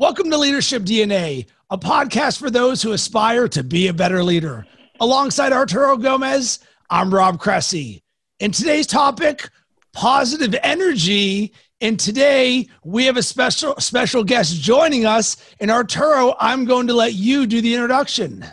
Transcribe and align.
Welcome 0.00 0.30
to 0.30 0.38
Leadership 0.38 0.84
DNA, 0.84 1.44
a 1.68 1.76
podcast 1.76 2.38
for 2.38 2.48
those 2.48 2.80
who 2.80 2.92
aspire 2.92 3.46
to 3.48 3.62
be 3.62 3.88
a 3.88 3.92
better 3.92 4.24
leader. 4.24 4.66
Alongside 4.98 5.52
Arturo 5.52 5.98
Gomez, 5.98 6.60
I'm 6.88 7.12
Rob 7.12 7.38
Cressy. 7.38 8.02
In 8.38 8.50
today's 8.50 8.86
topic, 8.86 9.50
positive 9.92 10.58
energy. 10.62 11.52
And 11.82 12.00
today 12.00 12.66
we 12.82 13.04
have 13.04 13.18
a 13.18 13.22
special 13.22 13.74
special 13.76 14.24
guest 14.24 14.58
joining 14.62 15.04
us. 15.04 15.36
And 15.60 15.70
Arturo, 15.70 16.34
I'm 16.40 16.64
going 16.64 16.86
to 16.86 16.94
let 16.94 17.12
you 17.12 17.44
do 17.44 17.60
the 17.60 17.74
introduction. 17.74 18.46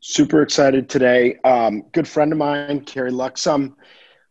Super 0.00 0.40
excited 0.40 0.88
today. 0.88 1.36
Um, 1.44 1.82
good 1.92 2.08
friend 2.08 2.32
of 2.32 2.38
mine, 2.38 2.86
Carrie 2.86 3.12
Luxem 3.12 3.74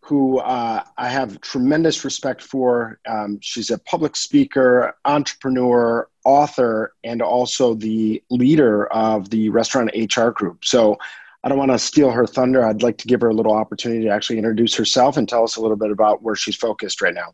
who 0.10 0.40
uh, 0.40 0.84
I 0.98 1.08
have 1.08 1.40
tremendous 1.42 2.04
respect 2.04 2.42
for. 2.42 3.00
Um, 3.08 3.38
she's 3.44 3.70
a 3.70 3.78
public 3.78 4.16
speaker, 4.16 4.96
entrepreneur, 5.06 6.09
author, 6.26 6.94
and 7.04 7.22
also 7.22 7.74
the 7.74 8.22
leader 8.30 8.88
of 8.88 9.30
the 9.30 9.50
restaurant 9.50 9.92
HR 9.96 10.30
group. 10.30 10.66
So 10.66 10.98
I 11.44 11.50
don't 11.50 11.58
want 11.58 11.72
to 11.72 11.80
steal 11.80 12.12
her 12.12 12.28
thunder. 12.28 12.66
I'd 12.66 12.82
like 12.82 12.98
to 13.00 13.08
give 13.08 13.22
her 13.22 13.30
a 13.30 13.34
little 13.34 13.54
opportunity 13.54 14.04
to 14.04 14.10
actually 14.10 14.38
introduce 14.38 14.76
herself 14.76 15.18
and 15.18 15.28
tell 15.28 15.44
us 15.44 15.56
a 15.56 15.62
little 15.62 15.78
bit 15.78 15.92
about 15.92 16.22
where 16.22 16.36
she's 16.36 16.56
focused 16.56 17.02
right 17.02 17.14
now. 17.14 17.34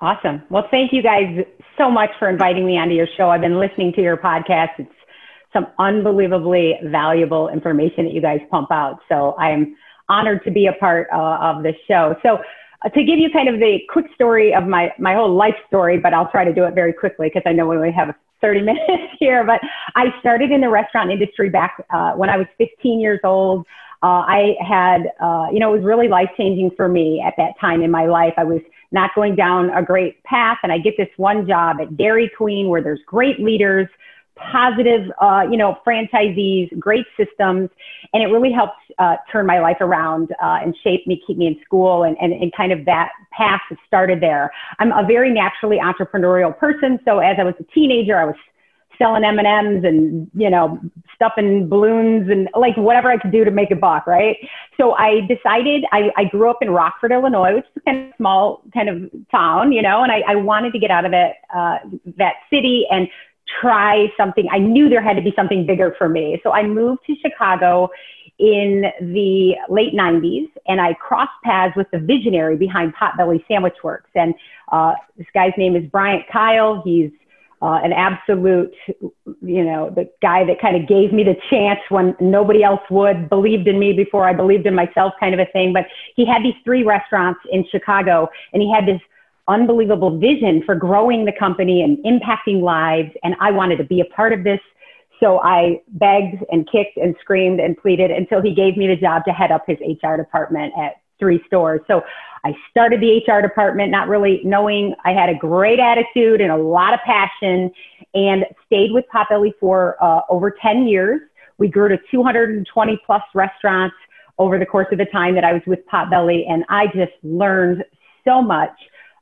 Awesome. 0.00 0.42
Well, 0.48 0.68
thank 0.70 0.92
you 0.92 1.02
guys 1.02 1.44
so 1.76 1.90
much 1.90 2.10
for 2.18 2.28
inviting 2.28 2.66
me 2.66 2.78
onto 2.78 2.94
your 2.94 3.08
show. 3.16 3.30
I've 3.30 3.40
been 3.40 3.58
listening 3.58 3.92
to 3.94 4.02
your 4.02 4.16
podcast. 4.16 4.70
It's 4.78 4.92
some 5.52 5.66
unbelievably 5.78 6.74
valuable 6.84 7.48
information 7.48 8.04
that 8.04 8.12
you 8.12 8.20
guys 8.20 8.40
pump 8.50 8.70
out. 8.70 9.00
So 9.08 9.34
I 9.38 9.50
am 9.50 9.76
honored 10.08 10.44
to 10.44 10.50
be 10.50 10.66
a 10.66 10.72
part 10.74 11.08
uh, 11.12 11.38
of 11.40 11.62
this 11.62 11.74
show. 11.88 12.14
So, 12.22 12.38
to 12.84 13.02
give 13.02 13.18
you 13.18 13.30
kind 13.30 13.48
of 13.48 13.58
the 13.58 13.78
quick 13.90 14.06
story 14.14 14.54
of 14.54 14.66
my, 14.66 14.92
my 14.98 15.14
whole 15.14 15.34
life 15.34 15.56
story, 15.66 15.98
but 15.98 16.14
I'll 16.14 16.30
try 16.30 16.44
to 16.44 16.54
do 16.54 16.64
it 16.64 16.74
very 16.74 16.92
quickly 16.92 17.28
because 17.28 17.42
I 17.44 17.52
know 17.52 17.66
we 17.66 17.76
only 17.76 17.92
have 17.92 18.14
30 18.40 18.60
minutes 18.62 19.14
here. 19.18 19.44
But 19.44 19.60
I 19.96 20.06
started 20.20 20.50
in 20.50 20.60
the 20.60 20.68
restaurant 20.68 21.10
industry 21.10 21.50
back 21.50 21.84
uh, 21.90 22.12
when 22.12 22.30
I 22.30 22.36
was 22.36 22.46
15 22.58 23.00
years 23.00 23.20
old. 23.24 23.66
Uh, 24.00 24.22
I 24.28 24.54
had, 24.60 25.10
uh, 25.20 25.48
you 25.52 25.58
know, 25.58 25.74
it 25.74 25.78
was 25.78 25.84
really 25.84 26.06
life 26.06 26.30
changing 26.36 26.70
for 26.76 26.88
me 26.88 27.20
at 27.26 27.34
that 27.36 27.58
time 27.60 27.82
in 27.82 27.90
my 27.90 28.06
life. 28.06 28.32
I 28.36 28.44
was 28.44 28.60
not 28.92 29.10
going 29.14 29.34
down 29.34 29.70
a 29.70 29.82
great 29.82 30.22
path, 30.22 30.58
and 30.62 30.70
I 30.70 30.78
get 30.78 30.94
this 30.96 31.08
one 31.16 31.48
job 31.48 31.78
at 31.80 31.96
Dairy 31.96 32.30
Queen 32.36 32.68
where 32.68 32.80
there's 32.80 33.00
great 33.06 33.40
leaders 33.40 33.88
positive, 34.38 35.10
uh, 35.20 35.44
you 35.50 35.56
know, 35.56 35.78
franchisees, 35.86 36.76
great 36.78 37.06
systems, 37.16 37.70
and 38.12 38.22
it 38.22 38.26
really 38.26 38.52
helped 38.52 38.78
uh, 38.98 39.16
turn 39.30 39.46
my 39.46 39.60
life 39.60 39.78
around 39.80 40.32
uh, 40.42 40.58
and 40.62 40.74
shape 40.82 41.06
me, 41.06 41.22
keep 41.26 41.36
me 41.36 41.46
in 41.46 41.56
school, 41.64 42.04
and, 42.04 42.16
and, 42.20 42.32
and 42.32 42.52
kind 42.56 42.72
of 42.72 42.84
that 42.84 43.10
path 43.32 43.60
that 43.70 43.78
started 43.86 44.20
there. 44.20 44.50
I'm 44.78 44.92
a 44.92 45.06
very 45.06 45.32
naturally 45.32 45.78
entrepreneurial 45.78 46.56
person, 46.56 46.98
so 47.04 47.18
as 47.18 47.36
I 47.38 47.44
was 47.44 47.54
a 47.60 47.64
teenager, 47.74 48.16
I 48.16 48.24
was 48.24 48.36
selling 48.98 49.24
M&Ms 49.24 49.84
and, 49.84 50.28
you 50.34 50.50
know, 50.50 50.78
stuffing 51.14 51.68
balloons 51.68 52.28
and 52.28 52.48
like 52.54 52.76
whatever 52.76 53.10
I 53.10 53.16
could 53.16 53.30
do 53.30 53.44
to 53.44 53.50
make 53.50 53.70
a 53.70 53.76
buck, 53.76 54.06
right? 54.06 54.36
So 54.76 54.92
I 54.92 55.20
decided, 55.20 55.84
I, 55.92 56.10
I 56.16 56.24
grew 56.24 56.50
up 56.50 56.58
in 56.60 56.70
Rockford, 56.70 57.12
Illinois, 57.12 57.54
which 57.54 57.64
is 57.64 57.70
a 57.76 57.80
kind 57.80 58.08
of 58.08 58.14
small 58.16 58.62
kind 58.74 58.88
of 58.88 59.10
town, 59.30 59.72
you 59.72 59.82
know, 59.82 60.02
and 60.02 60.12
I, 60.12 60.22
I 60.26 60.34
wanted 60.34 60.72
to 60.72 60.78
get 60.78 60.90
out 60.90 61.04
of 61.04 61.12
that, 61.12 61.36
uh, 61.54 61.78
that 62.16 62.34
city 62.50 62.86
and 62.90 63.08
try 63.60 64.12
something. 64.16 64.46
I 64.50 64.58
knew 64.58 64.88
there 64.88 65.02
had 65.02 65.16
to 65.16 65.22
be 65.22 65.32
something 65.34 65.66
bigger 65.66 65.94
for 65.98 66.08
me. 66.08 66.40
So 66.42 66.52
I 66.52 66.64
moved 66.64 67.00
to 67.06 67.14
Chicago 67.16 67.90
in 68.38 68.84
the 69.00 69.56
late 69.68 69.94
90s 69.94 70.48
and 70.66 70.80
I 70.80 70.94
crossed 70.94 71.32
paths 71.44 71.74
with 71.76 71.90
the 71.92 71.98
visionary 71.98 72.56
behind 72.56 72.94
Potbelly 72.94 73.44
Sandwich 73.48 73.76
Works. 73.82 74.10
And 74.14 74.34
uh, 74.70 74.94
this 75.16 75.26
guy's 75.34 75.52
name 75.58 75.74
is 75.74 75.84
Bryant 75.90 76.24
Keil. 76.32 76.82
He's 76.84 77.10
uh, 77.60 77.80
an 77.82 77.92
absolute, 77.92 78.72
you 79.42 79.64
know, 79.64 79.90
the 79.90 80.08
guy 80.22 80.44
that 80.44 80.60
kind 80.60 80.76
of 80.80 80.88
gave 80.88 81.12
me 81.12 81.24
the 81.24 81.34
chance 81.50 81.80
when 81.88 82.14
nobody 82.20 82.62
else 82.62 82.80
would, 82.90 83.28
believed 83.28 83.66
in 83.66 83.78
me 83.80 83.92
before 83.92 84.28
I 84.28 84.32
believed 84.32 84.66
in 84.66 84.74
myself, 84.74 85.14
kind 85.18 85.34
of 85.34 85.40
a 85.40 85.50
thing. 85.52 85.72
But 85.72 85.86
he 86.14 86.24
had 86.24 86.44
these 86.44 86.54
three 86.64 86.84
restaurants 86.84 87.40
in 87.50 87.66
Chicago 87.68 88.28
and 88.52 88.62
he 88.62 88.72
had 88.72 88.86
this 88.86 89.00
unbelievable 89.48 90.18
vision 90.18 90.62
for 90.64 90.74
growing 90.74 91.24
the 91.24 91.32
company 91.32 91.82
and 91.82 91.98
impacting 92.04 92.62
lives. 92.62 93.10
And 93.22 93.34
I 93.40 93.50
wanted 93.50 93.76
to 93.76 93.84
be 93.84 94.00
a 94.00 94.04
part 94.04 94.32
of 94.32 94.44
this. 94.44 94.60
So 95.20 95.40
I 95.40 95.82
begged 95.88 96.44
and 96.52 96.70
kicked 96.70 96.96
and 96.96 97.16
screamed 97.20 97.58
and 97.58 97.76
pleaded 97.76 98.10
until 98.10 98.40
he 98.40 98.54
gave 98.54 98.76
me 98.76 98.86
the 98.86 98.96
job 98.96 99.24
to 99.24 99.32
head 99.32 99.50
up 99.50 99.64
his 99.66 99.78
HR 99.80 100.16
department 100.16 100.72
at 100.78 101.00
three 101.18 101.42
stores. 101.46 101.80
So 101.88 102.02
I 102.44 102.54
started 102.70 103.00
the 103.00 103.20
HR 103.26 103.42
department, 103.42 103.90
not 103.90 104.08
really 104.08 104.40
knowing 104.44 104.94
I 105.04 105.12
had 105.12 105.28
a 105.28 105.34
great 105.34 105.80
attitude 105.80 106.40
and 106.40 106.52
a 106.52 106.56
lot 106.56 106.94
of 106.94 107.00
passion, 107.00 107.72
and 108.14 108.44
stayed 108.66 108.92
with 108.92 109.04
Potbelly 109.12 109.52
for 109.58 109.96
uh, 110.02 110.20
over 110.28 110.50
10 110.50 110.86
years. 110.86 111.20
We 111.58 111.68
grew 111.68 111.88
to 111.88 111.98
220 112.10 113.00
plus 113.04 113.22
restaurants 113.34 113.96
over 114.38 114.58
the 114.58 114.66
course 114.66 114.86
of 114.92 114.98
the 114.98 115.06
time 115.06 115.34
that 115.34 115.42
I 115.42 115.52
was 115.52 115.62
with 115.66 115.80
Potbelly, 115.92 116.48
and 116.48 116.64
I 116.68 116.86
just 116.86 117.12
learned 117.24 117.84
so 118.24 118.40
much 118.40 118.70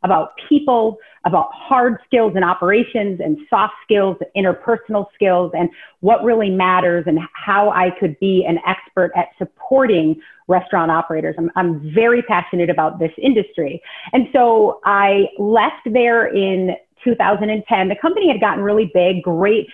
about 0.03 0.33
people, 0.49 0.99
about 1.25 1.49
hard 1.53 1.99
skills 2.07 2.33
and 2.37 2.45
operations 2.45 3.21
and 3.23 3.39
soft 3.51 3.75
skills, 3.83 4.17
interpersonal 4.37 5.07
skills, 5.15 5.53
and 5.57 5.69
what 6.01 6.23
really 6.23 6.51
matters 6.51 7.05
and 7.07 7.19
how 7.33 7.71
I 7.71 7.91
could 7.99 8.19
be 8.21 8.45
an 8.47 8.59
expert 8.67 9.13
at 9.17 9.29
supporting 9.39 10.21
restaurant 10.49 10.91
operators. 10.91 11.35
I'm, 11.39 11.51
I'm 11.57 11.93
very 11.93 12.23
passionate 12.23 12.71
about 12.71 12.99
this 12.99 13.13
industry. 13.21 13.83
And 14.13 14.29
so 14.33 14.81
I 14.85 15.27
left 15.39 15.89
there 15.93 16.27
in 16.27 16.77
2010. 17.03 17.89
The 17.89 17.97
company 17.97 18.29
had 18.29 18.41
gotten 18.41 18.63
really 18.63 18.91
big, 18.93 19.23
great 19.23 19.69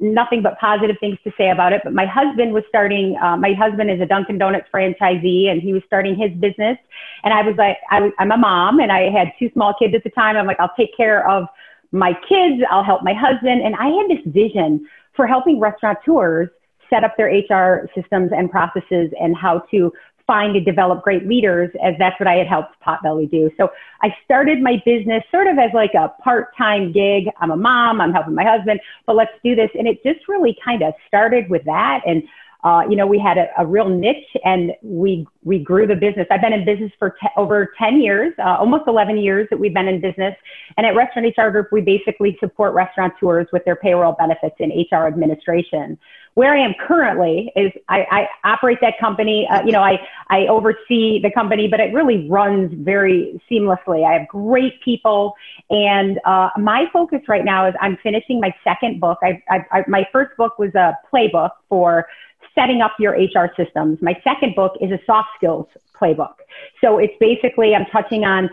nothing 0.00 0.42
but 0.42 0.58
positive 0.58 0.96
things 0.98 1.18
to 1.24 1.32
say 1.38 1.50
about 1.50 1.72
it. 1.72 1.82
But 1.84 1.92
my 1.92 2.06
husband 2.06 2.52
was 2.52 2.64
starting, 2.68 3.16
uh, 3.22 3.36
my 3.36 3.52
husband 3.52 3.90
is 3.90 4.00
a 4.00 4.06
Dunkin' 4.06 4.38
Donuts 4.38 4.66
franchisee 4.72 5.48
and 5.48 5.62
he 5.62 5.72
was 5.72 5.82
starting 5.86 6.16
his 6.16 6.32
business. 6.32 6.78
And 7.22 7.32
I 7.32 7.42
was 7.42 7.56
like, 7.56 7.78
I, 7.90 8.10
I'm 8.18 8.32
a 8.32 8.36
mom 8.36 8.80
and 8.80 8.90
I 8.90 9.10
had 9.10 9.32
two 9.38 9.50
small 9.52 9.74
kids 9.78 9.94
at 9.94 10.02
the 10.04 10.10
time. 10.10 10.36
I'm 10.36 10.46
like, 10.46 10.60
I'll 10.60 10.74
take 10.76 10.96
care 10.96 11.28
of 11.28 11.46
my 11.92 12.12
kids, 12.28 12.62
I'll 12.70 12.84
help 12.84 13.02
my 13.02 13.14
husband. 13.14 13.62
And 13.62 13.74
I 13.76 13.88
had 13.88 14.10
this 14.10 14.24
vision 14.26 14.86
for 15.14 15.26
helping 15.26 15.58
restaurateurs 15.58 16.50
set 16.90 17.04
up 17.04 17.16
their 17.16 17.28
HR 17.28 17.88
systems 17.94 18.30
and 18.34 18.50
processes 18.50 19.10
and 19.20 19.36
how 19.36 19.60
to 19.70 19.92
find 20.28 20.54
and 20.54 20.64
develop 20.64 21.02
great 21.02 21.26
leaders 21.26 21.70
as 21.82 21.94
that's 21.98 22.20
what 22.20 22.28
I 22.28 22.34
had 22.34 22.46
helped 22.46 22.76
Potbelly 22.86 23.28
do. 23.28 23.50
So 23.56 23.70
I 24.02 24.14
started 24.24 24.60
my 24.60 24.80
business 24.84 25.24
sort 25.32 25.48
of 25.48 25.58
as 25.58 25.70
like 25.74 25.94
a 25.94 26.10
part-time 26.22 26.92
gig. 26.92 27.24
I'm 27.40 27.50
a 27.50 27.56
mom, 27.56 28.00
I'm 28.00 28.12
helping 28.12 28.34
my 28.34 28.44
husband, 28.44 28.78
but 29.06 29.16
let's 29.16 29.32
do 29.42 29.56
this. 29.56 29.70
And 29.76 29.88
it 29.88 30.00
just 30.04 30.28
really 30.28 30.56
kind 30.64 30.82
of 30.82 30.92
started 31.08 31.48
with 31.48 31.64
that. 31.64 32.02
And 32.06 32.22
uh, 32.64 32.82
you 32.90 32.96
know, 32.96 33.06
we 33.06 33.20
had 33.20 33.38
a, 33.38 33.46
a, 33.56 33.64
real 33.64 33.88
niche 33.88 34.36
and 34.44 34.72
we, 34.82 35.24
we 35.44 35.60
grew 35.60 35.86
the 35.86 35.94
business. 35.94 36.26
I've 36.28 36.40
been 36.40 36.52
in 36.52 36.64
business 36.64 36.90
for 36.98 37.16
over 37.36 37.72
10 37.78 38.00
years, 38.00 38.34
uh, 38.38 38.56
almost 38.58 38.88
11 38.88 39.16
years 39.16 39.46
that 39.50 39.60
we've 39.60 39.72
been 39.72 39.86
in 39.86 40.00
business. 40.00 40.34
And 40.76 40.84
at 40.84 40.96
Restaurant 40.96 41.32
HR 41.38 41.50
Group, 41.50 41.68
we 41.70 41.82
basically 41.82 42.36
support 42.40 42.74
restaurateurs 42.74 43.46
with 43.52 43.64
their 43.64 43.76
payroll 43.76 44.12
benefits 44.12 44.56
and 44.58 44.72
HR 44.90 45.06
administration. 45.06 45.96
Where 46.38 46.54
I 46.54 46.60
am 46.60 46.72
currently 46.78 47.50
is 47.56 47.72
I, 47.88 48.28
I 48.44 48.48
operate 48.52 48.78
that 48.80 48.94
company. 49.00 49.48
Uh, 49.50 49.64
you 49.64 49.72
know, 49.72 49.82
I, 49.82 49.98
I 50.28 50.46
oversee 50.46 51.20
the 51.20 51.32
company, 51.34 51.66
but 51.66 51.80
it 51.80 51.92
really 51.92 52.28
runs 52.28 52.72
very 52.74 53.42
seamlessly. 53.50 54.08
I 54.08 54.20
have 54.20 54.28
great 54.28 54.80
people. 54.80 55.34
And 55.68 56.20
uh, 56.24 56.50
my 56.56 56.84
focus 56.92 57.22
right 57.26 57.44
now 57.44 57.66
is 57.66 57.74
I'm 57.80 57.96
finishing 58.04 58.38
my 58.38 58.54
second 58.62 59.00
book. 59.00 59.18
I, 59.20 59.42
I, 59.50 59.64
I 59.72 59.84
my 59.88 60.06
first 60.12 60.36
book 60.36 60.60
was 60.60 60.72
a 60.76 60.96
playbook 61.12 61.50
for 61.68 62.06
setting 62.54 62.82
up 62.82 62.92
your 63.00 63.14
HR 63.14 63.50
systems. 63.56 64.00
My 64.00 64.16
second 64.22 64.54
book 64.54 64.74
is 64.80 64.92
a 64.92 65.00
soft 65.06 65.30
skills 65.36 65.66
playbook. 66.00 66.34
So 66.80 66.98
it's 66.98 67.14
basically, 67.18 67.74
I'm 67.74 67.86
touching 67.86 68.24
on 68.24 68.48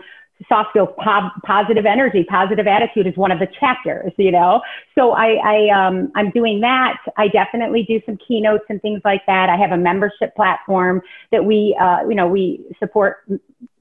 soft 0.48 0.70
skills, 0.70 0.88
po- 1.02 1.30
positive 1.44 1.86
energy, 1.86 2.24
positive 2.24 2.66
attitude 2.66 3.06
is 3.06 3.16
one 3.16 3.30
of 3.30 3.38
the 3.38 3.48
chapters, 3.58 4.12
you 4.16 4.30
know? 4.30 4.60
So 4.94 5.12
I, 5.12 5.34
I, 5.42 5.86
um, 5.86 6.12
I'm 6.14 6.30
doing 6.30 6.60
that. 6.60 6.98
I 7.16 7.28
definitely 7.28 7.84
do 7.84 8.00
some 8.04 8.18
keynotes 8.26 8.64
and 8.68 8.80
things 8.82 9.00
like 9.04 9.24
that. 9.26 9.48
I 9.48 9.56
have 9.56 9.72
a 9.72 9.76
membership 9.76 10.34
platform 10.36 11.00
that 11.32 11.44
we, 11.44 11.76
uh, 11.80 12.06
you 12.08 12.14
know, 12.14 12.28
we 12.28 12.64
support 12.78 13.24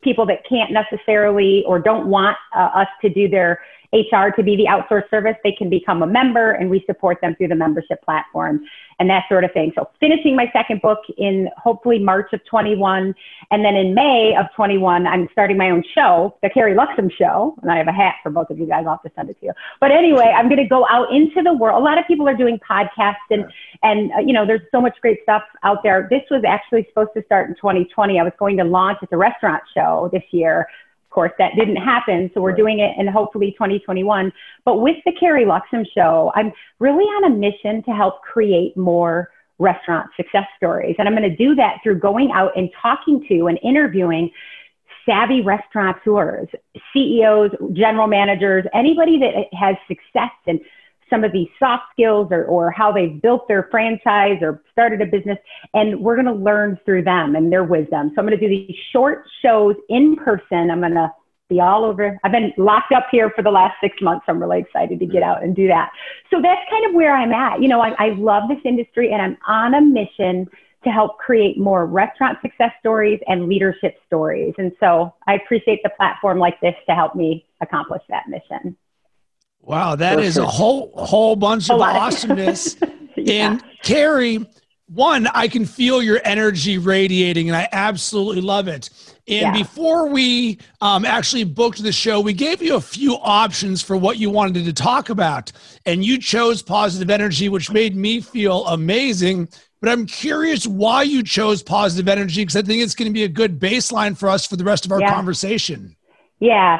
people 0.01 0.25
that 0.27 0.47
can't 0.47 0.71
necessarily 0.71 1.63
or 1.67 1.79
don't 1.79 2.07
want 2.07 2.37
uh, 2.55 2.69
us 2.73 2.87
to 3.01 3.09
do 3.09 3.27
their 3.27 3.59
HR 3.93 4.29
to 4.35 4.43
be 4.43 4.55
the 4.55 4.65
outsourced 4.65 5.09
service, 5.09 5.35
they 5.43 5.53
can 5.53 5.69
become 5.69 6.03
a 6.03 6.07
member 6.07 6.51
and 6.51 6.69
we 6.69 6.83
support 6.85 7.19
them 7.21 7.35
through 7.35 7.47
the 7.47 7.55
membership 7.55 8.03
platform 8.03 8.61
and 8.99 9.09
that 9.09 9.25
sort 9.27 9.43
of 9.43 9.51
thing. 9.51 9.71
So 9.75 9.89
finishing 9.99 10.35
my 10.35 10.49
second 10.53 10.81
book 10.81 10.99
in 11.17 11.49
hopefully 11.57 11.99
March 11.99 12.31
of 12.33 12.43
21. 12.45 13.13
And 13.51 13.65
then 13.65 13.75
in 13.75 13.93
May 13.93 14.35
of 14.39 14.45
21, 14.55 15.05
I'm 15.05 15.27
starting 15.31 15.57
my 15.57 15.69
own 15.69 15.83
show, 15.93 16.37
the 16.41 16.49
Carrie 16.49 16.75
Luxem 16.75 17.11
show. 17.11 17.55
And 17.61 17.71
I 17.71 17.77
have 17.77 17.87
a 17.87 17.91
hat 17.91 18.15
for 18.23 18.29
both 18.29 18.49
of 18.49 18.57
you 18.57 18.65
guys. 18.65 18.85
I'll 18.85 18.93
have 18.93 19.01
to 19.03 19.11
send 19.15 19.29
it 19.29 19.39
to 19.41 19.47
you. 19.47 19.53
But 19.81 19.91
anyway, 19.91 20.33
I'm 20.35 20.47
going 20.47 20.61
to 20.61 20.67
go 20.67 20.87
out 20.89 21.11
into 21.13 21.41
the 21.41 21.53
world. 21.53 21.81
A 21.81 21.83
lot 21.83 21.97
of 21.97 22.07
people 22.07 22.27
are 22.27 22.35
doing 22.35 22.59
podcasts 22.59 23.15
and, 23.29 23.45
and 23.83 24.11
uh, 24.13 24.19
you 24.19 24.33
know, 24.33 24.45
there's 24.45 24.61
so 24.71 24.79
much 24.79 24.95
great 25.01 25.19
stuff 25.23 25.43
out 25.63 25.83
there. 25.83 26.07
This 26.09 26.23
was 26.31 26.43
actually 26.47 26.85
supposed 26.89 27.11
to 27.15 27.23
start 27.25 27.49
in 27.49 27.55
2020. 27.55 28.19
I 28.19 28.23
was 28.23 28.33
going 28.39 28.57
to 28.57 28.63
launch 28.63 28.99
at 29.01 29.09
the 29.09 29.17
restaurant 29.17 29.63
show 29.73 30.09
this 30.13 30.23
year 30.31 30.67
course, 31.15 31.31
that 31.39 31.53
didn't 31.57 31.77
happen. 31.77 32.29
So 32.33 32.41
we're 32.41 32.55
doing 32.55 32.79
it 32.79 32.91
in 32.99 33.07
hopefully 33.07 33.51
2021. 33.53 34.31
But 34.65 34.81
with 34.81 34.97
the 35.05 35.13
Carrie 35.19 35.45
Luxem 35.45 35.85
show, 35.95 36.31
I'm 36.35 36.51
really 36.79 37.05
on 37.05 37.31
a 37.31 37.35
mission 37.35 37.81
to 37.83 37.91
help 37.91 38.21
create 38.21 38.75
more 38.77 39.31
restaurant 39.57 40.09
success 40.17 40.45
stories. 40.57 40.95
And 40.99 41.07
I'm 41.07 41.15
going 41.15 41.29
to 41.29 41.35
do 41.35 41.55
that 41.55 41.77
through 41.81 41.99
going 41.99 42.31
out 42.31 42.51
and 42.57 42.69
talking 42.81 43.25
to 43.29 43.47
and 43.47 43.57
interviewing 43.63 44.29
savvy 45.05 45.41
restaurateurs, 45.41 46.49
CEOs, 46.91 47.51
general 47.73 48.07
managers, 48.07 48.65
anybody 48.73 49.17
that 49.19 49.45
has 49.57 49.75
success 49.87 50.31
in 50.47 50.59
some 51.09 51.23
of 51.23 51.31
these 51.31 51.47
soft 51.59 51.83
skills 51.91 52.27
or, 52.31 52.45
or 52.45 52.71
how 52.71 52.91
they've 52.91 53.21
built 53.21 53.47
their 53.47 53.67
franchise 53.69 54.39
or 54.41 54.61
started 54.71 55.01
a 55.01 55.05
business. 55.05 55.37
And 55.73 55.99
we're 55.99 56.15
going 56.15 56.25
to 56.25 56.33
learn 56.33 56.79
through 56.85 57.03
them 57.03 57.35
and 57.35 57.51
their 57.51 57.63
wisdom. 57.63 58.11
So 58.15 58.21
I'm 58.21 58.27
going 58.27 58.37
to 58.37 58.37
do 58.37 58.49
these 58.49 58.75
short 58.91 59.25
shows 59.41 59.75
in 59.89 60.15
person. 60.15 60.71
I'm 60.71 60.79
going 60.79 60.93
to 60.93 61.11
be 61.47 61.59
all 61.61 61.85
over. 61.85 62.19
I've 62.23 62.31
been 62.31 62.53
locked 62.57 62.91
up 62.91 63.07
here 63.11 63.29
for 63.35 63.43
the 63.43 63.51
last 63.51 63.75
six 63.81 64.01
months. 64.01 64.25
I'm 64.27 64.39
really 64.39 64.59
excited 64.59 64.99
to 64.99 65.05
get 65.05 65.21
mm-hmm. 65.21 65.29
out 65.29 65.43
and 65.43 65.55
do 65.55 65.67
that. 65.67 65.91
So 66.31 66.41
that's 66.41 66.61
kind 66.69 66.85
of 66.87 66.95
where 66.95 67.15
I'm 67.15 67.31
at. 67.31 67.61
You 67.61 67.67
know, 67.67 67.81
I, 67.81 67.89
I 67.99 68.09
love 68.17 68.43
this 68.49 68.59
industry 68.65 69.11
and 69.11 69.21
I'm 69.21 69.37
on 69.47 69.75
a 69.75 69.81
mission 69.81 70.47
to 70.85 70.91
help 70.91 71.17
create 71.17 71.57
more 71.57 71.85
restaurant 71.85 72.37
success 72.41 72.71
stories 72.79 73.19
and 73.27 73.47
leadership 73.47 73.97
stories. 74.05 74.53
And 74.57 74.71
so 74.79 75.13
I 75.27 75.33
appreciate 75.35 75.81
the 75.83 75.89
platform 75.89 76.37
like 76.39 76.61
this 76.61 76.75
to 76.87 76.95
help 76.95 77.15
me 77.15 77.45
accomplish 77.61 78.03
that 78.09 78.29
mission. 78.29 78.77
Wow, 79.65 79.95
that 79.95 80.19
is 80.19 80.37
a 80.37 80.45
whole 80.45 80.91
whole 80.95 81.35
bunch 81.35 81.71
of 81.71 81.81
awesomeness. 81.81 82.77
yeah. 83.17 83.51
And 83.51 83.63
Carrie, 83.81 84.45
one, 84.87 85.25
I 85.27 85.47
can 85.47 85.65
feel 85.65 86.03
your 86.03 86.21
energy 86.23 86.77
radiating, 86.77 87.49
and 87.49 87.55
I 87.55 87.67
absolutely 87.71 88.43
love 88.43 88.67
it. 88.67 88.91
And 89.27 89.41
yeah. 89.41 89.51
before 89.53 90.07
we 90.07 90.59
um, 90.81 91.03
actually 91.03 91.45
booked 91.45 91.81
the 91.81 91.91
show, 91.91 92.21
we 92.21 92.33
gave 92.33 92.61
you 92.61 92.75
a 92.75 92.81
few 92.81 93.15
options 93.15 93.81
for 93.81 93.97
what 93.97 94.19
you 94.19 94.29
wanted 94.29 94.65
to 94.65 94.73
talk 94.73 95.09
about, 95.09 95.51
and 95.87 96.05
you 96.05 96.19
chose 96.19 96.61
positive 96.61 97.09
energy, 97.09 97.49
which 97.49 97.71
made 97.71 97.95
me 97.95 98.21
feel 98.21 98.67
amazing. 98.67 99.49
But 99.81 99.89
I'm 99.89 100.05
curious 100.05 100.67
why 100.67 101.01
you 101.03 101.23
chose 101.23 101.63
positive 101.63 102.07
energy 102.07 102.41
because 102.41 102.55
I 102.55 102.61
think 102.61 102.83
it's 102.83 102.93
going 102.93 103.09
to 103.09 103.13
be 103.13 103.23
a 103.23 103.27
good 103.27 103.59
baseline 103.59 104.15
for 104.15 104.29
us 104.29 104.45
for 104.45 104.57
the 104.57 104.63
rest 104.63 104.85
of 104.85 104.91
our 104.91 105.01
yeah. 105.01 105.11
conversation. 105.11 105.95
Yeah, 106.39 106.79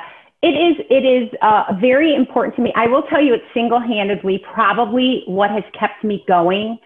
it 0.50 0.56
is. 0.68 0.76
It 0.98 1.06
is 1.18 1.28
uh, 1.50 1.64
very 1.80 2.12
important 2.22 2.56
to 2.58 2.62
me. 2.66 2.72
I 2.84 2.86
will 2.92 3.06
tell 3.12 3.24
you, 3.26 3.34
it's 3.38 3.50
single-handedly 3.54 4.38
probably 4.54 5.24
what 5.38 5.50
has 5.58 5.66
kept 5.80 6.04
me 6.04 6.24
going 6.28 6.78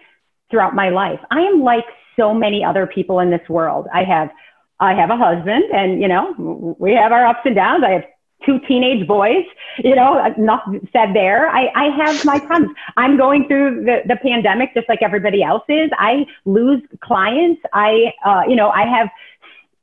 throughout 0.50 0.74
my 0.74 0.88
life. 1.02 1.20
I 1.30 1.40
am 1.50 1.56
like 1.72 1.84
so 2.18 2.26
many 2.44 2.60
other 2.70 2.84
people 2.96 3.16
in 3.24 3.28
this 3.30 3.46
world. 3.48 3.84
I 4.00 4.02
have, 4.14 4.28
I 4.80 4.92
have 5.00 5.10
a 5.10 5.16
husband, 5.16 5.64
and 5.80 6.00
you 6.02 6.08
know, 6.12 6.76
we 6.84 6.90
have 7.02 7.12
our 7.12 7.26
ups 7.30 7.44
and 7.44 7.54
downs. 7.54 7.82
I 7.86 7.90
have 7.90 8.04
two 8.46 8.58
teenage 8.66 9.06
boys, 9.06 9.44
you 9.78 9.94
know, 9.94 10.10
enough 10.36 10.62
said 10.94 11.14
there. 11.14 11.42
I, 11.50 11.62
I 11.74 11.84
have 12.00 12.24
my 12.24 12.38
problems. 12.38 12.74
I'm 12.96 13.18
going 13.24 13.46
through 13.48 13.84
the, 13.84 13.96
the 14.06 14.16
pandemic 14.16 14.72
just 14.74 14.88
like 14.88 15.02
everybody 15.02 15.42
else 15.42 15.62
is. 15.68 15.90
I 15.98 16.26
lose 16.46 16.82
clients. 17.02 17.60
I, 17.74 18.12
uh, 18.24 18.42
you 18.48 18.56
know, 18.56 18.70
I 18.70 18.84
have, 18.86 19.08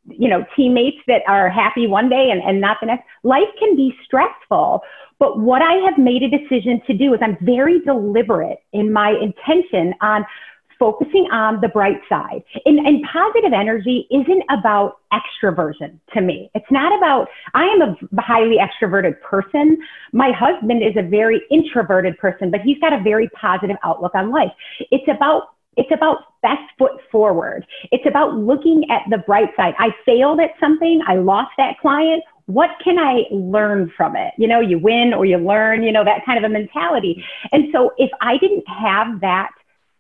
you 0.07 0.30
know, 0.30 0.45
teammates 0.56 0.98
that 1.07 1.21
are 1.27 1.50
happy 1.50 1.88
one 1.88 2.09
day 2.09 2.30
and, 2.31 2.42
and 2.42 2.62
not 2.62 2.77
the 2.80 2.88
next. 2.88 3.04
Life 3.24 3.50
can 3.59 3.75
be 3.75 3.94
stressful. 4.06 4.81
But 5.19 5.39
what 5.39 5.62
I 5.62 5.74
have 5.86 5.98
made 5.98 6.24
a 6.24 6.30
decision 6.30 6.81
to 6.88 6.94
do 6.94 7.13
is 7.13 7.19
I'm 7.21 7.38
very 7.42 7.80
deliberate 7.81 8.59
in 8.71 8.94
my 8.94 9.12
intention 9.21 9.94
on 10.01 10.25
focusing 10.80 11.27
on 11.31 11.59
the 11.62 11.68
bright 11.68 12.00
side. 12.07 12.44
And, 12.65 12.77
and, 12.80 13.04
positive 13.12 13.51
energy 13.51 14.07
isn't 14.12 14.44
about 14.50 14.98
extroversion 15.12 16.00
to 16.13 16.21
me. 16.21 16.51
It's 16.54 16.69
not 16.69 16.95
about, 16.95 17.30
I 17.56 17.63
am 17.63 17.81
a 17.81 18.21
highly 18.21 18.57
extroverted 18.57 19.19
person. 19.21 19.77
My 20.13 20.31
husband 20.31 20.83
is 20.83 20.95
a 20.95 21.01
very 21.01 21.42
introverted 21.50 22.18
person, 22.19 22.51
but 22.51 22.62
he's 22.62 22.77
got 22.80 22.94
a 22.94 23.01
very 23.01 23.30
positive 23.30 23.77
outlook 23.83 24.13
on 24.13 24.31
life. 24.31 24.51
It's 24.92 25.07
about 25.07 25.56
it's 25.77 25.91
about 25.91 26.24
best 26.41 26.63
foot 26.77 27.00
forward. 27.12 27.65
It's 27.91 28.06
about 28.06 28.35
looking 28.35 28.89
at 28.89 29.03
the 29.09 29.19
bright 29.19 29.56
side. 29.56 29.75
I 29.77 29.91
failed 30.06 30.39
at 30.39 30.51
something. 30.59 31.01
I 31.07 31.15
lost 31.15 31.51
that 31.57 31.79
client. 31.79 32.24
What 32.47 32.71
can 32.83 32.97
I 32.97 33.24
learn 33.31 33.91
from 33.95 34.15
it? 34.15 34.33
You 34.38 34.47
know, 34.47 34.59
you 34.59 34.79
win 34.79 35.13
or 35.13 35.25
you 35.25 35.38
learn, 35.38 35.83
you 35.83 35.91
know, 35.91 36.03
that 36.03 36.25
kind 36.25 36.38
of 36.38 36.50
a 36.50 36.53
mentality. 36.53 37.24
And 37.51 37.65
so 37.71 37.91
if 37.97 38.09
I 38.21 38.38
didn't 38.38 38.68
have 38.68 39.21
that 39.21 39.51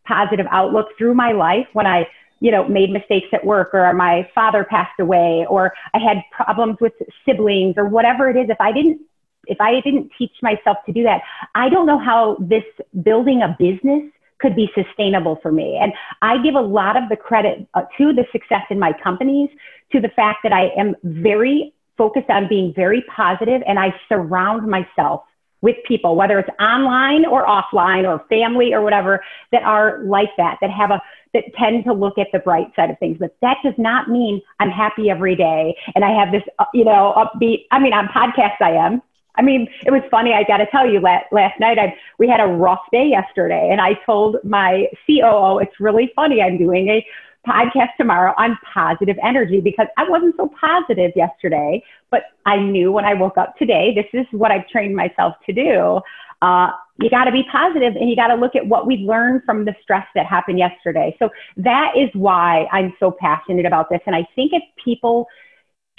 positive 0.05 0.47
outlook 0.51 0.87
through 0.97 1.13
my 1.13 1.33
life 1.33 1.67
when 1.73 1.85
I, 1.85 2.07
you 2.39 2.51
know, 2.51 2.67
made 2.67 2.91
mistakes 2.91 3.27
at 3.33 3.45
work 3.45 3.73
or 3.73 3.91
my 3.93 4.29
father 4.33 4.63
passed 4.63 4.99
away 4.99 5.45
or 5.49 5.73
I 5.93 5.99
had 5.99 6.23
problems 6.31 6.77
with 6.79 6.93
siblings 7.25 7.75
or 7.77 7.85
whatever 7.85 8.29
it 8.29 8.37
is. 8.37 8.49
If 8.49 8.61
I 8.61 8.71
didn't, 8.71 9.01
if 9.45 9.59
I 9.59 9.81
didn't 9.81 10.11
teach 10.17 10.33
myself 10.41 10.77
to 10.85 10.93
do 10.93 11.03
that, 11.03 11.21
I 11.55 11.69
don't 11.69 11.85
know 11.85 11.99
how 11.99 12.37
this 12.39 12.63
building 13.03 13.41
a 13.41 13.55
business 13.59 14.03
could 14.39 14.55
be 14.55 14.69
sustainable 14.75 15.39
for 15.41 15.51
me. 15.51 15.77
And 15.81 15.93
I 16.21 16.41
give 16.41 16.55
a 16.55 16.61
lot 16.61 16.95
of 16.95 17.09
the 17.09 17.15
credit 17.15 17.67
uh, 17.73 17.83
to 17.97 18.13
the 18.13 18.25
success 18.31 18.63
in 18.69 18.79
my 18.79 18.93
companies, 19.03 19.49
to 19.91 19.99
the 19.99 20.09
fact 20.09 20.39
that 20.43 20.53
I 20.53 20.69
am 20.77 20.95
very 21.03 21.73
focused 21.97 22.29
on 22.29 22.47
being 22.47 22.73
very 22.75 23.03
positive 23.13 23.61
and 23.67 23.79
I 23.79 23.93
surround 24.07 24.67
myself 24.69 25.23
with 25.61 25.75
people, 25.87 26.15
whether 26.15 26.37
it's 26.37 26.49
online 26.59 27.25
or 27.25 27.45
offline 27.45 28.07
or 28.07 28.23
family 28.29 28.73
or 28.73 28.81
whatever, 28.81 29.23
that 29.51 29.63
are 29.63 30.03
like 30.03 30.29
that, 30.37 30.57
that 30.61 30.69
have 30.69 30.91
a, 30.91 31.01
that 31.33 31.45
tend 31.57 31.83
to 31.85 31.93
look 31.93 32.19
at 32.19 32.27
the 32.31 32.39
bright 32.39 32.67
side 32.75 32.91
of 32.91 32.99
things. 32.99 33.17
But 33.19 33.35
that 33.41 33.57
does 33.63 33.73
not 33.77 34.07
mean 34.07 34.41
I'm 34.59 34.69
happy 34.69 35.09
every 35.09 35.35
day 35.35 35.75
and 35.95 36.05
I 36.05 36.11
have 36.11 36.31
this, 36.31 36.43
uh, 36.59 36.65
you 36.73 36.85
know, 36.85 37.13
upbeat. 37.17 37.65
I 37.71 37.79
mean, 37.79 37.93
on 37.93 38.07
podcasts, 38.07 38.61
I 38.61 38.71
am. 38.71 39.01
I 39.37 39.41
mean, 39.41 39.67
it 39.85 39.91
was 39.91 40.01
funny. 40.09 40.33
I 40.33 40.43
got 40.43 40.57
to 40.57 40.65
tell 40.67 40.89
you, 40.89 40.99
last, 40.99 41.25
last 41.31 41.59
night 41.59 41.77
I 41.77 41.95
we 42.17 42.27
had 42.27 42.39
a 42.39 42.47
rough 42.47 42.81
day 42.91 43.07
yesterday, 43.07 43.69
and 43.71 43.79
I 43.79 43.93
told 44.05 44.37
my 44.43 44.87
COO, 45.05 45.59
"It's 45.59 45.79
really 45.79 46.11
funny. 46.15 46.41
I'm 46.41 46.57
doing 46.57 46.89
a 46.89 47.05
podcast 47.47 47.95
tomorrow 47.97 48.33
on 48.37 48.57
positive 48.73 49.17
energy 49.23 49.61
because 49.61 49.87
I 49.97 50.07
wasn't 50.09 50.35
so 50.35 50.51
positive 50.59 51.11
yesterday, 51.15 51.83
but 52.11 52.23
I 52.45 52.57
knew 52.57 52.91
when 52.91 53.05
I 53.05 53.13
woke 53.13 53.37
up 53.37 53.55
today, 53.57 53.93
this 53.95 54.07
is 54.13 54.27
what 54.31 54.51
I've 54.51 54.67
trained 54.67 54.95
myself 54.95 55.35
to 55.45 55.53
do. 55.53 56.01
Uh, 56.41 56.71
you 56.99 57.09
got 57.09 57.25
to 57.25 57.31
be 57.31 57.43
positive 57.51 57.95
and 57.95 58.09
you 58.09 58.15
got 58.15 58.27
to 58.27 58.35
look 58.35 58.55
at 58.55 58.67
what 58.67 58.85
we 58.85 58.97
learned 58.97 59.43
from 59.45 59.65
the 59.65 59.75
stress 59.81 60.05
that 60.15 60.25
happened 60.25 60.59
yesterday. 60.59 61.15
So 61.19 61.29
that 61.57 61.93
is 61.95 62.09
why 62.13 62.67
I'm 62.71 62.93
so 62.99 63.11
passionate 63.11 63.65
about 63.65 63.89
this. 63.89 64.01
And 64.05 64.15
I 64.15 64.27
think 64.35 64.53
if 64.53 64.63
people 64.83 65.27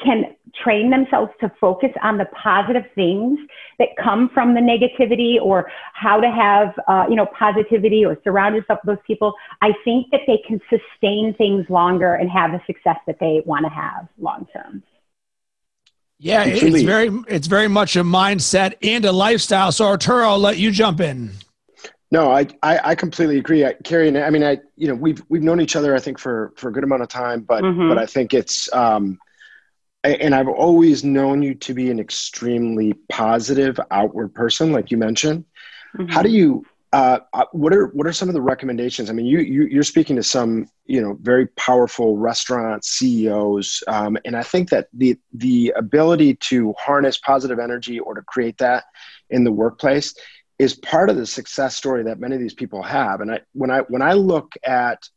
can 0.03 0.25
train 0.55 0.91
themselves 0.91 1.31
to 1.41 1.51
focus 1.61 1.91
on 2.03 2.19
the 2.19 2.25
positive 2.27 2.85
things 2.95 3.39
that 3.79 3.89
come 4.03 4.31
from 4.33 4.55
the 4.55 4.61
negativity 4.61 5.41
or 5.41 5.71
how 5.93 6.21
to 6.21 6.31
have 6.31 6.75
uh, 6.89 7.07
you 7.09 7.17
know 7.17 7.27
positivity 7.27 8.05
or 8.05 8.19
surround 8.25 8.55
yourself 8.55 8.79
with 8.85 8.97
those 8.97 9.05
people 9.07 9.35
i 9.61 9.73
think 9.85 10.07
that 10.11 10.21
they 10.27 10.39
can 10.47 10.61
sustain 10.71 11.35
things 11.37 11.67
longer 11.69 12.15
and 12.15 12.31
have 12.31 12.53
the 12.53 12.61
success 12.67 12.97
that 13.07 13.19
they 13.21 13.43
want 13.45 13.65
to 13.65 13.71
have 13.71 14.09
long 14.19 14.47
term 14.53 14.83
yeah 16.19 16.45
it's 16.45 16.83
very 16.83 17.11
it's 17.29 17.47
very 17.47 17.69
much 17.69 17.97
a 17.97 18.03
mindset 18.03 18.75
and 18.83 19.05
a 19.05 19.13
lifestyle 19.13 19.71
so 19.71 19.87
arturo 19.87 20.29
i'll 20.29 20.39
let 20.39 20.59
you 20.59 20.71
jump 20.71 21.01
in 21.01 21.31
no, 22.11 22.33
I, 22.33 22.47
I, 22.63 22.81
I, 22.83 22.95
completely 22.95 23.37
agree. 23.37 23.67
I, 23.67 23.75
Carrie, 23.85 24.09
I 24.19 24.31
mean, 24.31 24.43
I, 24.43 24.61
you 24.77 24.89
know, 24.89 24.95
we've, 24.95 25.23
we've 25.29 25.43
known 25.43 25.61
each 25.61 25.77
other, 25.77 25.95
I 25.95 26.01
think 26.01 26.19
for, 26.19 26.55
for 26.57 26.71
a 26.71 26.73
good 26.73 26.83
amount 26.83 27.03
of 27.03 27.09
time, 27.09 27.43
but, 27.43 27.63
mm-hmm. 27.63 27.87
but 27.87 27.99
I 27.99 28.07
think 28.07 28.33
it's, 28.33 28.73
um, 28.73 29.19
and 30.05 30.35
I've 30.35 30.49
always 30.49 31.05
known 31.05 31.43
you 31.43 31.55
to 31.57 31.75
be 31.75 31.91
an 31.91 31.99
extremely 31.99 32.95
positive 33.09 33.79
outward 33.91 34.35
person, 34.35 34.73
like 34.73 34.91
you 34.91 34.97
mentioned. 34.97 35.45
Mm-hmm. 35.97 36.13
How 36.13 36.23
do 36.23 36.31
you? 36.31 36.65
Uh, 36.91 37.19
uh, 37.35 37.45
what 37.53 37.75
are 37.75 37.89
what 37.89 38.07
are 38.07 38.13
some 38.15 38.29
of 38.29 38.35
the 38.35 38.41
recommendations? 38.41 39.11
I 39.11 39.13
mean, 39.13 39.27
you, 39.27 39.41
you 39.41 39.67
you're 39.67 39.83
speaking 39.83 40.17
to 40.17 40.23
some 40.23 40.71
you 40.87 41.03
know 41.03 41.19
very 41.21 41.47
powerful 41.49 42.17
restaurant 42.17 42.85
CEOs, 42.85 43.83
um, 43.89 44.17
and 44.25 44.35
I 44.35 44.43
think 44.43 44.71
that 44.71 44.89
the 44.95 45.19
the 45.35 45.75
ability 45.77 46.37
to 46.37 46.73
harness 46.79 47.19
positive 47.19 47.59
energy 47.59 47.99
or 47.99 48.15
to 48.15 48.23
create 48.23 48.57
that 48.59 48.85
in 49.29 49.45
the 49.45 49.53
workplace 49.53 50.15
is 50.59 50.75
part 50.75 51.11
of 51.11 51.17
the 51.17 51.27
success 51.27 51.77
story 51.77 52.03
that 52.05 52.19
many 52.19 52.35
of 52.35 52.41
these 52.41 52.55
people 52.55 52.83
have. 52.83 53.21
And 53.21 53.33
I 53.33 53.41
when 53.53 53.71
I 53.71 53.81
when 53.81 54.01
I 54.01 54.15
look 54.15 54.55
at 54.65 55.09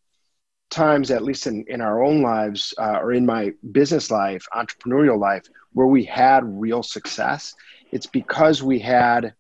times, 0.72 1.12
at 1.12 1.24
least 1.24 1.46
in, 1.46 1.64
in 1.68 1.82
our 1.82 2.04
own 2.04 2.22
lives 2.22 2.74
uh, 2.80 3.00
or 3.02 3.14
in 3.14 3.26
my 3.26 3.54
business 3.72 4.10
life, 4.10 4.46
entrepreneurial 4.54 5.20
life, 5.20 5.46
where 5.74 5.88
we 5.88 6.04
had 6.04 6.44
real 6.46 6.82
success, 6.82 7.54
it's 7.92 8.08
because 8.08 8.64
we 8.64 8.80
had 8.80 9.34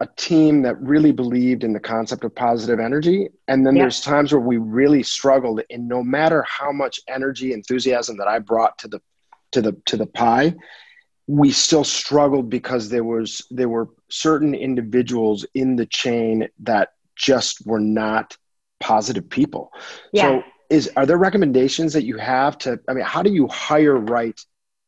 a 0.00 0.08
team 0.16 0.62
that 0.62 0.80
really 0.80 1.12
believed 1.12 1.64
in 1.64 1.72
the 1.72 1.80
concept 1.80 2.24
of 2.24 2.34
positive 2.34 2.80
energy. 2.80 3.28
And 3.48 3.66
then 3.66 3.76
yeah. 3.76 3.82
there's 3.82 4.00
times 4.00 4.32
where 4.32 4.40
we 4.40 4.56
really 4.56 5.02
struggled, 5.02 5.60
and 5.70 5.88
no 5.88 6.02
matter 6.02 6.44
how 6.48 6.72
much 6.72 7.00
energy, 7.08 7.52
enthusiasm 7.52 8.16
that 8.18 8.28
I 8.28 8.38
brought 8.38 8.78
to 8.78 8.88
the 8.88 9.00
to 9.52 9.62
the 9.62 9.72
to 9.86 9.96
the 9.96 10.06
pie, 10.06 10.54
we 11.26 11.52
still 11.52 11.84
struggled 11.84 12.50
because 12.50 12.88
there 12.88 13.04
was 13.04 13.46
there 13.50 13.68
were 13.68 13.88
certain 14.10 14.54
individuals 14.54 15.46
in 15.54 15.76
the 15.76 15.86
chain 15.86 16.48
that 16.60 16.90
just 17.16 17.64
were 17.66 17.80
not 17.80 18.36
positive 18.84 19.28
people. 19.28 19.72
Yeah. 20.12 20.22
So 20.22 20.44
is 20.70 20.90
are 20.96 21.06
there 21.06 21.18
recommendations 21.18 21.92
that 21.92 22.04
you 22.04 22.16
have 22.18 22.56
to 22.58 22.78
I 22.88 22.94
mean 22.94 23.04
how 23.04 23.22
do 23.22 23.32
you 23.32 23.46
hire 23.48 23.96
right 23.96 24.38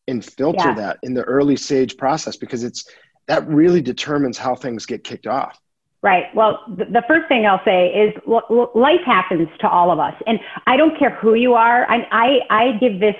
and 0.08 0.24
filter 0.24 0.68
yeah. 0.68 0.74
that 0.74 0.98
in 1.02 1.14
the 1.14 1.22
early 1.22 1.56
stage 1.56 1.96
process 1.96 2.36
because 2.36 2.62
it's 2.64 2.88
that 3.28 3.46
really 3.48 3.80
determines 3.80 4.38
how 4.38 4.54
things 4.54 4.86
get 4.86 5.02
kicked 5.04 5.26
off. 5.26 5.58
Right. 6.02 6.32
Well, 6.34 6.62
the 6.68 7.02
first 7.08 7.26
thing 7.26 7.46
I'll 7.46 7.64
say 7.64 7.88
is 7.88 8.14
life 8.74 9.00
happens 9.04 9.48
to 9.60 9.68
all 9.68 9.90
of 9.90 9.98
us. 9.98 10.14
And 10.26 10.38
I 10.66 10.76
don't 10.76 10.96
care 10.96 11.10
who 11.10 11.34
you 11.34 11.54
are. 11.54 11.90
I, 11.90 12.06
I, 12.12 12.28
I 12.50 12.72
give 12.78 13.00
this, 13.00 13.16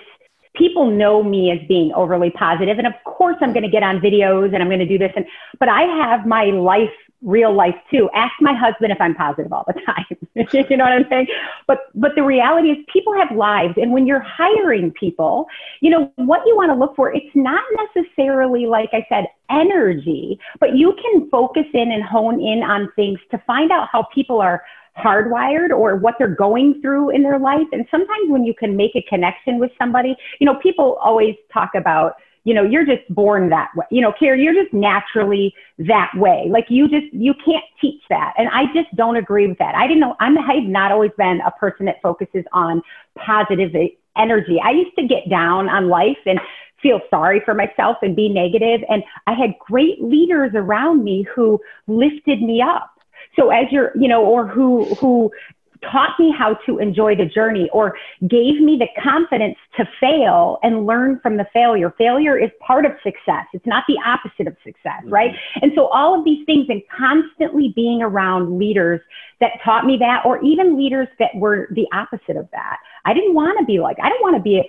people 0.55 0.91
know 0.91 1.23
me 1.25 1.51
as 1.51 1.59
being 1.67 1.93
overly 1.95 2.31
positive, 2.31 2.79
And 2.79 2.87
of 2.87 2.95
course, 3.05 3.37
I'm 3.41 3.53
going 3.53 3.65
to 3.65 3.69
get 3.69 3.83
on 3.83 3.99
videos 3.99 4.55
and 4.55 4.63
I'm 4.63 4.69
going 4.69 4.79
to 4.79 4.87
do 4.87 4.99
this. 4.99 5.13
And, 5.17 5.27
but 5.59 5.69
I 5.69 5.83
have 5.83 6.27
my 6.27 6.45
life 6.45 6.95
real 7.23 7.55
life 7.55 7.75
too. 7.91 8.09
Ask 8.15 8.35
my 8.41 8.55
husband 8.55 8.93
if 8.93 9.01
I'm 9.01 9.15
positive 9.15 9.53
all 9.53 9.65
the 9.67 9.81
time. 9.85 10.05
you 10.71 10.77
know 10.77 10.85
what 10.85 10.93
I'm 10.93 11.07
saying? 11.09 11.27
But 11.67 11.79
but 11.95 12.13
the 12.15 12.23
reality 12.23 12.69
is 12.69 12.79
people 12.93 13.15
have 13.15 13.37
lives 13.37 13.75
and 13.77 13.93
when 13.93 14.07
you're 14.07 14.21
hiring 14.21 14.93
people, 14.93 15.47
you 15.81 15.91
know, 15.91 16.13
what 16.17 16.43
you 16.47 16.57
want 16.57 16.71
to 16.71 16.75
look 16.75 16.95
for, 16.95 17.13
it's 17.13 17.35
not 17.35 17.63
necessarily 17.95 18.67
like 18.67 18.91
I 18.93 19.07
said 19.09 19.27
energy, 19.51 20.39
but 20.61 20.77
you 20.77 20.95
can 21.01 21.29
focus 21.31 21.67
in 21.73 21.93
and 21.93 22.03
hone 22.03 22.41
in 22.41 22.63
on 22.63 22.91
things 22.97 23.19
to 23.31 23.39
find 23.47 23.71
out 23.71 23.89
how 23.91 24.07
people 24.15 24.41
are 24.41 24.63
hardwired 24.99 25.71
or 25.71 25.97
what 25.97 26.15
they're 26.19 26.29
going 26.35 26.81
through 26.81 27.11
in 27.11 27.23
their 27.23 27.39
life. 27.39 27.67
And 27.73 27.87
sometimes 27.91 28.29
when 28.29 28.45
you 28.45 28.55
can 28.55 28.77
make 28.77 28.93
a 28.95 29.03
connection 29.03 29.59
with 29.59 29.71
somebody, 29.79 30.17
you 30.41 30.47
know, 30.47 30.55
people 30.57 30.99
always 31.03 31.35
talk 31.53 31.71
about 31.75 32.15
you 32.47 32.55
know, 32.55 32.63
you're 32.63 32.87
just 32.87 33.03
born 33.13 33.49
that 33.51 33.71
way. 33.75 33.85
You 33.91 34.01
know, 34.01 34.13
Carrie, 34.17 34.41
you're 34.41 34.55
just 34.55 34.73
naturally 34.73 35.53
that 35.79 36.13
way. 36.15 36.47
Like 36.49 36.67
you 36.69 36.89
just, 36.89 37.13
you 37.13 37.35
can't 37.45 37.65
teach 37.81 38.01
that. 38.09 38.35
And 38.39 38.49
I 38.51 38.67
just 38.73 38.95
don't 38.95 39.17
agree 39.17 39.49
with 39.49 39.59
that. 39.59 39.75
I 39.75 39.89
didn't 39.89 39.99
know, 39.99 40.15
I'm, 40.21 40.39
I've 40.39 40.63
not 40.63 40.93
always 40.93 41.11
been 41.19 41.41
a 41.45 41.51
person 41.51 41.87
that 41.87 41.97
focuses 42.01 42.45
on 42.53 42.83
positive 43.19 43.75
energy. 44.17 44.61
I 44.65 44.71
used 44.71 44.95
to 44.97 45.09
get 45.09 45.29
down 45.29 45.69
on 45.69 45.89
life 45.89 46.19
and 46.25 46.39
feel 46.81 47.01
sorry 47.11 47.43
for 47.45 47.53
myself 47.53 47.97
and 48.01 48.15
be 48.15 48.29
negative. 48.29 48.81
And 48.89 49.03
I 49.27 49.33
had 49.33 49.59
great 49.59 50.01
leaders 50.01 50.53
around 50.55 51.03
me 51.03 51.27
who 51.35 51.61
lifted 51.89 52.41
me 52.41 52.63
up. 52.63 52.93
So 53.35 53.51
as 53.51 53.67
you're, 53.73 53.91
you 53.97 54.07
know, 54.07 54.25
or 54.25 54.47
who, 54.47 54.85
who 54.95 55.33
taught 55.83 56.19
me 56.19 56.35
how 56.37 56.55
to 56.67 56.79
enjoy 56.79 57.15
the 57.17 57.27
journey 57.27 57.69
or 57.73 57.97
gave 58.23 58.61
me 58.61 58.79
the 58.79 58.89
confidence 59.03 59.57
to 59.77 59.89
fail 60.01 60.59
and 60.63 60.87
learn 60.87 61.21
from 61.21 61.37
the 61.37 61.47
failure. 61.53 61.93
Failure 61.99 62.39
is 62.39 62.51
part 62.67 62.85
of 62.85 62.93
success. 63.03 63.47
It's 63.53 63.67
not 63.67 63.85
the 63.89 63.97
opposite 64.05 64.47
of 64.47 64.57
success, 64.65 65.01
mm-hmm. 65.01 65.13
right? 65.13 65.35
And 65.63 65.73
so 65.75 65.87
all 65.89 66.19
of 66.19 66.25
these 66.25 66.45
things 66.47 66.67
and 66.69 66.83
constantly 66.97 67.73
being 67.75 68.03
around 68.03 68.59
leaders 68.59 69.01
that 69.41 69.53
taught 69.65 69.85
me 69.85 69.97
that 69.99 70.23
or 70.25 70.43
even 70.43 70.77
leaders 70.77 71.09
that 71.19 71.31
were 71.35 71.69
the 71.73 71.87
opposite 71.93 72.37
of 72.37 72.49
that. 72.53 72.79
I 73.05 73.15
didn't 73.15 73.35
want 73.35 73.59
to 73.59 73.65
be 73.65 73.81
like, 73.81 73.97
I 74.03 74.09
don't 74.09 74.23
want 74.23 74.37
to 74.37 74.43
be 74.43 74.63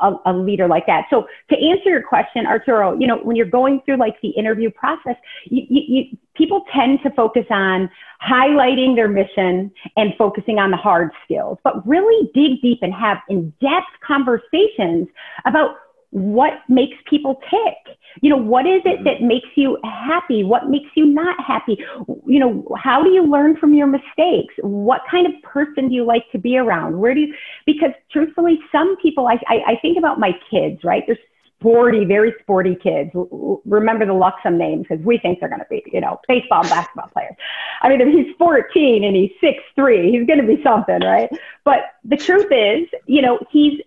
a, 0.00 0.12
a, 0.26 0.32
leader 0.32 0.66
like 0.66 0.86
that. 0.86 1.04
So 1.10 1.26
to 1.50 1.56
answer 1.56 1.90
your 1.90 2.02
question, 2.02 2.46
Arturo, 2.46 2.98
you 2.98 3.06
know, 3.06 3.18
when 3.18 3.36
you're 3.36 3.46
going 3.46 3.80
through 3.84 3.98
like 3.98 4.20
the 4.22 4.30
interview 4.30 4.70
process, 4.70 5.16
you, 5.44 5.62
you, 5.68 5.82
you, 5.86 6.18
people 6.34 6.64
tend 6.74 7.00
to 7.02 7.10
focus 7.10 7.46
on 7.50 7.90
highlighting 8.22 8.96
their 8.96 9.08
mission 9.08 9.70
and 9.96 10.14
focusing 10.16 10.58
on 10.58 10.70
the 10.70 10.76
hard 10.76 11.10
skills, 11.24 11.58
but 11.64 11.86
really 11.86 12.30
dig 12.34 12.60
deep 12.62 12.78
and 12.82 12.94
have 12.94 13.18
in-depth 13.28 13.86
conversations 14.06 15.08
about 15.44 15.76
what 16.10 16.52
makes 16.68 16.96
people 17.10 17.40
tick. 17.50 17.96
You 18.22 18.30
know, 18.30 18.36
what 18.36 18.66
is 18.66 18.82
it 18.84 18.98
mm-hmm. 18.98 19.04
that 19.04 19.22
makes 19.22 19.48
you 19.56 19.78
happy? 19.82 20.44
What 20.44 20.68
makes 20.68 20.88
you 20.94 21.06
not 21.06 21.36
happy? 21.44 21.76
You 22.24 22.38
know, 22.38 22.76
how 22.80 23.02
do 23.02 23.10
you 23.10 23.26
learn 23.26 23.56
from 23.56 23.74
your 23.74 23.88
mistakes? 23.88 24.54
What 24.60 25.02
kind 25.10 25.26
of 25.26 25.32
person 25.42 25.88
do 25.88 25.94
you 25.94 26.04
like 26.04 26.22
to 26.30 26.38
be 26.38 26.56
around? 26.56 26.98
Where 27.00 27.14
do 27.14 27.20
you, 27.20 27.34
because 27.66 27.90
truthfully, 28.12 28.60
some 28.70 28.96
people, 29.02 29.26
I, 29.26 29.40
I, 29.48 29.72
I 29.72 29.78
think 29.82 29.98
about 29.98 30.20
my 30.20 30.38
kids, 30.48 30.84
right? 30.84 31.02
There's 31.04 31.18
sporty, 31.64 32.04
very 32.04 32.34
sporty 32.42 32.74
kids. 32.74 33.10
Remember 33.64 34.04
the 34.04 34.12
Luxem 34.12 34.58
names 34.58 34.86
because 34.86 35.02
we 35.02 35.16
think 35.16 35.40
they're 35.40 35.48
going 35.48 35.60
to 35.60 35.66
be, 35.70 35.82
you 35.86 36.00
know, 36.00 36.20
baseball 36.28 36.60
and 36.60 36.68
basketball 36.68 37.08
players. 37.08 37.34
I 37.80 37.88
mean, 37.88 38.02
if 38.02 38.08
he's 38.08 38.34
14 38.36 39.02
and 39.02 39.16
he's 39.16 39.30
6'3", 39.42 40.10
he's 40.10 40.26
going 40.26 40.40
to 40.40 40.46
be 40.46 40.62
something, 40.62 41.00
right? 41.00 41.30
But 41.64 41.78
the 42.04 42.18
truth 42.18 42.52
is, 42.52 42.86
you 43.06 43.22
know, 43.22 43.38
he's, 43.50 43.80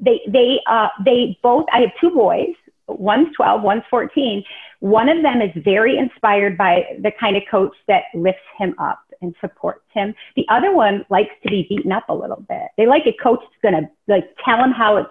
they, 0.00 0.20
they, 0.28 0.60
uh, 0.66 0.88
they 1.02 1.38
both, 1.42 1.64
I 1.72 1.80
have 1.80 1.90
two 1.98 2.10
boys, 2.10 2.54
one's 2.88 3.34
12, 3.36 3.62
one's 3.62 3.84
14. 3.88 4.44
One 4.80 5.08
of 5.08 5.22
them 5.22 5.40
is 5.40 5.50
very 5.64 5.96
inspired 5.96 6.58
by 6.58 6.98
the 7.00 7.10
kind 7.18 7.38
of 7.38 7.44
coach 7.50 7.74
that 7.88 8.02
lifts 8.12 8.42
him 8.58 8.74
up 8.78 9.00
and 9.24 9.34
supports 9.40 9.84
him. 9.92 10.14
The 10.36 10.46
other 10.48 10.72
one 10.72 11.04
likes 11.10 11.34
to 11.42 11.50
be 11.50 11.66
beaten 11.68 11.92
up 11.92 12.08
a 12.08 12.14
little 12.14 12.44
bit. 12.48 12.68
They 12.76 12.86
like 12.86 13.06
a 13.06 13.16
coach 13.22 13.40
that's 13.40 13.72
going 13.72 13.84
to 13.84 13.90
like 14.06 14.36
tell 14.44 14.62
him 14.62 14.72
how 14.72 14.96
it 14.96 15.06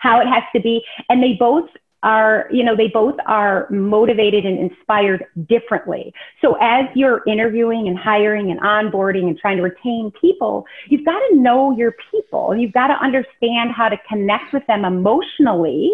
how 0.00 0.20
it 0.20 0.26
has 0.26 0.44
to 0.54 0.60
be, 0.60 0.84
and 1.08 1.22
they 1.22 1.34
both 1.38 1.68
are 2.04 2.48
you 2.52 2.62
know 2.62 2.76
they 2.76 2.88
both 2.88 3.16
are 3.26 3.66
motivated 3.70 4.44
and 4.44 4.58
inspired 4.58 5.24
differently 5.48 6.12
so 6.42 6.54
as 6.60 6.84
you're 6.94 7.22
interviewing 7.26 7.88
and 7.88 7.98
hiring 7.98 8.50
and 8.50 8.60
onboarding 8.60 9.26
and 9.26 9.38
trying 9.38 9.56
to 9.56 9.62
retain 9.62 10.12
people 10.20 10.66
you've 10.88 11.04
got 11.04 11.18
to 11.30 11.36
know 11.36 11.74
your 11.76 11.94
people 12.10 12.52
and 12.52 12.60
you've 12.60 12.74
got 12.74 12.88
to 12.88 12.94
understand 13.02 13.72
how 13.72 13.88
to 13.88 13.96
connect 14.06 14.52
with 14.52 14.64
them 14.66 14.84
emotionally 14.84 15.90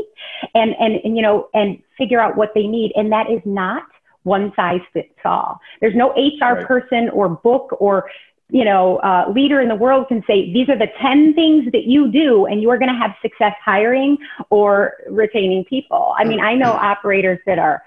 and 0.55 0.75
and, 0.81 0.97
and 1.05 1.17
you 1.17 1.23
know 1.23 1.49
and 1.55 1.81
figure 1.97 2.21
out 2.21 2.37
what 2.37 2.51
they 2.55 2.67
need 2.67 2.93
and 2.97 3.13
that 3.13 3.31
is 3.31 3.41
not 3.45 3.85
one 4.23 4.53
size 4.55 4.81
fits 4.93 5.09
all. 5.25 5.61
There's 5.81 5.95
no 5.95 6.11
HR 6.11 6.55
right. 6.55 6.67
person 6.67 7.09
or 7.11 7.29
book 7.29 7.77
or 7.81 8.11
you 8.49 8.65
know 8.65 8.97
uh, 8.99 9.31
leader 9.35 9.61
in 9.61 9.69
the 9.69 9.75
world 9.75 10.09
can 10.09 10.23
say 10.27 10.53
these 10.53 10.69
are 10.69 10.79
the 10.79 10.89
10 11.01 11.35
things 11.35 11.71
that 11.73 11.85
you 11.85 12.11
do 12.11 12.47
and 12.47 12.61
you 12.61 12.71
are 12.71 12.79
going 12.79 12.93
to 12.93 12.99
have 12.99 13.13
success 13.23 13.55
hiring 13.65 14.19
or 14.51 14.95
retaining 15.09 15.65
people. 15.65 16.15
I 16.19 16.25
mean, 16.25 16.41
I 16.41 16.55
know 16.55 16.73
operators 16.73 17.39
that 17.47 17.59
are 17.59 17.83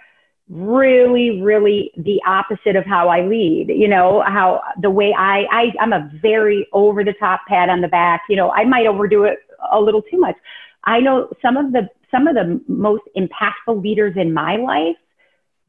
really 0.50 1.42
really 1.42 1.92
the 1.96 2.22
opposite 2.28 2.76
of 2.76 2.86
how 2.86 3.08
I 3.08 3.22
lead 3.22 3.70
you 3.70 3.88
know 3.88 4.22
how 4.28 4.62
the 4.80 4.90
way 4.90 5.14
I, 5.18 5.46
I 5.50 5.74
I'm 5.80 5.94
a 5.94 6.12
very 6.22 6.68
over 6.74 7.04
the 7.04 7.14
top 7.14 7.42
pat 7.48 7.70
on 7.70 7.80
the 7.80 7.88
back 7.88 8.24
you 8.28 8.36
know 8.36 8.52
I 8.52 8.66
might 8.66 8.86
overdo 8.86 9.24
it 9.24 9.40
a 9.72 9.80
little 9.80 10.02
too 10.02 10.20
much 10.20 10.36
I 10.84 11.00
know 11.00 11.30
some 11.42 11.56
of 11.56 11.72
the 11.72 11.90
some 12.12 12.28
of 12.28 12.36
the 12.36 12.62
most 12.68 13.04
impactful 13.16 13.82
leaders 13.82 14.16
in 14.18 14.34
my 14.34 14.58
life 14.58 14.98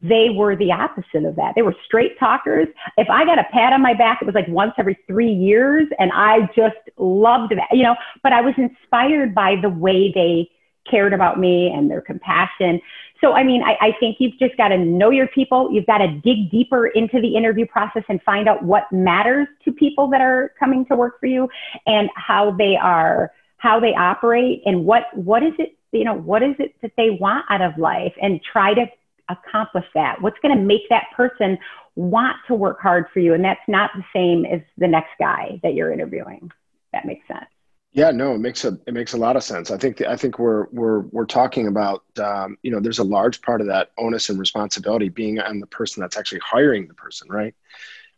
they 0.04 0.28
were 0.30 0.54
the 0.54 0.70
opposite 0.70 1.25
of 1.25 1.34
that. 1.37 1.54
They 1.54 1.62
were 1.62 1.75
straight 1.84 2.18
talkers. 2.18 2.68
If 2.99 3.08
I 3.08 3.25
got 3.25 3.38
a 3.38 3.44
pat 3.44 3.73
on 3.73 3.80
my 3.80 3.94
back, 3.94 4.20
it 4.20 4.26
was 4.26 4.34
like 4.34 4.49
once 4.49 4.75
every 4.76 4.99
three 5.06 5.32
years. 5.32 5.87
And 5.99 6.12
I 6.12 6.42
just 6.54 6.76
loved 6.99 7.52
that, 7.52 7.68
you 7.73 7.82
know, 7.82 7.96
but 8.23 8.32
I 8.32 8.42
was 8.42 8.54
inspired 8.58 9.34
by 9.34 9.56
the 9.61 9.70
way 9.70 10.12
they 10.14 10.50
cared 10.90 11.14
about 11.14 11.40
me 11.40 11.73
and 11.75 11.90
their 11.90 12.02
compassion. 12.02 12.82
So, 13.23 13.32
I 13.32 13.44
mean, 13.44 13.62
I, 13.62 13.76
I 13.80 13.92
think 13.99 14.16
you've 14.18 14.38
just 14.38 14.54
got 14.58 14.68
to 14.68 14.76
know 14.76 15.08
your 15.08 15.28
people. 15.28 15.73
You've 15.73 15.87
got 15.87 15.99
to 15.99 16.08
dig 16.08 16.50
deeper 16.50 16.88
into 16.88 17.23
the 17.23 17.34
interview 17.34 17.64
process 17.66 18.02
and 18.11 18.20
find 18.23 18.46
out 18.46 18.62
what 18.62 18.92
matters 18.92 19.49
to 19.64 19.73
people 19.73 20.08
that 20.11 20.20
are 20.20 20.52
coming 20.61 20.84
to 20.87 20.96
work 20.96 21.18
for 21.18 21.26
you 21.26 21.49
and 21.87 22.11
how 22.14 22.50
they 22.50 22.76
are, 22.76 23.32
how 23.56 23.80
they 23.80 23.94
operate 23.94 24.61
and 24.66 24.84
what, 24.84 25.04
what 25.14 25.42
is 25.42 25.54
it, 25.58 25.78
you 25.92 26.04
know, 26.04 26.12
what 26.12 26.42
is 26.42 26.56
it 26.58 26.75
that 26.82 26.92
they 26.99 27.08
want 27.18 27.46
out 27.49 27.62
of 27.62 27.78
life 27.78 28.12
and 28.20 28.42
try 28.42 28.75
to 28.75 28.84
accomplish 29.28 29.87
that? 29.95 30.21
What's 30.21 30.38
going 30.40 30.57
to 30.57 30.62
make 30.62 30.88
that 30.90 31.07
person 31.16 31.59
want 31.97 32.37
to 32.49 32.54
work 32.54 32.81
hard 32.81 33.07
for 33.12 33.21
you? 33.21 33.35
And 33.35 33.45
that's 33.45 33.61
not 33.69 33.90
the 33.95 34.04
same 34.14 34.45
as 34.45 34.61
the 34.78 34.88
next 34.88 35.11
guy 35.19 35.61
that 35.62 35.75
you're 35.75 35.93
interviewing. 35.93 36.50
That 36.93 37.07
makes 37.07 37.26
sense. 37.26 37.47
Yeah, 37.93 38.11
no, 38.11 38.35
it 38.35 38.38
makes 38.38 38.64
a 38.64 38.76
it 38.88 38.93
makes 38.93 39.12
a 39.12 39.16
lot 39.16 39.37
of 39.37 39.45
sense. 39.45 39.71
I 39.71 39.78
think 39.78 40.00
I 40.00 40.16
think 40.16 40.40
we're 40.40 40.66
we're 40.73 41.00
we're 41.12 41.26
talking 41.26 41.69
about 41.69 42.02
um, 42.19 42.59
you 42.62 42.73
know 42.73 42.81
there's 42.81 42.99
a 42.99 43.04
large 43.04 43.40
part 43.40 43.61
of 43.61 43.69
that 43.69 43.90
onus 43.99 44.31
and 44.31 44.38
responsibility 44.38 45.09
being 45.09 45.38
on 45.38 45.61
the 45.61 45.66
person 45.69 46.00
that's 46.00 46.16
actually 46.16 46.40
hiring 46.45 46.88
the 46.88 46.95
person, 46.95 47.28
right? 47.31 47.54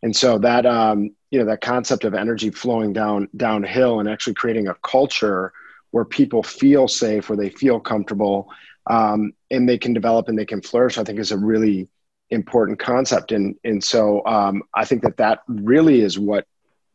And 0.01 0.15
so 0.15 0.39
that 0.39 0.65
um, 0.65 1.11
you 1.29 1.37
know 1.37 1.45
that 1.45 1.61
concept 1.61 2.05
of 2.05 2.15
energy 2.15 2.49
flowing 2.49 2.91
down 2.91 3.29
downhill 3.37 3.99
and 3.99 4.09
actually 4.09 4.33
creating 4.33 4.67
a 4.67 4.73
culture 4.81 5.53
where 5.91 6.05
people 6.05 6.43
feel 6.43 6.87
safe, 6.87 7.29
where 7.29 7.37
they 7.37 7.49
feel 7.49 7.79
comfortable, 7.79 8.49
um, 8.89 9.33
and 9.51 9.67
they 9.67 9.77
can 9.77 9.93
develop 9.93 10.27
and 10.27 10.37
they 10.37 10.45
can 10.45 10.61
flourish, 10.61 10.97
I 10.97 11.03
think 11.03 11.19
is 11.19 11.31
a 11.31 11.37
really 11.37 11.87
important 12.29 12.79
concept. 12.79 13.31
And, 13.31 13.55
and 13.63 13.83
so 13.83 14.25
um, 14.25 14.63
I 14.73 14.85
think 14.85 15.03
that 15.03 15.17
that 15.17 15.39
really 15.47 16.01
is 16.01 16.19
what 16.19 16.45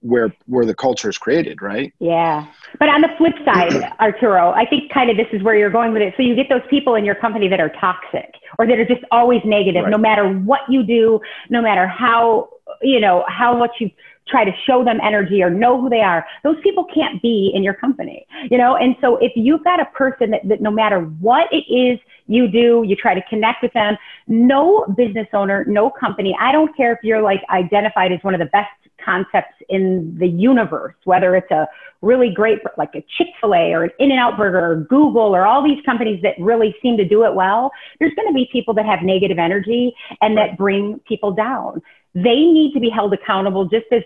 where 0.03 0.35
where 0.47 0.67
the 0.67 0.75
culture 0.75 1.09
is 1.09 1.17
created, 1.17 1.63
right? 1.63 1.93
Yeah. 2.01 2.47
But 2.79 2.89
on 2.89 3.01
the 3.01 3.09
flip 3.17 3.35
side, 3.45 3.73
Arturo, 4.01 4.51
I 4.51 4.67
think 4.67 4.93
kind 4.93 5.11
of 5.11 5.17
this 5.17 5.29
is 5.33 5.43
where 5.43 5.57
you're 5.57 5.71
going 5.71 5.93
with 5.93 6.03
it. 6.03 6.15
So 6.17 6.23
you 6.23 6.35
get 6.35 6.49
those 6.49 6.63
people 6.69 6.97
in 6.97 7.05
your 7.05 7.15
company 7.15 7.49
that 7.49 7.61
are 7.61 7.71
toxic 7.81 8.35
or 8.59 8.67
that 8.67 8.79
are 8.79 8.85
just 8.85 9.03
always 9.11 9.41
negative, 9.45 9.85
right. 9.85 9.91
no 9.91 9.99
matter 9.99 10.29
what 10.29 10.61
you 10.69 10.83
do, 10.83 11.21
no 11.51 11.63
matter 11.63 11.87
how 11.87 12.49
you 12.81 13.01
know 13.01 13.25
how 13.29 13.57
much 13.57 13.73
you 13.81 13.91
try 14.29 14.45
to 14.45 14.53
show 14.67 14.85
them 14.85 15.01
energy 15.03 15.43
or 15.43 15.51
know 15.51 15.81
who 15.81 15.91
they 15.91 16.01
are. 16.01 16.25
Those 16.45 16.57
people 16.63 16.87
can't 16.95 17.21
be 17.21 17.51
in 17.53 17.65
your 17.65 17.75
company 17.75 18.25
you 18.51 18.59
know? 18.59 18.77
And 18.77 18.97
so 19.01 19.17
if 19.19 19.33
you've 19.35 19.65
got 19.65 19.81
a 19.81 19.87
person 19.87 20.31
that, 20.31 20.41
that 20.49 20.61
no 20.61 20.71
matter 20.71 21.01
what 21.01 21.49
it 21.53 21.65
is 21.73 21.99
you 22.29 22.49
do 22.49 22.85
you 22.87 22.95
try 22.95 23.15
to 23.15 23.23
connect 23.29 23.63
with 23.63 23.73
them 23.73 23.97
no 24.29 24.87
business 24.97 25.27
owner 25.33 25.65
no 25.67 25.91
company 25.91 26.37
i 26.41 26.53
don't 26.53 26.75
care 26.77 26.93
if 26.93 27.01
you're 27.03 27.21
like 27.21 27.41
identified 27.51 28.13
as 28.13 28.21
one 28.23 28.33
of 28.33 28.39
the 28.39 28.47
best 28.47 28.71
concepts 29.05 29.55
in 29.69 30.17
the 30.19 30.27
universe, 30.27 30.95
whether 31.05 31.37
it's 31.37 31.51
a 31.51 31.69
really 32.01 32.31
great, 32.33 32.59
like 32.77 32.95
a 32.95 33.05
Chick 33.17 33.29
fil 33.41 33.55
A 33.55 33.73
or 33.73 33.85
an 33.85 33.91
In 33.99 34.11
N 34.11 34.19
Out 34.19 34.37
Burger 34.37 34.73
or 34.73 34.77
Google 34.77 35.35
or 35.35 35.47
all 35.47 35.63
these 35.63 35.83
companies 35.85 36.21
that 36.23 36.35
really 36.39 36.75
seem 36.83 36.97
to 36.97 37.05
do 37.05 37.25
it 37.25 37.35
well, 37.35 37.71
there's 37.99 38.15
going 38.15 38.29
to 38.29 38.35
be 38.35 38.49
people 38.53 38.75
that 38.75 38.87
have 38.87 39.03
negative 39.03 39.39
energy 39.39 39.95
and 40.21 40.37
that 40.37 40.57
bring 40.57 41.01
people 41.07 41.33
down. 41.33 41.83
They 42.15 42.45
need 42.45 42.73
to 42.75 42.81
be 42.81 42.91
held 42.91 43.15
accountable 43.15 43.65
just 43.65 43.87
as 43.91 44.03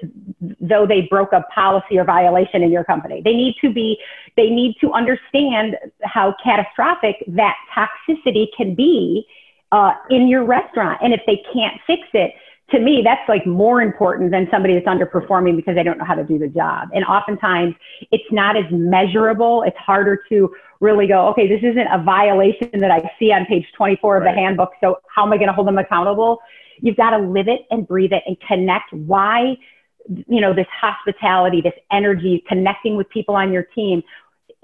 though 0.61 0.87
they 0.87 1.09
broke 1.11 1.33
a 1.33 1.43
policy 1.55 1.99
or 1.99 2.05
violation 2.05 2.63
in 2.63 2.71
your 2.71 2.85
company. 2.85 3.21
They 3.25 3.33
need 3.33 3.57
to 3.63 3.73
be, 3.73 3.99
they 4.37 4.49
need 4.49 4.77
to 4.81 4.93
understand 4.93 5.77
how 6.05 6.35
catastrophic 6.43 7.17
that 7.29 7.55
toxicity 7.77 8.47
can 8.57 8.75
be 8.75 9.27
uh, 9.73 9.93
in 10.11 10.29
your 10.29 10.45
restaurant. 10.45 11.01
And 11.03 11.13
if 11.13 11.21
they 11.27 11.43
can't 11.53 11.81
fix 11.87 12.03
it, 12.13 12.33
to 12.71 12.81
me, 12.81 13.01
that's 13.05 13.29
like 13.29 13.47
more 13.47 13.81
important 13.81 14.33
than 14.33 14.49
somebody 14.51 14.75
that's 14.75 14.87
underperforming 14.87 15.55
because 15.55 15.77
they 15.77 15.85
don't 15.85 15.99
know 15.99 16.05
how 16.05 16.17
to 16.17 16.25
do 16.25 16.39
the 16.39 16.49
job. 16.49 16.89
And 16.93 17.05
oftentimes 17.05 17.75
it's 18.11 18.25
not 18.33 18.57
as 18.57 18.65
measurable. 18.71 19.63
It's 19.63 19.77
harder 19.77 20.21
to 20.29 20.53
really 20.80 21.06
go, 21.06 21.28
okay, 21.28 21.49
this 21.49 21.62
isn't 21.62 21.87
a 21.92 22.02
violation 22.02 22.71
that 22.80 22.90
I 22.90 23.11
see 23.18 23.33
on 23.33 23.47
page 23.47 23.66
24 23.76 24.16
of 24.16 24.23
right. 24.23 24.35
the 24.35 24.40
handbook. 24.40 24.73
So 24.80 24.99
how 25.14 25.25
am 25.25 25.33
I 25.33 25.37
going 25.37 25.49
to 25.49 25.52
hold 25.52 25.66
them 25.66 25.78
accountable? 25.78 26.40
You've 26.80 26.97
got 26.97 27.11
to 27.11 27.18
live 27.18 27.49
it 27.49 27.62
and 27.71 27.87
breathe 27.87 28.12
it 28.12 28.23
and 28.26 28.37
connect 28.40 28.92
why, 28.92 29.56
you 30.09 30.40
know, 30.40 30.54
this 30.54 30.66
hospitality, 30.78 31.61
this 31.61 31.75
energy, 31.90 32.45
connecting 32.49 32.97
with 32.97 33.09
people 33.09 33.35
on 33.35 33.52
your 33.52 33.62
team 33.62 34.02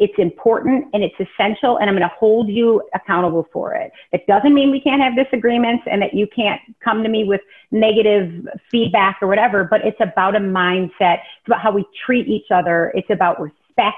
it's 0.03 0.15
important 0.19 0.87
and 0.93 1.05
it's 1.05 1.15
essential 1.15 1.79
and 1.79 1.89
I'm 1.89 1.97
going 1.97 2.09
to 2.09 2.15
hold 2.17 2.49
you 2.49 2.83
accountable 2.93 3.47
for 3.53 3.75
it. 3.75 3.93
It 4.11 4.27
doesn't 4.27 4.53
mean 4.53 4.73
we 4.73 4.81
can't 4.81 5.01
have 5.01 5.15
disagreements 5.15 5.85
and 5.91 6.03
that 6.03 6.13
you 6.13 6.27
can't 6.27 6.61
come 6.83 7.05
to 7.05 7.09
me 7.09 7.23
with 7.23 7.41
negative 7.71 8.49
feedback 8.71 9.19
or 9.23 9.29
whatever, 9.29 9.63
but 9.63 9.83
it's 9.85 10.01
about 10.01 10.35
a 10.35 10.41
mindset. 10.41 11.19
It's 11.39 11.47
about 11.47 11.61
how 11.61 11.71
we 11.71 11.85
treat 12.05 12.27
each 12.27 12.51
other. 12.51 12.91
It's 12.97 13.11
about 13.11 13.41
respect 13.41 13.97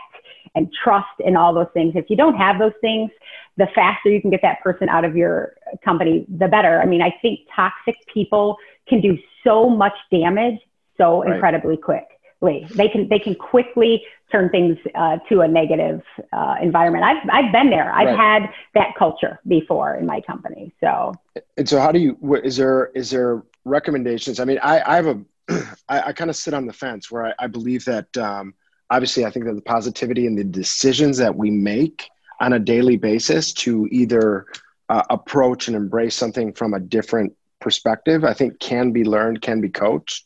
and 0.55 0.73
trust 0.73 1.21
and 1.25 1.37
all 1.37 1.53
those 1.53 1.69
things. 1.75 1.95
If 1.97 2.09
you 2.09 2.17
don't 2.17 2.37
have 2.37 2.59
those 2.59 2.73
things, 2.81 3.11
the 3.57 3.67
faster 3.75 4.11
you 4.11 4.21
can 4.21 4.31
get 4.31 4.43
that 4.43 4.61
person 4.63 4.89
out 4.89 5.05
of 5.05 5.17
your 5.17 5.55
company, 5.85 6.27
the 6.29 6.49
better. 6.49 6.81
I 6.81 6.87
mean, 6.87 7.03
I 7.03 7.15
think 7.23 7.41
toxic 7.55 7.97
people 8.13 8.57
can 8.89 9.01
do 9.01 9.19
so 9.43 9.69
much 9.69 9.95
damage 10.11 10.61
so 10.97 11.23
right. 11.23 11.35
incredibly 11.35 11.77
quickly. 11.77 12.67
They 12.75 12.89
can 12.89 13.09
they 13.09 13.19
can 13.19 13.35
quickly 13.35 14.03
turn 14.31 14.51
things 14.51 14.77
uh, 14.95 15.17
to 15.31 15.41
a 15.41 15.49
negative 15.49 16.03
uh, 16.33 16.57
environment. 16.61 17.05
I've 17.05 17.29
I've 17.33 17.53
been 17.53 17.71
there. 17.71 17.91
I've 17.91 18.09
right. 18.09 18.43
had 18.43 18.51
that 18.75 18.95
culture 18.99 19.41
before 19.49 19.95
in 19.95 20.05
my 20.05 20.21
company. 20.21 20.75
So 20.81 21.15
and 21.57 21.67
so, 21.67 21.81
how 21.81 21.91
do 21.91 22.01
you? 22.01 22.19
Is 22.45 22.57
there 22.57 22.91
is 22.95 23.09
there 23.09 23.43
recommendations? 23.65 24.41
I 24.41 24.45
mean, 24.45 24.59
I 24.63 24.83
I 24.83 24.97
have 24.97 25.07
a 25.07 25.21
I, 25.89 26.09
I 26.09 26.13
kind 26.13 26.29
of 26.29 26.37
sit 26.37 26.53
on 26.53 26.67
the 26.67 26.73
fence 26.73 27.11
where 27.11 27.27
I, 27.27 27.35
I 27.39 27.47
believe 27.47 27.85
that 27.87 28.15
um, 28.19 28.55
obviously 28.91 29.25
I 29.25 29.31
think 29.31 29.47
that 29.47 29.55
the 29.55 29.63
positivity 29.63 30.27
and 30.27 30.39
the 30.39 30.45
decisions 30.45 31.19
that 31.19 31.35
we 31.35 31.51
make 31.51 32.09
on 32.41 32.53
a 32.53 32.59
daily 32.59 32.97
basis 32.97 33.53
to 33.53 33.89
either 33.91 34.47
uh, 34.89 35.03
approach 35.11 35.69
and 35.69 35.77
embrace 35.77 36.15
something 36.15 36.53
from 36.53 36.75
a 36.75 36.81
different 36.81 37.35
perspective, 37.61 38.25
I 38.25 38.35
think 38.35 38.59
can 38.61 38.93
be 38.93 39.05
learned, 39.05 39.41
can 39.41 39.61
be 39.61 39.71
coached. 39.71 40.25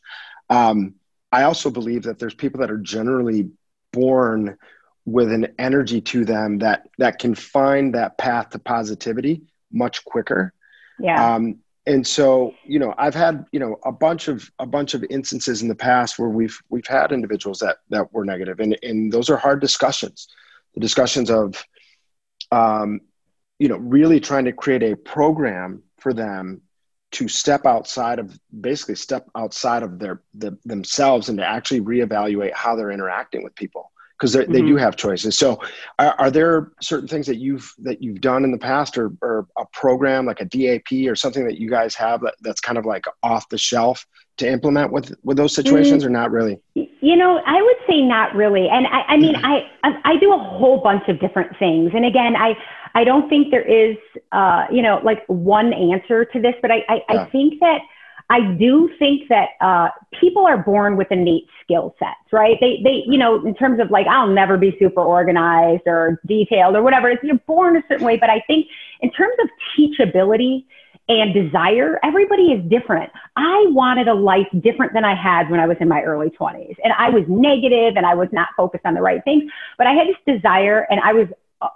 Um, 0.49 0.95
I 1.31 1.43
also 1.43 1.69
believe 1.69 2.03
that 2.03 2.19
there's 2.19 2.33
people 2.33 2.59
that 2.61 2.71
are 2.71 2.77
generally 2.77 3.51
born 3.93 4.57
with 5.05 5.31
an 5.31 5.47
energy 5.57 6.01
to 6.01 6.25
them 6.25 6.59
that 6.59 6.87
that 6.97 7.19
can 7.19 7.33
find 7.35 7.95
that 7.95 8.17
path 8.17 8.49
to 8.51 8.59
positivity 8.59 9.41
much 9.71 10.03
quicker. 10.05 10.53
Yeah. 10.99 11.35
Um, 11.35 11.59
and 11.85 12.05
so, 12.05 12.53
you 12.65 12.77
know, 12.77 12.93
I've 12.97 13.15
had 13.15 13.45
you 13.51 13.59
know 13.59 13.77
a 13.85 13.91
bunch 13.91 14.27
of 14.27 14.49
a 14.59 14.65
bunch 14.65 14.93
of 14.93 15.03
instances 15.09 15.61
in 15.61 15.67
the 15.67 15.75
past 15.75 16.19
where 16.19 16.29
we've 16.29 16.57
we've 16.69 16.87
had 16.87 17.11
individuals 17.11 17.59
that 17.59 17.77
that 17.89 18.11
were 18.13 18.25
negative, 18.25 18.59
and 18.59 18.77
and 18.83 19.11
those 19.11 19.29
are 19.29 19.37
hard 19.37 19.61
discussions. 19.61 20.27
The 20.75 20.81
discussions 20.81 21.31
of, 21.31 21.65
um, 22.51 23.01
you 23.57 23.69
know, 23.69 23.77
really 23.77 24.19
trying 24.19 24.45
to 24.45 24.51
create 24.51 24.83
a 24.83 24.95
program 24.95 25.81
for 25.99 26.13
them 26.13 26.61
to 27.11 27.27
step 27.27 27.65
outside 27.65 28.19
of 28.19 28.37
basically 28.61 28.95
step 28.95 29.27
outside 29.35 29.81
of 29.81 29.97
their 29.97 30.21
the, 30.35 30.57
themselves 30.65 31.29
and 31.29 31.39
to 31.39 31.45
actually 31.45 31.81
reevaluate 31.81 32.53
how 32.53 32.75
they're 32.75 32.91
interacting 32.91 33.43
with 33.43 33.55
people 33.55 33.91
because 34.19 34.35
mm-hmm. 34.35 34.51
they 34.51 34.59
do 34.59 34.75
mm-hmm. 34.75 34.77
have 34.77 34.95
choices 34.95 35.37
so 35.37 35.59
are, 35.97 36.15
are, 36.19 36.31
there 36.31 36.71
certain 36.81 37.07
things 37.07 37.25
that 37.25 37.37
you've 37.37 37.73
that 37.79 38.03
you've 38.03 38.21
done 38.21 38.43
in 38.43 38.51
the 38.51 38.57
past 38.57 38.97
or, 38.97 39.11
or 39.21 39.47
a 39.57 39.65
program 39.67 40.25
like 40.25 40.41
a 40.41 40.45
dap 40.45 40.91
or 41.07 41.15
something 41.15 41.45
that 41.45 41.57
you 41.57 41.69
guys 41.69 41.95
have 41.95 42.21
that, 42.21 42.35
that's 42.41 42.61
kind 42.61 42.77
of 42.77 42.85
like 42.85 43.05
off 43.23 43.47
the 43.49 43.57
shelf 43.57 44.05
to 44.37 44.49
implement 44.49 44.91
with 44.91 45.15
with 45.23 45.37
those 45.37 45.53
situations 45.53 46.03
mm-hmm. 46.03 46.07
or 46.07 46.19
not 46.19 46.31
really 46.31 46.59
you 46.75 47.15
know 47.15 47.41
i 47.45 47.61
would 47.61 47.77
say 47.87 48.01
not 48.01 48.35
really 48.35 48.67
and 48.69 48.87
i, 48.87 49.01
I 49.07 49.17
mean 49.17 49.35
I, 49.35 49.69
I 49.83 50.17
do 50.17 50.33
a 50.33 50.37
whole 50.37 50.81
bunch 50.81 51.07
of 51.07 51.19
different 51.19 51.57
things 51.57 51.91
and 51.93 52.05
again 52.05 52.35
i 52.35 52.55
I 52.95 53.03
don't 53.03 53.29
think 53.29 53.51
there 53.51 53.61
is, 53.61 53.97
uh, 54.31 54.65
you 54.71 54.81
know, 54.81 54.99
like 55.03 55.23
one 55.27 55.73
answer 55.73 56.25
to 56.25 56.41
this, 56.41 56.55
but 56.61 56.71
I, 56.71 56.83
I, 56.89 57.01
yeah. 57.09 57.21
I 57.21 57.29
think 57.29 57.59
that 57.59 57.81
I 58.29 58.41
do 58.53 58.89
think 58.99 59.27
that 59.29 59.49
uh, 59.59 59.89
people 60.19 60.45
are 60.45 60.57
born 60.57 60.97
with 60.97 61.07
innate 61.11 61.47
skill 61.63 61.95
sets, 61.97 62.31
right? 62.31 62.57
They, 62.61 62.79
they, 62.83 63.03
you 63.07 63.17
know, 63.17 63.43
in 63.45 63.55
terms 63.55 63.79
of 63.79 63.89
like, 63.89 64.07
I'll 64.07 64.27
never 64.27 64.57
be 64.57 64.75
super 64.79 65.01
organized 65.01 65.83
or 65.87 66.19
detailed 66.27 66.75
or 66.75 66.83
whatever. 66.83 67.09
It's, 67.09 67.23
you're 67.23 67.39
born 67.47 67.77
a 67.77 67.83
certain 67.89 68.05
way, 68.05 68.17
but 68.17 68.29
I 68.29 68.41
think 68.47 68.67
in 69.01 69.11
terms 69.11 69.35
of 69.41 69.49
teachability 69.77 70.65
and 71.07 71.33
desire, 71.33 71.99
everybody 72.03 72.51
is 72.51 72.69
different. 72.69 73.11
I 73.35 73.65
wanted 73.69 74.07
a 74.07 74.13
life 74.13 74.47
different 74.61 74.93
than 74.93 75.05
I 75.05 75.15
had 75.15 75.49
when 75.49 75.59
I 75.59 75.65
was 75.65 75.77
in 75.79 75.87
my 75.87 76.03
early 76.03 76.29
20s, 76.29 76.75
and 76.83 76.93
I 76.93 77.09
was 77.09 77.23
negative 77.27 77.97
and 77.97 78.05
I 78.05 78.13
was 78.13 78.27
not 78.31 78.49
focused 78.55 78.85
on 78.85 78.93
the 78.93 79.01
right 79.01 79.23
things. 79.23 79.51
But 79.77 79.87
I 79.87 79.93
had 79.93 80.07
this 80.07 80.35
desire, 80.35 80.85
and 80.91 80.99
I 80.99 81.13
was 81.13 81.27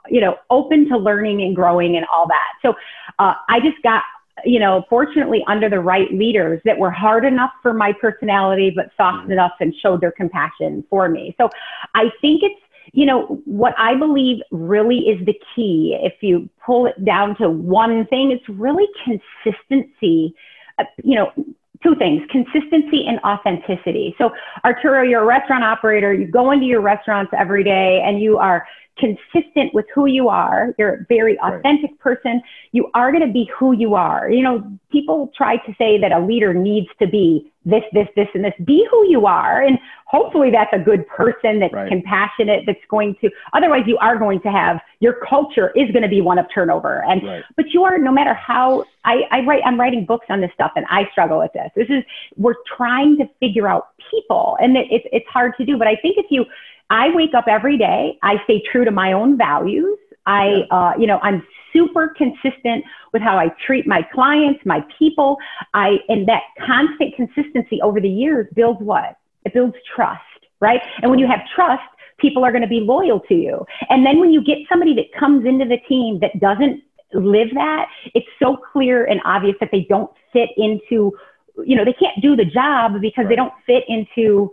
you 0.09 0.21
know, 0.21 0.37
open 0.49 0.87
to 0.89 0.97
learning 0.97 1.41
and 1.41 1.55
growing 1.55 1.97
and 1.97 2.05
all 2.13 2.27
that. 2.27 2.53
So 2.61 2.75
uh, 3.19 3.33
I 3.49 3.59
just 3.59 3.81
got, 3.83 4.03
you 4.45 4.59
know, 4.59 4.83
fortunately 4.89 5.43
under 5.47 5.69
the 5.69 5.79
right 5.79 6.11
leaders 6.13 6.61
that 6.65 6.77
were 6.77 6.91
hard 6.91 7.25
enough 7.25 7.51
for 7.61 7.73
my 7.73 7.93
personality, 7.93 8.71
but 8.75 8.89
soft 8.97 9.23
mm-hmm. 9.23 9.33
enough 9.33 9.53
and 9.59 9.73
showed 9.75 10.01
their 10.01 10.11
compassion 10.11 10.83
for 10.89 11.09
me. 11.09 11.35
So 11.37 11.49
I 11.95 12.09
think 12.21 12.41
it's, 12.43 12.59
you 12.91 13.05
know, 13.05 13.41
what 13.45 13.73
I 13.77 13.95
believe 13.95 14.41
really 14.51 14.99
is 14.99 15.25
the 15.25 15.39
key. 15.55 15.97
If 16.01 16.15
you 16.21 16.49
pull 16.65 16.85
it 16.87 17.05
down 17.05 17.37
to 17.37 17.49
one 17.49 18.05
thing, 18.07 18.31
it's 18.31 18.47
really 18.49 18.87
consistency. 19.05 20.35
Uh, 20.79 20.85
you 21.03 21.15
know, 21.15 21.31
two 21.83 21.95
things 21.95 22.21
consistency 22.29 23.05
and 23.05 23.19
authenticity. 23.19 24.15
So, 24.17 24.31
Arturo, 24.65 25.03
you're 25.03 25.21
a 25.21 25.25
restaurant 25.25 25.63
operator. 25.63 26.13
You 26.13 26.25
go 26.27 26.51
into 26.51 26.65
your 26.65 26.81
restaurants 26.81 27.31
every 27.37 27.63
day 27.63 28.01
and 28.03 28.19
you 28.21 28.37
are 28.37 28.65
consistent 28.97 29.73
with 29.73 29.86
who 29.93 30.06
you 30.06 30.29
are. 30.29 30.73
You're 30.77 30.93
a 30.93 31.06
very 31.10 31.38
authentic 31.39 31.91
right. 31.91 31.99
person. 31.99 32.41
You 32.71 32.89
are 32.93 33.12
going 33.12 33.25
to 33.25 33.34
be 33.34 33.49
who 33.58 33.73
you 33.73 33.95
are. 33.95 34.29
You 34.29 34.43
know, 34.43 34.79
people 34.91 35.32
try 35.36 35.58
to 35.58 35.75
say 35.77 35.99
that 35.99 36.12
a 36.12 36.19
leader 36.19 36.53
needs 36.53 36.88
to 36.99 37.08
be 37.08 37.51
this, 37.65 37.84
this, 37.93 38.08
this, 38.15 38.27
and 38.34 38.43
this. 38.43 38.53
Be 38.65 38.86
who 38.91 39.08
you 39.10 39.25
are. 39.25 39.62
And 39.63 39.79
hopefully 40.06 40.51
that's 40.51 40.71
a 40.73 40.79
good 40.79 41.08
person 41.08 41.60
that's 41.60 41.73
right. 41.73 41.89
compassionate, 41.89 42.65
that's 42.67 42.79
going 42.89 43.15
to, 43.21 43.32
otherwise 43.53 43.84
you 43.88 43.97
are 43.97 44.17
going 44.17 44.41
to 44.41 44.51
have, 44.51 44.79
your 44.99 45.15
culture 45.27 45.71
is 45.75 45.89
going 45.91 46.03
to 46.03 46.10
be 46.10 46.21
one 46.21 46.38
of 46.38 46.45
turnover. 46.53 47.03
And, 47.06 47.23
right. 47.23 47.43
but 47.56 47.71
you 47.73 47.84
are, 47.84 47.97
no 47.97 48.12
matter 48.12 48.34
how, 48.34 48.84
I, 49.06 49.23
I 49.32 49.39
write, 49.41 49.63
I'm 49.65 49.79
writing 49.79 50.06
books 50.06 50.27
on 50.29 50.41
this 50.41 50.51
stuff 50.53 50.71
and 50.75 50.86
I 50.89 51.10
struggle 51.12 51.39
with 51.39 51.51
this. 51.53 51.71
This 51.75 51.88
is, 51.89 52.03
we're 52.36 52.56
trying 52.77 53.17
to 53.17 53.29
figure 53.39 53.67
out 53.67 53.88
people 54.12 54.58
and 54.62 54.77
it, 54.77 54.88
it's, 54.91 55.06
it's 55.12 55.27
hard 55.29 55.53
to 55.58 55.65
do. 55.65 55.77
But 55.77 55.88
I 55.88 55.95
think 55.95 56.17
if 56.17 56.27
you, 56.29 56.45
I 56.93 57.10
wake 57.10 57.34
up 57.34 57.45
every 57.47 57.75
day. 57.75 58.19
I 58.21 58.36
stay 58.43 58.62
true 58.71 58.86
to 58.86 58.91
my 58.91 59.13
own 59.13 59.36
values. 59.36 59.97
I, 60.27 60.45
yeah. 60.69 60.77
uh, 60.77 60.93
you 60.97 61.08
know, 61.08 61.17
I'm 61.23 61.45
super 61.73 62.13
consistent 62.15 62.86
with 63.12 63.23
how 63.23 63.36
I 63.36 63.49
treat 63.65 63.88
my 63.88 64.03
clients, 64.13 64.60
my 64.63 64.86
people. 64.99 65.38
I, 65.73 65.97
and 66.08 66.27
that 66.27 66.43
constant 66.63 67.15
consistency 67.15 67.82
over 67.82 67.99
the 67.99 68.10
years 68.10 68.45
builds 68.53 68.79
what? 68.79 69.17
It 69.43 69.56
builds 69.56 69.73
trust, 69.95 70.21
right? 70.60 70.82
And 71.01 71.10
when 71.10 71.19
you 71.19 71.25
have 71.25 71.39
trust, 71.56 71.82
people 72.19 72.45
are 72.45 72.51
going 72.51 72.62
to 72.62 72.67
be 72.67 72.82
loyal 72.82 73.21
to 73.21 73.34
you. 73.34 73.65
And 73.89 74.06
then 74.06 74.19
when 74.19 74.32
you 74.32 74.43
get 74.43 74.60
somebody 74.69 74.93
that 74.93 75.12
comes 75.19 75.47
into 75.47 75.65
the 75.65 75.79
team 75.89 76.19
that 76.19 76.39
doesn't 76.39 76.84
live 77.13 77.49
that, 77.56 77.88
it's 78.13 78.27
so 78.39 78.56
clear 78.71 79.06
and 79.06 79.19
obvious 79.25 79.56
that 79.62 79.69
they 79.71 79.88
don't 79.89 80.12
fit 80.32 80.49
into, 80.58 81.12
you 81.65 81.75
know, 81.75 81.84
they 81.84 81.93
can't 81.93 82.21
do 82.21 82.36
the 82.36 82.45
job 82.45 83.01
because 83.01 83.23
right. 83.23 83.29
they 83.29 83.36
don't 83.36 83.53
fit 83.65 83.84
into 83.88 84.51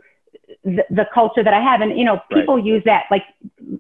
the, 0.64 0.84
the, 0.90 1.06
culture 1.12 1.42
that 1.42 1.54
I 1.54 1.60
have. 1.60 1.80
And, 1.80 1.98
you 1.98 2.04
know, 2.04 2.20
people 2.30 2.56
right. 2.56 2.64
use 2.64 2.82
that 2.84 3.04
like 3.10 3.22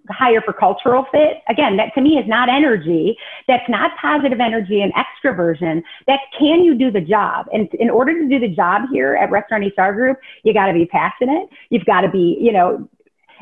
higher 0.08 0.40
for 0.40 0.52
cultural 0.52 1.06
fit. 1.12 1.42
Again, 1.48 1.76
that 1.76 1.92
to 1.94 2.00
me 2.00 2.18
is 2.18 2.26
not 2.26 2.48
energy. 2.48 3.16
That's 3.46 3.68
not 3.68 3.92
positive 4.00 4.40
energy 4.40 4.80
and 4.80 4.92
extroversion. 4.94 5.82
That's 6.06 6.22
can 6.38 6.64
you 6.64 6.74
do 6.74 6.90
the 6.90 7.00
job? 7.00 7.46
And 7.52 7.68
in 7.74 7.90
order 7.90 8.18
to 8.18 8.28
do 8.28 8.38
the 8.38 8.48
job 8.48 8.82
here 8.90 9.14
at 9.14 9.30
Restaurant 9.30 9.64
HR 9.76 9.92
Group, 9.92 10.18
you 10.42 10.54
got 10.54 10.66
to 10.66 10.72
be 10.72 10.86
passionate. 10.86 11.48
You've 11.68 11.84
got 11.84 12.00
to 12.00 12.08
be, 12.08 12.38
you 12.40 12.52
know, 12.52 12.88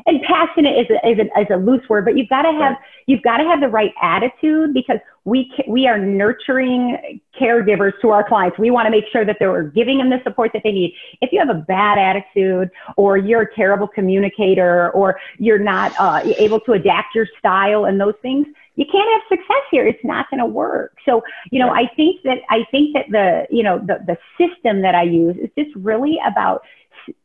and 0.05 0.21
passionate 0.23 0.77
is 0.77 0.87
a, 0.89 1.09
is 1.09 1.19
a, 1.19 1.39
is 1.41 1.47
a 1.51 1.57
loose 1.57 1.87
word, 1.89 2.05
but 2.05 2.17
you've 2.17 2.29
got 2.29 2.43
to 2.43 2.51
have 2.51 2.73
right. 2.73 2.77
you've 3.07 3.21
got 3.21 3.37
to 3.37 3.43
have 3.43 3.59
the 3.61 3.67
right 3.67 3.93
attitude 4.01 4.73
because 4.73 4.99
we 5.25 5.51
we 5.67 5.87
are 5.87 5.97
nurturing 5.97 7.21
caregivers 7.39 7.93
to 8.01 8.09
our 8.09 8.27
clients. 8.27 8.57
We 8.57 8.71
want 8.71 8.87
to 8.87 8.91
make 8.91 9.05
sure 9.11 9.25
that 9.25 9.37
they're 9.39 9.63
giving 9.63 9.97
them 9.97 10.09
the 10.09 10.21
support 10.23 10.51
that 10.53 10.63
they 10.63 10.71
need. 10.71 10.93
If 11.21 11.31
you 11.31 11.39
have 11.39 11.49
a 11.49 11.61
bad 11.61 11.97
attitude, 11.97 12.71
or 12.97 13.17
you're 13.17 13.41
a 13.41 13.55
terrible 13.55 13.87
communicator, 13.87 14.91
or 14.91 15.19
you're 15.37 15.59
not 15.59 15.93
uh, 15.99 16.21
able 16.37 16.59
to 16.61 16.73
adapt 16.73 17.15
your 17.15 17.27
style 17.37 17.85
and 17.85 17.99
those 17.99 18.15
things, 18.21 18.47
you 18.75 18.85
can't 18.89 19.09
have 19.11 19.37
success 19.37 19.63
here. 19.69 19.85
It's 19.85 20.03
not 20.05 20.29
going 20.29 20.39
to 20.39 20.45
work. 20.45 20.95
So, 21.05 21.21
you 21.51 21.59
know, 21.59 21.69
I 21.69 21.87
think 21.97 22.21
that 22.23 22.37
I 22.49 22.65
think 22.71 22.93
that 22.93 23.07
the 23.11 23.45
you 23.49 23.61
know 23.61 23.77
the 23.77 23.99
the 24.07 24.17
system 24.37 24.81
that 24.81 24.95
I 24.95 25.03
use 25.03 25.35
is 25.37 25.49
just 25.57 25.75
really 25.75 26.17
about 26.25 26.61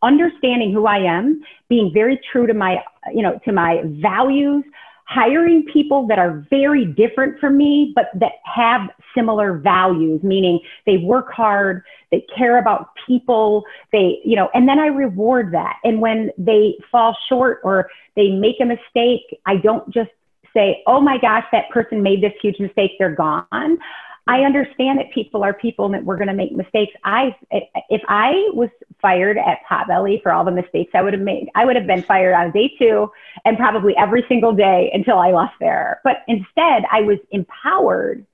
understanding 0.02 0.72
who 0.72 0.86
I 0.86 0.98
am, 0.98 1.42
being 1.68 1.90
very 1.92 2.20
true 2.30 2.46
to 2.46 2.54
my, 2.54 2.82
you 3.12 3.22
know, 3.22 3.38
to 3.44 3.52
my 3.52 3.82
values, 3.84 4.64
hiring 5.06 5.64
people 5.72 6.06
that 6.06 6.18
are 6.18 6.44
very 6.50 6.86
different 6.86 7.38
from 7.38 7.56
me, 7.56 7.92
but 7.94 8.06
that 8.14 8.32
have 8.44 8.88
similar 9.14 9.58
values, 9.58 10.22
meaning 10.22 10.60
they 10.86 10.96
work 10.96 11.30
hard, 11.30 11.82
they 12.10 12.24
care 12.36 12.58
about 12.58 12.88
people, 13.06 13.64
they, 13.92 14.20
you 14.24 14.34
know, 14.34 14.48
and 14.54 14.68
then 14.68 14.78
I 14.78 14.86
reward 14.86 15.52
that. 15.52 15.76
And 15.84 16.00
when 16.00 16.30
they 16.38 16.76
fall 16.90 17.16
short 17.28 17.60
or 17.64 17.88
they 18.16 18.30
make 18.30 18.56
a 18.60 18.64
mistake, 18.64 19.38
I 19.46 19.56
don't 19.56 19.88
just 19.92 20.10
say, 20.54 20.82
oh 20.86 21.00
my 21.00 21.18
gosh, 21.18 21.44
that 21.52 21.68
person 21.70 22.02
made 22.02 22.22
this 22.22 22.32
huge 22.40 22.58
mistake, 22.58 22.92
they're 22.98 23.14
gone. 23.14 23.78
I 24.26 24.40
understand 24.40 24.98
that 24.98 25.12
people 25.12 25.44
are 25.44 25.52
people 25.52 25.84
and 25.84 25.94
that 25.94 26.04
we're 26.04 26.16
going 26.16 26.28
to 26.28 26.34
make 26.34 26.52
mistakes. 26.52 26.94
I, 27.04 27.36
if 27.50 28.00
I 28.08 28.48
was 28.54 28.70
fired 29.02 29.36
at 29.36 29.58
Potbelly 29.70 30.22
for 30.22 30.32
all 30.32 30.44
the 30.44 30.50
mistakes 30.50 30.92
I 30.94 31.02
would 31.02 31.12
have 31.12 31.22
made, 31.22 31.50
I 31.54 31.66
would 31.66 31.76
have 31.76 31.86
been 31.86 32.02
fired 32.02 32.34
on 32.34 32.50
day 32.50 32.72
two 32.78 33.10
and 33.44 33.58
probably 33.58 33.94
every 33.98 34.24
single 34.26 34.54
day 34.54 34.90
until 34.94 35.18
I 35.18 35.32
left 35.32 35.54
there. 35.60 36.00
But 36.04 36.22
instead, 36.26 36.84
I 36.90 37.02
was 37.02 37.18
empowered 37.32 38.26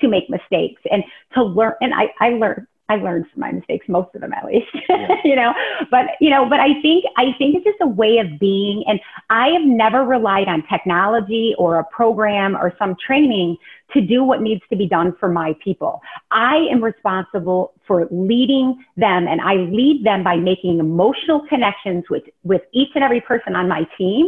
to 0.00 0.08
make 0.08 0.28
mistakes 0.28 0.82
and 0.90 1.02
to 1.32 1.42
learn. 1.42 1.74
And 1.80 1.94
I, 1.94 2.12
I 2.20 2.30
learned 2.30 2.66
I 2.88 2.96
learned 2.96 3.26
from 3.32 3.40
my 3.40 3.52
mistakes, 3.52 3.86
most 3.88 4.14
of 4.14 4.22
them 4.22 4.32
at 4.32 4.46
least, 4.46 4.66
yeah. 4.88 5.08
you 5.24 5.36
know, 5.36 5.52
but, 5.90 6.06
you 6.20 6.30
know, 6.30 6.48
but 6.48 6.58
I 6.58 6.80
think, 6.80 7.04
I 7.16 7.32
think 7.36 7.56
it's 7.56 7.64
just 7.64 7.78
a 7.82 7.86
way 7.86 8.18
of 8.18 8.38
being. 8.40 8.82
And 8.86 8.98
I 9.28 9.48
have 9.48 9.62
never 9.62 10.04
relied 10.04 10.48
on 10.48 10.66
technology 10.68 11.54
or 11.58 11.78
a 11.78 11.84
program 11.84 12.56
or 12.56 12.72
some 12.78 12.96
training 13.04 13.56
to 13.92 14.00
do 14.00 14.24
what 14.24 14.40
needs 14.40 14.62
to 14.70 14.76
be 14.76 14.86
done 14.86 15.14
for 15.20 15.28
my 15.28 15.54
people. 15.62 16.00
I 16.30 16.56
am 16.70 16.82
responsible 16.82 17.72
for 17.86 18.06
leading 18.10 18.82
them 18.96 19.28
and 19.28 19.40
I 19.40 19.54
lead 19.54 20.04
them 20.04 20.24
by 20.24 20.36
making 20.36 20.78
emotional 20.78 21.46
connections 21.46 22.04
with, 22.08 22.24
with 22.42 22.62
each 22.72 22.90
and 22.94 23.04
every 23.04 23.20
person 23.20 23.54
on 23.54 23.68
my 23.68 23.86
team 23.98 24.26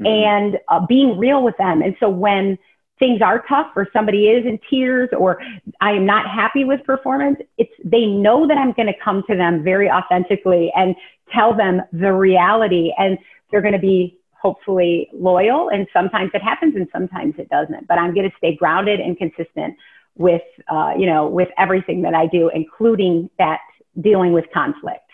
mm-hmm. 0.00 0.06
and 0.06 0.58
uh, 0.68 0.84
being 0.86 1.18
real 1.18 1.42
with 1.42 1.56
them. 1.58 1.82
And 1.82 1.94
so 2.00 2.08
when, 2.08 2.58
things 2.98 3.22
are 3.22 3.44
tough 3.48 3.68
or 3.76 3.88
somebody 3.92 4.28
is 4.28 4.44
in 4.46 4.58
tears 4.68 5.08
or 5.16 5.40
I 5.80 5.92
am 5.92 6.06
not 6.06 6.28
happy 6.28 6.64
with 6.64 6.84
performance, 6.84 7.38
it's 7.56 7.72
they 7.84 8.06
know 8.06 8.46
that 8.46 8.58
I'm 8.58 8.72
going 8.72 8.88
to 8.88 8.98
come 9.02 9.22
to 9.28 9.36
them 9.36 9.62
very 9.62 9.90
authentically 9.90 10.72
and 10.74 10.94
tell 11.32 11.56
them 11.56 11.82
the 11.92 12.12
reality 12.12 12.92
and 12.98 13.18
they're 13.50 13.62
going 13.62 13.74
to 13.74 13.78
be 13.78 14.18
hopefully 14.32 15.08
loyal 15.12 15.68
and 15.68 15.86
sometimes 15.92 16.30
it 16.32 16.42
happens 16.42 16.76
and 16.76 16.86
sometimes 16.92 17.34
it 17.38 17.48
doesn't 17.48 17.88
but 17.88 17.98
i'm 17.98 18.14
going 18.14 18.30
to 18.30 18.36
stay 18.38 18.54
grounded 18.54 19.00
and 19.00 19.18
consistent 19.18 19.74
with 20.14 20.42
uh, 20.68 20.92
you 20.96 21.06
know 21.06 21.26
with 21.26 21.48
everything 21.58 22.02
that 22.02 22.14
i 22.14 22.24
do 22.24 22.48
including 22.54 23.28
that 23.36 23.58
dealing 24.00 24.32
with 24.32 24.46
conflict. 24.52 25.10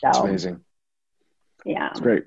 So 0.00 0.02
That's 0.02 0.18
amazing. 0.18 0.60
yeah. 1.64 1.90
It's 1.90 2.00
great. 2.00 2.24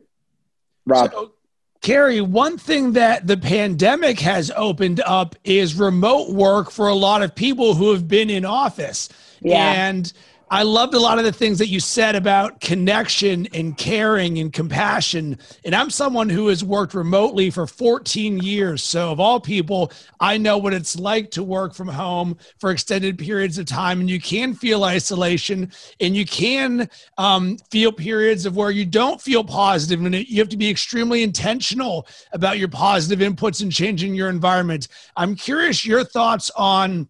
Rob. 0.86 1.12
So, 1.12 1.34
Carrie, 1.82 2.22
one 2.22 2.60
thing 2.60 2.94
that 2.94 3.26
the 3.26 3.38
pandemic 3.38 4.20
has 4.20 4.52
opened 4.56 5.02
up 5.02 5.36
is 5.44 5.76
remote 5.76 6.30
work 6.30 6.70
for 6.70 6.88
a 6.88 6.94
lot 6.94 7.24
of 7.24 7.34
people 7.34 7.74
who 7.74 7.92
have 7.92 8.08
been 8.08 8.30
in 8.30 8.46
office. 8.46 9.10
Yeah. 9.42 9.88
And 9.90 10.14
I 10.54 10.64
loved 10.64 10.94
a 10.94 11.00
lot 11.00 11.18
of 11.18 11.24
the 11.24 11.32
things 11.32 11.60
that 11.60 11.70
you 11.70 11.80
said 11.80 12.14
about 12.14 12.60
connection 12.60 13.48
and 13.54 13.78
caring 13.78 14.38
and 14.38 14.52
compassion. 14.52 15.40
And 15.64 15.74
I'm 15.74 15.90
someone 15.90 16.28
who 16.28 16.50
has 16.50 16.62
worked 16.62 16.94
remotely 16.94 17.50
for 17.50 17.66
14 17.66 18.38
years. 18.40 18.84
So, 18.84 19.14
of 19.14 19.22
all 19.22 19.40
people, 19.40 19.94
I 20.20 20.38
know 20.38 20.58
what 20.58 20.74
it's 20.74 21.00
like 21.00 21.32
to 21.32 21.44
work 21.44 21.74
from 21.74 21.88
home 21.88 22.38
for 22.60 22.72
extended 22.72 23.18
periods 23.18 23.60
of 23.60 23.66
time. 23.66 24.02
And 24.02 24.10
you 24.10 24.20
can 24.20 24.54
feel 24.54 24.84
isolation 24.84 25.72
and 26.02 26.18
you 26.18 26.26
can 26.26 26.90
um, 27.18 27.58
feel 27.72 27.94
periods 27.94 28.46
of 28.46 28.58
where 28.58 28.72
you 28.72 28.86
don't 28.86 29.22
feel 29.22 29.46
positive. 29.46 30.04
And 30.04 30.14
you 30.14 30.40
have 30.40 30.50
to 30.50 30.58
be 30.58 30.70
extremely 30.70 31.24
intentional 31.24 32.06
about 32.34 32.60
your 32.60 32.68
positive 32.68 33.20
inputs 33.26 33.62
and 33.62 33.72
changing 33.72 34.16
your 34.16 34.28
environment. 34.28 34.90
I'm 35.16 35.34
curious 35.34 35.86
your 35.86 36.04
thoughts 36.04 36.52
on 36.58 37.08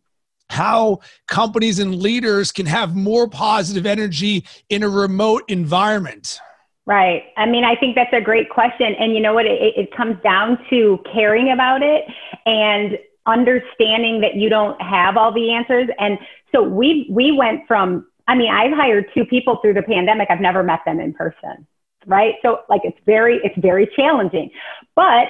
how 0.52 1.00
companies 1.28 1.80
and 1.80 1.96
leaders 1.96 2.52
can 2.52 2.66
have 2.66 2.96
more 2.96 3.28
positive 3.28 3.86
energy 3.86 4.46
in 4.70 4.84
a 4.84 4.90
remote 4.90 5.44
environment? 5.48 6.40
Right. 6.86 7.24
I 7.38 7.46
mean, 7.46 7.64
I 7.64 7.76
think 7.76 7.96
that's 7.96 8.14
a 8.14 8.22
great 8.22 8.50
question. 8.50 8.96
And 9.00 9.14
you 9.14 9.22
know 9.22 9.34
what? 9.34 9.46
It, 9.46 9.78
it 9.78 9.96
comes 9.96 10.18
down 10.24 10.58
to 10.70 11.00
caring 11.14 11.52
about 11.52 11.84
it 11.84 12.06
and 12.46 12.98
understanding 13.26 14.22
that 14.22 14.36
you 14.36 14.50
don't 14.50 14.82
have 14.82 15.16
all 15.16 15.32
the 15.32 15.54
answers. 15.54 15.88
And 16.00 16.18
so 16.52 16.64
we 16.64 17.08
we 17.10 17.32
went 17.32 17.68
from. 17.68 18.08
I 18.28 18.36
mean, 18.36 18.52
I've 18.52 18.72
hired 18.72 19.06
two 19.14 19.26
people 19.26 19.58
through 19.62 19.74
the 19.74 19.82
pandemic. 19.82 20.30
I've 20.30 20.42
never 20.42 20.64
met 20.64 20.80
them 20.86 21.00
in 21.00 21.14
person. 21.14 21.68
Right. 22.08 22.36
So 22.42 22.62
like 22.68 22.82
it's 22.84 22.98
very 23.06 23.40
it's 23.44 23.58
very 23.60 23.88
challenging, 23.96 24.50
but 24.96 25.28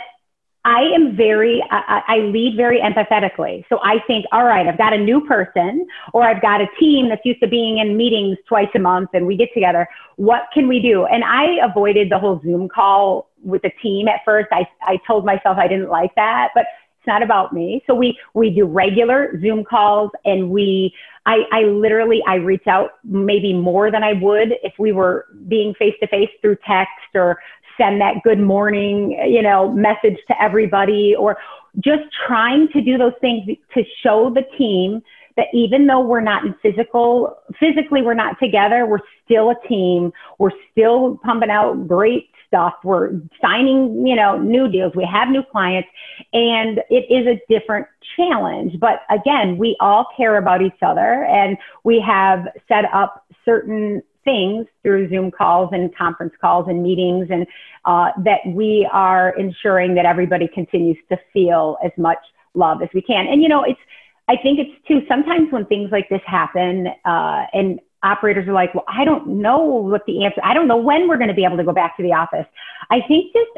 I 0.63 0.81
am 0.93 1.15
very, 1.15 1.63
I, 1.71 2.01
I, 2.07 2.17
lead 2.19 2.55
very 2.55 2.79
empathetically. 2.79 3.65
So 3.67 3.79
I 3.83 3.95
think, 4.05 4.25
all 4.31 4.45
right, 4.45 4.67
I've 4.67 4.77
got 4.77 4.93
a 4.93 4.97
new 4.97 5.25
person 5.25 5.87
or 6.13 6.23
I've 6.23 6.41
got 6.41 6.61
a 6.61 6.67
team 6.79 7.09
that's 7.09 7.25
used 7.25 7.39
to 7.41 7.47
being 7.47 7.79
in 7.79 7.97
meetings 7.97 8.37
twice 8.47 8.69
a 8.75 8.79
month 8.79 9.09
and 9.13 9.25
we 9.25 9.35
get 9.35 9.49
together. 9.55 9.87
What 10.17 10.43
can 10.53 10.67
we 10.67 10.79
do? 10.79 11.05
And 11.05 11.23
I 11.23 11.57
avoided 11.65 12.11
the 12.11 12.19
whole 12.19 12.39
Zoom 12.43 12.69
call 12.69 13.31
with 13.43 13.63
the 13.63 13.71
team 13.81 14.07
at 14.07 14.19
first. 14.23 14.49
I, 14.51 14.67
I 14.83 14.99
told 15.07 15.25
myself 15.25 15.57
I 15.57 15.67
didn't 15.67 15.89
like 15.89 16.13
that, 16.15 16.49
but 16.53 16.65
it's 16.99 17.07
not 17.07 17.23
about 17.23 17.53
me. 17.53 17.83
So 17.87 17.95
we, 17.95 18.19
we 18.35 18.51
do 18.51 18.65
regular 18.65 19.39
Zoom 19.41 19.63
calls 19.63 20.11
and 20.25 20.51
we, 20.51 20.93
I, 21.25 21.39
I 21.51 21.61
literally, 21.61 22.21
I 22.27 22.35
reach 22.35 22.67
out 22.67 22.91
maybe 23.03 23.53
more 23.53 23.89
than 23.89 24.03
I 24.03 24.13
would 24.13 24.53
if 24.61 24.73
we 24.77 24.91
were 24.91 25.25
being 25.47 25.73
face 25.73 25.95
to 26.01 26.07
face 26.07 26.29
through 26.41 26.57
text 26.67 27.15
or 27.15 27.39
send 27.77 28.01
that 28.01 28.15
good 28.23 28.39
morning, 28.39 29.11
you 29.27 29.41
know, 29.41 29.71
message 29.71 30.17
to 30.27 30.41
everybody 30.41 31.15
or 31.15 31.37
just 31.79 32.03
trying 32.27 32.67
to 32.69 32.81
do 32.81 32.97
those 32.97 33.13
things 33.21 33.45
to 33.73 33.83
show 34.03 34.29
the 34.33 34.43
team 34.57 35.01
that 35.37 35.47
even 35.53 35.87
though 35.87 36.01
we're 36.01 36.21
not 36.21 36.45
in 36.45 36.53
physical, 36.61 37.37
physically 37.59 38.01
we're 38.01 38.13
not 38.13 38.37
together, 38.39 38.85
we're 38.85 38.99
still 39.25 39.49
a 39.49 39.67
team. 39.67 40.11
We're 40.39 40.51
still 40.71 41.19
pumping 41.23 41.49
out 41.49 41.87
great 41.87 42.29
stuff. 42.47 42.73
We're 42.83 43.13
signing, 43.41 44.05
you 44.05 44.15
know, 44.15 44.37
new 44.37 44.67
deals. 44.67 44.93
We 44.93 45.05
have 45.05 45.29
new 45.29 45.43
clients 45.51 45.87
and 46.33 46.81
it 46.89 47.05
is 47.09 47.25
a 47.27 47.41
different 47.47 47.87
challenge. 48.17 48.77
But 48.79 49.03
again, 49.09 49.57
we 49.57 49.77
all 49.79 50.05
care 50.17 50.35
about 50.35 50.61
each 50.61 50.81
other 50.81 51.23
and 51.25 51.57
we 51.85 52.03
have 52.05 52.47
set 52.67 52.85
up 52.93 53.25
certain 53.45 54.03
things 54.23 54.65
through 54.83 55.09
Zoom 55.09 55.31
calls 55.31 55.69
and 55.73 55.95
conference 55.95 56.33
calls 56.39 56.67
and 56.67 56.83
meetings, 56.83 57.27
and 57.29 57.45
uh, 57.85 58.11
that 58.23 58.39
we 58.47 58.87
are 58.91 59.31
ensuring 59.37 59.95
that 59.95 60.05
everybody 60.05 60.47
continues 60.47 60.97
to 61.09 61.17
feel 61.33 61.77
as 61.83 61.91
much 61.97 62.19
love 62.53 62.81
as 62.81 62.89
we 62.93 63.01
can. 63.01 63.27
And 63.27 63.41
you 63.41 63.49
know, 63.49 63.63
it's 63.63 63.79
I 64.27 64.37
think 64.37 64.59
it's 64.59 64.87
too 64.87 65.05
sometimes 65.07 65.51
when 65.51 65.65
things 65.65 65.91
like 65.91 66.09
this 66.09 66.21
happen, 66.25 66.87
uh, 67.05 67.45
and 67.53 67.79
operators 68.03 68.47
are 68.47 68.53
like, 68.53 68.73
well, 68.73 68.85
I 68.87 69.05
don't 69.05 69.27
know 69.27 69.59
what 69.59 70.05
the 70.05 70.25
answer. 70.25 70.41
I 70.43 70.53
don't 70.53 70.67
know 70.67 70.77
when 70.77 71.07
we're 71.07 71.17
going 71.17 71.29
to 71.29 71.33
be 71.33 71.43
able 71.43 71.57
to 71.57 71.63
go 71.63 71.73
back 71.73 71.97
to 71.97 72.03
the 72.03 72.13
office. 72.13 72.45
I 72.89 73.01
think 73.07 73.33
just 73.33 73.51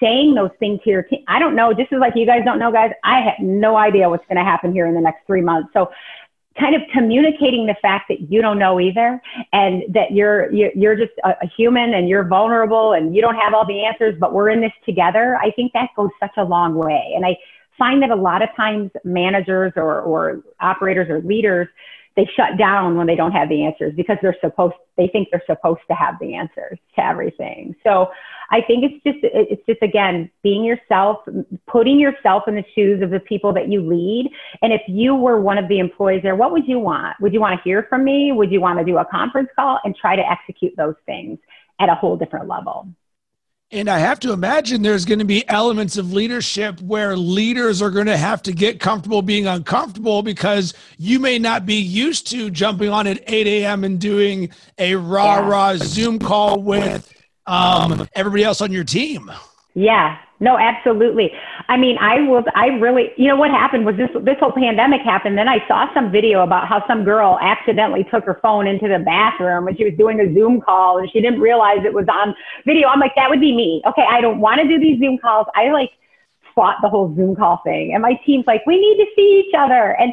saying 0.00 0.34
those 0.34 0.50
things 0.58 0.80
to 0.84 0.90
your 0.90 1.02
team. 1.02 1.24
I 1.28 1.38
don't 1.38 1.54
know. 1.54 1.72
Just 1.72 1.92
as 1.92 2.00
like 2.00 2.14
you 2.16 2.26
guys 2.26 2.44
don't 2.44 2.58
know, 2.58 2.72
guys, 2.72 2.90
I 3.04 3.20
have 3.20 3.34
no 3.40 3.76
idea 3.76 4.08
what's 4.08 4.26
going 4.26 4.36
to 4.36 4.44
happen 4.44 4.72
here 4.72 4.86
in 4.86 4.94
the 4.94 5.00
next 5.00 5.26
three 5.26 5.42
months. 5.42 5.70
So 5.72 5.90
kind 6.58 6.74
of 6.74 6.82
communicating 6.92 7.66
the 7.66 7.76
fact 7.80 8.06
that 8.08 8.30
you 8.30 8.42
don't 8.42 8.58
know 8.58 8.78
either 8.80 9.20
and 9.52 9.82
that 9.94 10.12
you're 10.12 10.52
you're, 10.52 10.96
just 10.96 11.12
a, 11.24 11.30
a, 11.42 11.46
human 11.56 11.94
and 11.94 12.08
you're 12.08 12.24
vulnerable 12.26 12.92
and 12.92 13.14
you 13.14 13.22
don't 13.22 13.36
have 13.36 13.54
all 13.54 13.66
the 13.66 13.84
answers 13.84 14.14
but 14.20 14.32
we're 14.34 14.50
in 14.50 14.60
this 14.60 14.72
together. 14.84 15.36
I 15.36 15.50
think 15.52 15.72
that 15.72 15.90
goes 15.96 16.10
such 16.20 16.32
a 16.36 16.44
long 16.44 16.74
way. 16.74 17.12
And 17.14 17.24
i 17.24 17.36
find 17.78 18.02
that 18.02 18.10
a 18.10 18.16
lot 18.16 18.42
of 18.42 18.50
times 18.54 18.90
managers 19.02 19.72
or, 19.76 20.00
or 20.00 20.42
operators 20.60 21.08
or 21.08 21.22
leaders 21.22 21.68
they 22.16 22.28
shut 22.36 22.58
down 22.58 22.96
when 22.96 23.06
they 23.06 23.14
don't 23.16 23.32
have 23.32 23.48
the 23.48 23.64
answers 23.64 23.94
because 23.96 24.18
they're 24.20 24.36
supposed 24.40 24.74
they 24.96 25.08
think 25.08 25.28
they're 25.30 25.42
supposed 25.46 25.80
to 25.88 25.94
have 25.94 26.18
the 26.20 26.34
answers 26.34 26.78
to 26.94 27.04
everything. 27.04 27.74
So 27.82 28.10
i 28.52 28.60
think 28.60 28.84
it's 28.84 29.02
just 29.04 29.18
it's 29.22 29.62
just 29.66 29.82
again 29.82 30.30
being 30.42 30.64
yourself 30.64 31.18
putting 31.66 31.98
yourself 31.98 32.44
in 32.46 32.54
the 32.54 32.64
shoes 32.74 33.02
of 33.02 33.10
the 33.10 33.20
people 33.20 33.52
that 33.54 33.68
you 33.68 33.80
lead. 33.80 34.30
And 34.60 34.72
if 34.72 34.82
you 34.86 35.14
were 35.14 35.40
one 35.40 35.58
of 35.58 35.68
the 35.68 35.78
employees 35.78 36.22
there 36.22 36.36
what 36.36 36.52
would 36.52 36.68
you 36.68 36.78
want? 36.78 37.16
Would 37.20 37.32
you 37.32 37.40
want 37.40 37.58
to 37.58 37.62
hear 37.64 37.86
from 37.88 38.04
me? 38.04 38.32
Would 38.32 38.52
you 38.52 38.60
want 38.60 38.78
to 38.78 38.84
do 38.84 38.98
a 38.98 39.04
conference 39.04 39.48
call 39.56 39.80
and 39.84 39.96
try 39.96 40.16
to 40.16 40.22
execute 40.22 40.74
those 40.76 40.94
things 41.06 41.38
at 41.80 41.88
a 41.88 41.94
whole 41.94 42.16
different 42.16 42.48
level? 42.48 42.88
And 43.70 43.88
I 43.88 44.00
have 44.00 44.20
to 44.20 44.34
imagine 44.34 44.82
there's 44.82 45.06
going 45.06 45.20
to 45.20 45.24
be 45.24 45.48
elements 45.48 45.96
of 45.96 46.12
leadership 46.12 46.78
where 46.82 47.16
leaders 47.16 47.80
are 47.80 47.90
going 47.90 48.04
to 48.04 48.18
have 48.18 48.42
to 48.42 48.52
get 48.52 48.80
comfortable 48.80 49.22
being 49.22 49.46
uncomfortable 49.46 50.22
because 50.22 50.74
you 50.98 51.18
may 51.18 51.38
not 51.38 51.64
be 51.64 51.76
used 51.76 52.26
to 52.32 52.50
jumping 52.50 52.90
on 52.90 53.06
at 53.06 53.22
8 53.26 53.46
a.m. 53.46 53.82
and 53.84 53.98
doing 53.98 54.50
a 54.76 54.94
rah 54.96 55.38
rah 55.38 55.76
Zoom 55.78 56.18
call 56.18 56.60
with 56.60 57.10
um, 57.46 58.08
everybody 58.14 58.44
else 58.44 58.60
on 58.60 58.72
your 58.72 58.84
team. 58.84 59.30
Yeah, 59.74 60.18
no, 60.38 60.58
absolutely. 60.58 61.32
I 61.68 61.76
mean, 61.76 61.96
I 61.98 62.20
was, 62.22 62.44
I 62.54 62.66
really, 62.66 63.10
you 63.16 63.28
know, 63.28 63.36
what 63.36 63.50
happened 63.50 63.86
was 63.86 63.96
this, 63.96 64.10
this 64.22 64.36
whole 64.38 64.52
pandemic 64.52 65.00
happened. 65.00 65.38
Then 65.38 65.48
I 65.48 65.66
saw 65.66 65.86
some 65.94 66.10
video 66.10 66.42
about 66.42 66.68
how 66.68 66.86
some 66.86 67.04
girl 67.04 67.38
accidentally 67.40 68.04
took 68.04 68.24
her 68.24 68.38
phone 68.42 68.66
into 68.66 68.88
the 68.88 68.98
bathroom 68.98 69.64
when 69.64 69.76
she 69.76 69.84
was 69.84 69.94
doing 69.96 70.20
a 70.20 70.34
Zoom 70.34 70.60
call 70.60 70.98
and 70.98 71.08
she 71.10 71.20
didn't 71.20 71.40
realize 71.40 71.78
it 71.84 71.94
was 71.94 72.06
on 72.08 72.34
video. 72.66 72.88
I'm 72.88 73.00
like, 73.00 73.14
that 73.14 73.30
would 73.30 73.40
be 73.40 73.54
me. 73.54 73.82
Okay. 73.86 74.04
I 74.06 74.20
don't 74.20 74.40
want 74.40 74.60
to 74.60 74.68
do 74.68 74.78
these 74.78 74.98
Zoom 74.98 75.16
calls. 75.16 75.46
I 75.54 75.70
like 75.70 75.92
fought 76.54 76.76
the 76.82 76.88
whole 76.88 77.14
Zoom 77.14 77.36
call 77.36 77.60
thing. 77.64 77.92
And 77.94 78.02
my 78.02 78.14
team's 78.26 78.46
like, 78.46 78.66
we 78.66 78.78
need 78.78 79.02
to 79.02 79.10
see 79.16 79.44
each 79.46 79.54
other. 79.56 79.96
And 79.98 80.12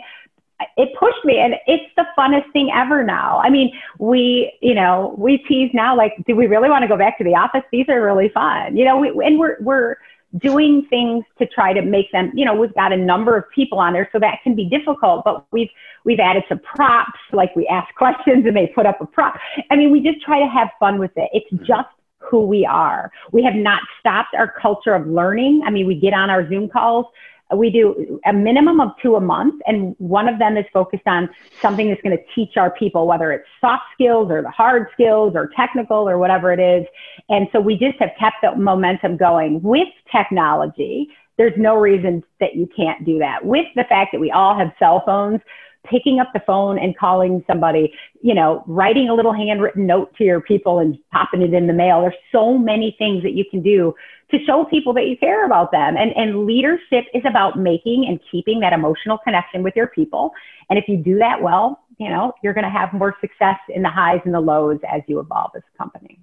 it 0.78 0.90
pushed 0.98 1.24
me 1.24 1.38
and 1.40 1.56
it's 1.68 1.92
the 1.96 2.06
funnest 2.18 2.52
thing 2.52 2.72
ever 2.74 3.04
now. 3.04 3.40
I 3.40 3.50
mean, 3.50 3.72
we, 3.98 4.54
you 4.62 4.74
know, 4.74 5.16
we 5.18 5.38
tease 5.40 5.72
now 5.74 5.96
like, 5.96 6.14
do 6.28 6.36
we 6.36 6.48
really 6.48 6.70
want 6.70 6.84
to 6.84 6.88
go 6.88 6.98
back 6.98 7.18
to 7.20 7.24
the 7.24 7.36
office? 7.36 7.64
These 7.72 7.88
are 7.90 8.02
really 8.04 8.30
fun. 8.30 8.76
You 8.76 8.86
know, 8.86 8.98
we, 8.98 9.10
and 9.26 9.40
we're, 9.40 9.58
we're 9.62 9.96
doing 10.38 10.86
things 10.90 11.26
to 11.40 11.48
try 11.48 11.74
to 11.74 11.82
make 11.82 12.12
them, 12.12 12.32
you 12.36 12.46
know, 12.46 12.54
we've 12.54 12.74
got 12.76 12.92
a 12.92 12.98
number 12.98 13.36
of 13.36 13.44
people 13.54 13.80
on 13.80 13.94
there, 13.94 14.08
so 14.12 14.20
that 14.20 14.40
can 14.44 14.56
be 14.56 14.66
difficult, 14.66 15.24
but 15.26 15.46
we've, 15.52 15.70
we've 16.06 16.20
added 16.20 16.44
some 16.48 16.60
props, 16.60 17.20
like 17.34 17.56
we 17.56 17.68
ask 17.68 17.94
questions 17.98 18.46
and 18.46 18.56
they 18.56 18.68
put 18.68 18.86
up 18.86 19.02
a 19.02 19.06
prop. 19.06 19.40
I 19.72 19.76
mean, 19.76 19.92
we 19.92 20.02
just 20.02 20.22
try 20.22 20.40
to 20.40 20.48
have 20.48 20.70
fun 20.80 21.00
with 21.00 21.12
it. 21.16 21.30
It's 21.34 21.52
mm-hmm. 21.52 21.66
just 21.66 21.90
who 22.20 22.46
we 22.46 22.66
are. 22.66 23.12
We 23.32 23.44
have 23.44 23.56
not 23.56 23.82
stopped 24.00 24.36
our 24.38 24.54
culture 24.62 24.94
of 24.94 25.08
learning. 25.08 25.64
I 25.66 25.72
mean, 25.72 25.88
we 25.88 25.96
get 25.96 26.14
on 26.14 26.30
our 26.30 26.48
Zoom 26.48 26.70
calls 26.70 27.06
we 27.56 27.70
do 27.70 28.20
a 28.26 28.34
minimum 28.34 28.80
of 28.80 28.92
two 29.02 29.16
a 29.16 29.22
month, 29.22 29.62
and 29.66 29.96
one 29.98 30.28
of 30.28 30.40
them 30.40 30.58
is 30.58 30.66
focused 30.72 31.08
on 31.08 31.30
something 31.62 31.90
that's 31.90 32.02
going 32.02 32.16
to 32.16 32.24
teach 32.36 32.58
our 32.58 32.72
people, 32.72 33.08
whether 33.08 33.32
it's 33.32 33.48
soft 33.60 33.84
skills 33.94 34.30
or 34.32 34.42
the 34.42 34.52
hard 34.52 34.88
skills 34.94 35.34
or 35.36 35.50
technical 35.56 36.08
or 36.08 36.18
whatever 36.18 36.52
it 36.52 36.60
is. 36.60 36.86
And 37.30 37.48
so 37.52 37.60
we 37.60 37.78
just 37.78 37.98
have 38.00 38.12
kept 38.20 38.38
the 38.42 38.56
momentum 38.56 39.18
going 39.18 39.62
with 39.62 39.88
technology. 40.12 41.10
There's 41.38 41.58
no 41.58 41.76
reason 41.76 42.24
that 42.40 42.56
you 42.56 42.70
can't 42.76 43.06
do 43.06 43.18
that. 43.20 43.46
With 43.46 43.66
the 43.76 43.86
fact 43.86 44.12
that 44.12 44.20
we 44.20 44.30
all 44.32 44.58
have 44.58 44.72
cell 44.78 45.02
phones, 45.06 45.42
picking 45.86 46.20
up 46.20 46.32
the 46.34 46.42
phone 46.42 46.78
and 46.78 46.98
calling 46.98 47.44
somebody, 47.48 47.94
you 48.22 48.34
know, 48.34 48.64
writing 48.68 49.10
a 49.10 49.14
little 49.14 49.34
handwritten 49.34 49.88
note 49.88 50.14
to 50.18 50.24
your 50.24 50.42
people 50.42 50.80
and 50.80 50.98
popping 51.12 51.42
it 51.42 51.54
in 51.54 51.68
the 51.68 51.74
mail. 51.74 52.02
There's 52.02 52.14
so 52.32 52.58
many 52.58 52.96
things 52.98 53.24
that 53.24 53.32
you 53.32 53.46
can 53.50 53.62
do 53.62 53.96
to 54.32 54.38
show 54.46 54.66
people 54.66 54.94
that 54.94 55.08
you 55.08 55.18
care 55.18 55.46
about 55.46 55.72
them. 55.72 55.98
And, 55.98 56.12
and 56.16 56.46
leadership 56.46 57.06
is 57.14 57.24
about 57.26 57.58
making 57.58 58.06
and 58.08 58.20
keeping 58.32 58.60
that 58.60 58.74
emotional 58.74 59.18
connection 59.18 59.64
with 59.64 59.76
your 59.76 59.88
people. 59.88 60.32
And 60.70 60.78
if 60.78 60.86
you 60.88 60.98
do 60.98 61.18
that 61.18 61.42
well, 61.42 61.80
you 61.98 62.10
know, 62.10 62.34
you're 62.44 62.54
going 62.54 62.64
to 62.64 62.70
have 62.70 62.94
more 62.94 63.16
success 63.20 63.58
in 63.70 63.82
the 63.82 63.90
highs 63.90 64.22
and 64.26 64.34
the 64.34 64.40
lows 64.40 64.80
as 64.90 65.02
you 65.08 65.20
evolve 65.20 65.52
as 65.56 65.64
a 65.74 65.78
company. 65.78 66.20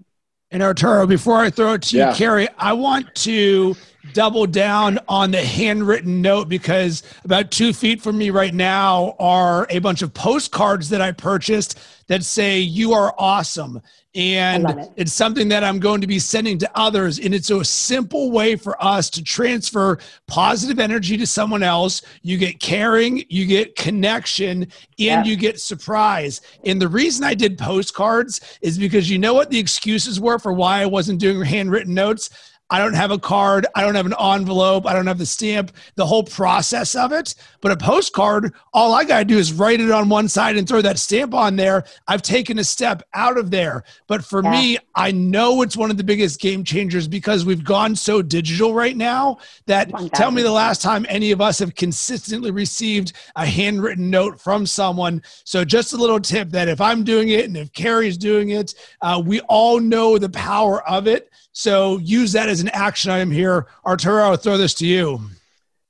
And 0.50 0.62
Arturo, 0.62 1.06
before 1.06 1.38
I 1.38 1.50
throw 1.50 1.74
it 1.74 1.82
to 1.82 1.96
yeah. 1.96 2.10
you, 2.10 2.16
Carrie, 2.16 2.48
I 2.56 2.72
want 2.72 3.14
to 3.16 3.74
double 4.12 4.46
down 4.46 4.98
on 5.08 5.30
the 5.30 5.42
handwritten 5.42 6.22
note 6.22 6.48
because 6.48 7.02
about 7.24 7.50
two 7.50 7.72
feet 7.72 8.00
from 8.00 8.18
me 8.18 8.30
right 8.30 8.54
now 8.54 9.14
are 9.18 9.66
a 9.70 9.78
bunch 9.78 10.02
of 10.02 10.12
postcards 10.14 10.88
that 10.90 11.00
I 11.00 11.12
purchased 11.12 11.78
that 12.08 12.24
say, 12.24 12.58
You 12.58 12.92
are 12.92 13.14
awesome. 13.18 13.80
And 14.14 14.70
it. 14.70 14.92
it's 14.96 15.12
something 15.12 15.48
that 15.48 15.62
I'm 15.62 15.78
going 15.78 16.00
to 16.00 16.06
be 16.06 16.18
sending 16.18 16.56
to 16.58 16.70
others. 16.74 17.18
And 17.18 17.34
it's 17.34 17.50
a 17.50 17.62
simple 17.62 18.30
way 18.30 18.56
for 18.56 18.82
us 18.82 19.10
to 19.10 19.22
transfer 19.22 19.98
positive 20.26 20.78
energy 20.78 21.18
to 21.18 21.26
someone 21.26 21.62
else. 21.62 22.00
You 22.22 22.38
get 22.38 22.58
caring, 22.58 23.24
you 23.28 23.44
get 23.44 23.76
connection, 23.76 24.62
and 24.62 24.72
yeah. 24.96 25.22
you 25.22 25.36
get 25.36 25.60
surprise. 25.60 26.40
And 26.64 26.80
the 26.80 26.88
reason 26.88 27.24
I 27.24 27.34
did 27.34 27.58
postcards 27.58 28.58
is 28.62 28.78
because 28.78 29.10
you 29.10 29.18
know 29.18 29.34
what 29.34 29.50
the 29.50 29.58
excuses 29.58 30.18
were 30.18 30.38
for 30.38 30.54
why 30.54 30.80
I 30.80 30.86
wasn't 30.86 31.20
doing 31.20 31.42
handwritten 31.42 31.92
notes? 31.92 32.30
I 32.68 32.78
don't 32.78 32.94
have 32.94 33.12
a 33.12 33.18
card. 33.18 33.66
I 33.74 33.82
don't 33.82 33.94
have 33.94 34.06
an 34.06 34.14
envelope. 34.18 34.86
I 34.86 34.92
don't 34.92 35.06
have 35.06 35.18
the 35.18 35.26
stamp, 35.26 35.72
the 35.94 36.06
whole 36.06 36.24
process 36.24 36.96
of 36.96 37.12
it. 37.12 37.34
But 37.60 37.72
a 37.72 37.76
postcard, 37.76 38.54
all 38.72 38.92
I 38.92 39.04
got 39.04 39.20
to 39.20 39.24
do 39.24 39.38
is 39.38 39.52
write 39.52 39.80
it 39.80 39.90
on 39.90 40.08
one 40.08 40.28
side 40.28 40.56
and 40.56 40.68
throw 40.68 40.82
that 40.82 40.98
stamp 40.98 41.32
on 41.32 41.54
there. 41.54 41.84
I've 42.08 42.22
taken 42.22 42.58
a 42.58 42.64
step 42.64 43.02
out 43.14 43.38
of 43.38 43.50
there. 43.50 43.84
But 44.08 44.24
for 44.24 44.42
yeah. 44.42 44.50
me, 44.50 44.78
I 44.96 45.12
know 45.12 45.62
it's 45.62 45.76
one 45.76 45.92
of 45.92 45.96
the 45.96 46.04
biggest 46.04 46.40
game 46.40 46.64
changers 46.64 47.06
because 47.06 47.44
we've 47.44 47.62
gone 47.62 47.94
so 47.94 48.20
digital 48.20 48.74
right 48.74 48.96
now 48.96 49.38
that 49.66 49.92
tell 50.14 50.32
me 50.32 50.42
the 50.42 50.50
last 50.50 50.82
time 50.82 51.06
any 51.08 51.30
of 51.30 51.40
us 51.40 51.60
have 51.60 51.74
consistently 51.76 52.50
received 52.50 53.12
a 53.36 53.46
handwritten 53.46 54.10
note 54.10 54.40
from 54.40 54.66
someone. 54.66 55.22
So 55.44 55.64
just 55.64 55.92
a 55.92 55.96
little 55.96 56.20
tip 56.20 56.50
that 56.50 56.68
if 56.68 56.80
I'm 56.80 57.04
doing 57.04 57.28
it 57.28 57.44
and 57.44 57.56
if 57.56 57.72
Carrie's 57.72 58.18
doing 58.18 58.50
it, 58.50 58.74
uh, 59.02 59.22
we 59.24 59.40
all 59.42 59.78
know 59.78 60.18
the 60.18 60.30
power 60.30 60.82
of 60.88 61.06
it. 61.06 61.30
So 61.58 61.96
use 61.96 62.32
that 62.32 62.50
as 62.50 62.60
an 62.60 62.68
action 62.68 63.10
item 63.10 63.30
here. 63.30 63.66
Arturo, 63.86 64.24
I'll 64.24 64.36
throw 64.36 64.58
this 64.58 64.74
to 64.74 64.86
you. 64.86 65.22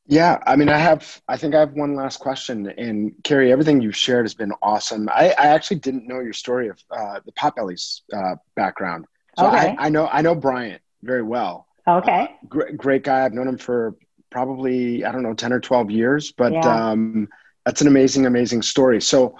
Yeah, 0.06 0.38
I 0.46 0.54
mean, 0.54 0.68
I 0.68 0.78
have, 0.78 1.20
I 1.26 1.36
think 1.36 1.56
I 1.56 1.58
have 1.58 1.72
one 1.72 1.96
last 1.96 2.20
question. 2.20 2.68
And 2.78 3.12
Carrie, 3.24 3.50
everything 3.50 3.80
you've 3.80 3.96
shared 3.96 4.26
has 4.26 4.32
been 4.32 4.52
awesome. 4.62 5.08
I, 5.08 5.34
I 5.36 5.48
actually 5.48 5.78
didn't 5.78 6.06
know 6.06 6.20
your 6.20 6.34
story 6.34 6.68
of 6.68 6.80
uh, 6.92 7.18
the 7.26 7.32
Potbelly's 7.32 8.02
uh, 8.12 8.36
background. 8.54 9.06
So 9.36 9.48
okay. 9.48 9.74
I, 9.76 9.86
I, 9.86 9.88
know, 9.88 10.06
I 10.06 10.22
know 10.22 10.36
Bryant 10.36 10.80
very 11.02 11.24
well. 11.24 11.66
Okay. 11.88 12.22
Uh, 12.22 12.46
great, 12.48 12.76
great 12.76 13.02
guy. 13.02 13.24
I've 13.24 13.32
known 13.32 13.48
him 13.48 13.58
for 13.58 13.96
probably, 14.30 15.04
I 15.04 15.10
don't 15.10 15.24
know, 15.24 15.34
10 15.34 15.52
or 15.52 15.58
12 15.58 15.90
years, 15.90 16.30
but 16.30 16.52
yeah. 16.52 16.90
um, 16.90 17.28
that's 17.64 17.80
an 17.80 17.88
amazing, 17.88 18.26
amazing 18.26 18.62
story. 18.62 19.02
So, 19.02 19.36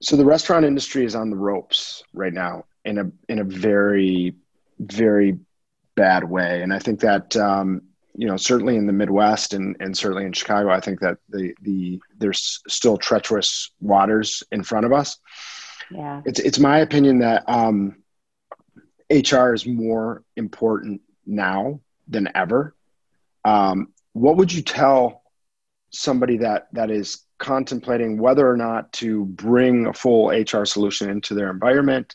so 0.00 0.14
the 0.14 0.24
restaurant 0.24 0.64
industry 0.64 1.04
is 1.04 1.16
on 1.16 1.28
the 1.28 1.36
ropes 1.36 2.04
right 2.12 2.32
now 2.32 2.66
in 2.84 2.98
a, 2.98 3.10
in 3.28 3.40
a 3.40 3.44
very 3.44 4.36
very 4.78 5.38
bad 5.94 6.24
way. 6.24 6.62
And 6.62 6.72
I 6.72 6.78
think 6.78 7.00
that 7.00 7.36
um, 7.36 7.82
you 8.14 8.26
know 8.26 8.36
certainly 8.36 8.76
in 8.76 8.86
the 8.86 8.92
Midwest 8.92 9.54
and, 9.54 9.76
and 9.80 9.96
certainly 9.96 10.24
in 10.24 10.32
Chicago, 10.32 10.70
I 10.70 10.80
think 10.80 11.00
that 11.00 11.18
the 11.28 11.54
the 11.62 12.00
there's 12.18 12.60
still 12.68 12.96
treacherous 12.96 13.70
waters 13.80 14.42
in 14.52 14.62
front 14.62 14.86
of 14.86 14.92
us. 14.92 15.18
Yeah, 15.90 16.22
it's 16.24 16.40
it's 16.40 16.58
my 16.58 16.78
opinion 16.78 17.18
that 17.20 17.48
um, 17.48 18.02
HR 19.10 19.52
is 19.52 19.66
more 19.66 20.24
important 20.36 21.02
now 21.26 21.80
than 22.08 22.28
ever. 22.34 22.74
Um, 23.44 23.92
what 24.12 24.36
would 24.36 24.52
you 24.52 24.62
tell 24.62 25.22
somebody 25.90 26.38
that 26.38 26.68
that 26.72 26.90
is 26.90 27.24
contemplating 27.38 28.18
whether 28.18 28.48
or 28.48 28.56
not 28.56 28.92
to 28.92 29.24
bring 29.26 29.86
a 29.86 29.92
full 29.92 30.28
HR 30.28 30.64
solution 30.64 31.10
into 31.10 31.34
their 31.34 31.50
environment? 31.50 32.14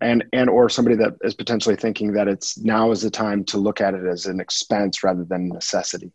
And 0.00 0.24
and 0.32 0.48
or 0.48 0.68
somebody 0.68 0.96
that 0.96 1.14
is 1.22 1.34
potentially 1.34 1.76
thinking 1.76 2.12
that 2.12 2.28
it's 2.28 2.58
now 2.58 2.90
is 2.90 3.02
the 3.02 3.10
time 3.10 3.44
to 3.44 3.58
look 3.58 3.80
at 3.80 3.94
it 3.94 4.06
as 4.06 4.26
an 4.26 4.40
expense 4.40 5.02
rather 5.02 5.24
than 5.24 5.48
necessity. 5.48 6.12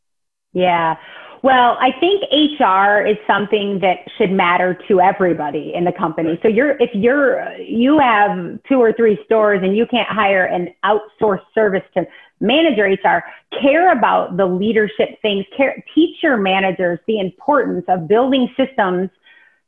Yeah. 0.53 0.95
Well 1.41 1.77
i 1.81 1.91
think 1.99 2.23
hr 2.31 3.05
is 3.05 3.17
something 3.27 3.79
that 3.79 3.97
should 4.17 4.31
matter 4.31 4.79
to 4.87 5.01
everybody 5.01 5.73
in 5.73 5.83
the 5.83 5.91
company. 5.91 6.39
So 6.41 6.47
you're 6.47 6.77
if 6.79 6.91
you're 6.93 7.53
you 7.57 7.99
have 7.99 8.59
two 8.69 8.79
or 8.79 8.93
three 8.93 9.19
stores 9.25 9.59
and 9.61 9.75
you 9.75 9.85
can't 9.85 10.07
hire 10.07 10.45
an 10.45 10.73
outsourced 10.85 11.45
service 11.53 11.83
to 11.95 12.07
manage 12.39 12.77
your 12.77 12.89
hr 12.89 13.23
care 13.61 13.91
about 13.91 14.37
the 14.37 14.45
leadership 14.45 15.21
things. 15.21 15.45
Care, 15.57 15.83
teach 15.93 16.23
your 16.23 16.37
managers 16.37 16.99
the 17.07 17.19
importance 17.19 17.83
of 17.89 18.07
building 18.07 18.47
systems 18.55 19.09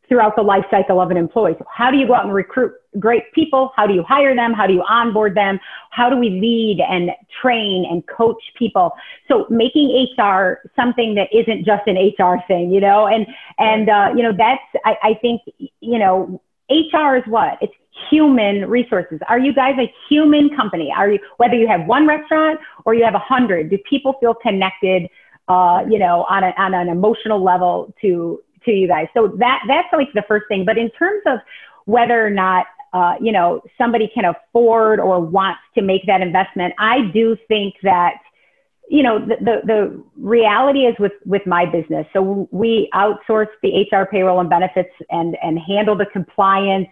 throughout 0.08 0.36
the 0.36 0.41
life 0.41 0.65
cycle 0.70 1.02
of 1.02 1.12
an 1.12 1.18
employee. 1.18 1.56
So 1.58 1.65
how 1.72 1.91
do 1.91 1.98
you 1.98 2.08
go 2.08 2.15
out 2.15 2.26
and 2.26 2.34
recruit 2.34 2.74
great 3.00 3.32
people? 3.34 3.72
How 3.76 3.88
do 3.88 3.94
you 3.94 4.04
hire 4.04 4.36
them? 4.36 4.54
How 4.54 4.68
do 4.68 4.74
you 4.74 4.84
onboard 4.84 5.36
them? 5.36 5.60
How 5.91 6.10
do 6.10 6.18
we 6.18 6.30
lead 6.30 6.82
and 6.88 7.12
train 7.41 7.86
and 7.89 8.06
coach 8.08 8.41
people? 8.58 8.94
So 9.28 9.48
making 9.50 10.08
HR 10.18 10.62
something 10.76 11.15
that 11.15 11.30
isn't 11.34 11.65
just 11.65 11.88
an 11.88 11.98
HR 11.98 12.44
thing, 12.48 12.72
you 12.72 12.82
know, 12.82 13.08
and, 13.08 13.26
and, 13.58 13.89
uh, 13.89 14.13
you 14.15 14.24
know, 14.24 14.34
that's, 14.38 14.62
I, 14.86 14.98
I 15.04 15.13
think, 15.22 15.41
you 15.58 16.00
know, 16.00 16.41
HR 16.70 17.15
is 17.15 17.24
what? 17.28 17.58
It's 17.62 17.74
human 18.10 18.68
resources. 18.70 19.20
Are 19.28 19.39
you 19.39 19.54
guys 19.54 19.76
a 19.80 19.91
human 20.10 20.56
company? 20.56 20.91
Are 20.96 21.12
you, 21.12 21.20
whether 21.38 21.56
you 21.56 21.68
have 21.68 21.86
one 21.86 22.08
restaurant 22.08 22.60
or 22.86 22.94
you 22.94 23.04
have 23.04 23.15
a 23.15 23.20
hundred, 23.20 23.70
do 23.70 23.78
people 23.89 24.15
feel 24.20 24.34
connected? 24.34 25.10
Uh, 25.48 25.86
you 25.88 26.00
know, 26.00 26.26
on, 26.28 26.44
a, 26.44 26.52
on 26.58 26.74
an 26.74 26.89
emotional 26.89 27.44
level 27.44 27.94
to 28.02 28.41
to 28.65 28.71
you 28.71 28.88
guys. 28.88 29.08
So 29.13 29.28
that 29.38 29.62
that's 29.67 29.88
like 29.93 30.12
the 30.13 30.23
first 30.28 30.45
thing. 30.47 30.65
But 30.65 30.78
in 30.78 30.89
terms 30.91 31.23
of 31.25 31.39
whether 31.86 32.25
or 32.25 32.30
not 32.30 32.65
uh, 32.93 33.15
you 33.21 33.32
know 33.32 33.62
somebody 33.78 34.10
can 34.13 34.25
afford 34.25 34.99
or 34.99 35.19
wants 35.19 35.62
to 35.75 35.82
make 35.82 36.06
that 36.08 36.21
investment, 36.21 36.73
I 36.80 37.10
do 37.13 37.38
think 37.47 37.75
that 37.84 38.15
you 38.89 39.04
know, 39.04 39.19
the, 39.19 39.36
the, 39.41 39.62
the, 39.65 40.04
reality 40.17 40.82
is 40.82 40.95
with, 41.00 41.12
with 41.26 41.45
my 41.45 41.65
business. 41.65 42.06
So 42.13 42.48
we 42.52 42.89
outsource 42.93 43.48
the 43.62 43.86
HR 43.91 44.06
payroll 44.06 44.39
and 44.39 44.50
benefits 44.50 44.89
and, 45.10 45.38
and 45.43 45.60
handle 45.60 45.95
the 45.95 46.06
compliance 46.06 46.88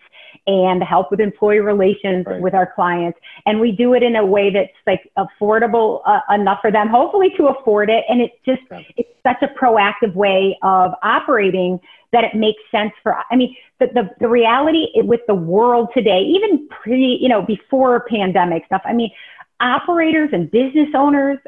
and 0.46 0.84
help 0.84 1.10
with 1.12 1.20
employee 1.20 1.60
relations 1.60 2.26
right. 2.28 2.42
with 2.42 2.54
our 2.54 2.72
clients. 2.74 3.18
And 3.46 3.60
we 3.60 3.72
do 3.72 3.94
it 3.94 4.04
in 4.04 4.16
a 4.16 4.26
way 4.26 4.50
that's 4.50 4.72
like 4.86 5.10
affordable 5.18 6.02
uh, 6.06 6.20
enough 6.34 6.60
for 6.62 6.72
them, 6.72 6.90
hopefully 6.90 7.32
to 7.38 7.48
afford 7.48 7.90
it. 7.90 8.04
And 8.10 8.22
it's 8.22 8.36
just, 8.46 8.62
it's 8.98 9.10
such 9.24 9.42
a 9.42 9.48
proactive 9.48 10.14
way 10.16 10.58
of 10.64 10.92
operating 11.02 11.80
that 12.12 12.24
it 12.24 12.36
makes 12.36 12.62
sense 12.72 12.92
for, 13.02 13.16
I 13.32 13.36
mean, 13.36 13.56
the, 13.80 13.88
the, 13.88 14.10
the 14.20 14.28
reality 14.28 14.88
with 14.96 15.22
the 15.28 15.34
world 15.36 15.90
today, 15.94 16.22
even 16.22 16.68
pre, 16.70 17.18
you 17.20 17.30
know, 17.30 17.42
before 17.42 18.06
pandemic 18.10 18.66
stuff, 18.66 18.82
I 18.86 18.94
mean, 18.94 19.12
operators 19.60 20.30
and 20.34 20.52
business 20.52 20.90
owners 20.94 21.40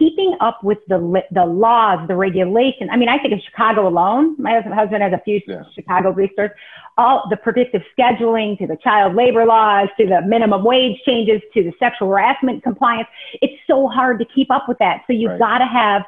keeping 0.00 0.34
up 0.40 0.64
with 0.64 0.78
the 0.88 1.22
the 1.30 1.44
laws, 1.44 2.08
the 2.08 2.16
regulation. 2.16 2.88
I 2.90 2.96
mean, 2.96 3.10
I 3.10 3.18
think 3.18 3.34
of 3.34 3.40
Chicago 3.44 3.86
alone. 3.86 4.34
My 4.38 4.60
husband 4.62 5.02
has 5.02 5.12
a 5.12 5.20
few 5.24 5.40
yeah. 5.46 5.62
Chicago 5.74 6.12
stores. 6.32 6.50
All 6.96 7.26
the 7.30 7.36
predictive 7.36 7.82
scheduling 7.96 8.58
to 8.58 8.66
the 8.66 8.76
child 8.82 9.14
labor 9.14 9.44
laws 9.44 9.88
to 9.98 10.06
the 10.06 10.22
minimum 10.22 10.64
wage 10.64 10.98
changes 11.06 11.40
to 11.54 11.62
the 11.62 11.72
sexual 11.78 12.08
harassment 12.08 12.62
compliance. 12.62 13.08
It's 13.42 13.60
so 13.66 13.86
hard 13.86 14.18
to 14.18 14.24
keep 14.34 14.50
up 14.50 14.64
with 14.66 14.78
that. 14.78 15.02
So 15.06 15.12
you've 15.12 15.32
right. 15.32 15.38
got 15.38 15.58
to 15.58 15.66
have 15.66 16.02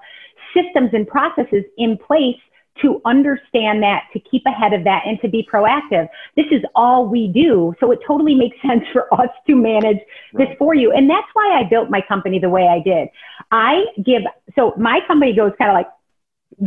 systems 0.55 0.91
and 0.93 1.07
processes 1.07 1.65
in 1.77 1.99
place 1.99 2.41
to 2.81 3.01
understand 3.05 3.83
that, 3.83 4.05
to 4.13 4.21
keep 4.21 4.43
ahead 4.47 4.73
of 4.73 4.85
that, 4.85 5.03
and 5.07 5.21
to 5.21 5.29
be 5.29 5.47
proactive. 5.51 6.09
This 6.37 6.47
is 6.51 6.63
all 6.75 7.07
we 7.07 7.29
do. 7.29 7.75
So 7.81 7.93
it 7.93 8.01
totally 8.07 8.35
makes 8.35 8.57
sense 8.67 8.85
for 8.93 9.13
us 9.21 9.29
to 9.47 9.55
manage 9.55 9.99
this 10.33 10.49
for 10.59 10.75
you. 10.75 10.93
And 10.93 11.09
that's 11.09 11.29
why 11.35 11.61
I 11.61 11.69
built 11.69 11.91
my 11.91 12.01
company 12.01 12.39
the 12.39 12.51
way 12.51 12.69
I 12.69 12.81
did. 12.81 13.09
I 13.51 13.85
give, 14.03 14.23
so 14.57 14.73
my 14.77 15.01
company 15.07 15.35
goes 15.35 15.53
kind 15.59 15.71
of 15.71 15.75
like, 15.75 15.89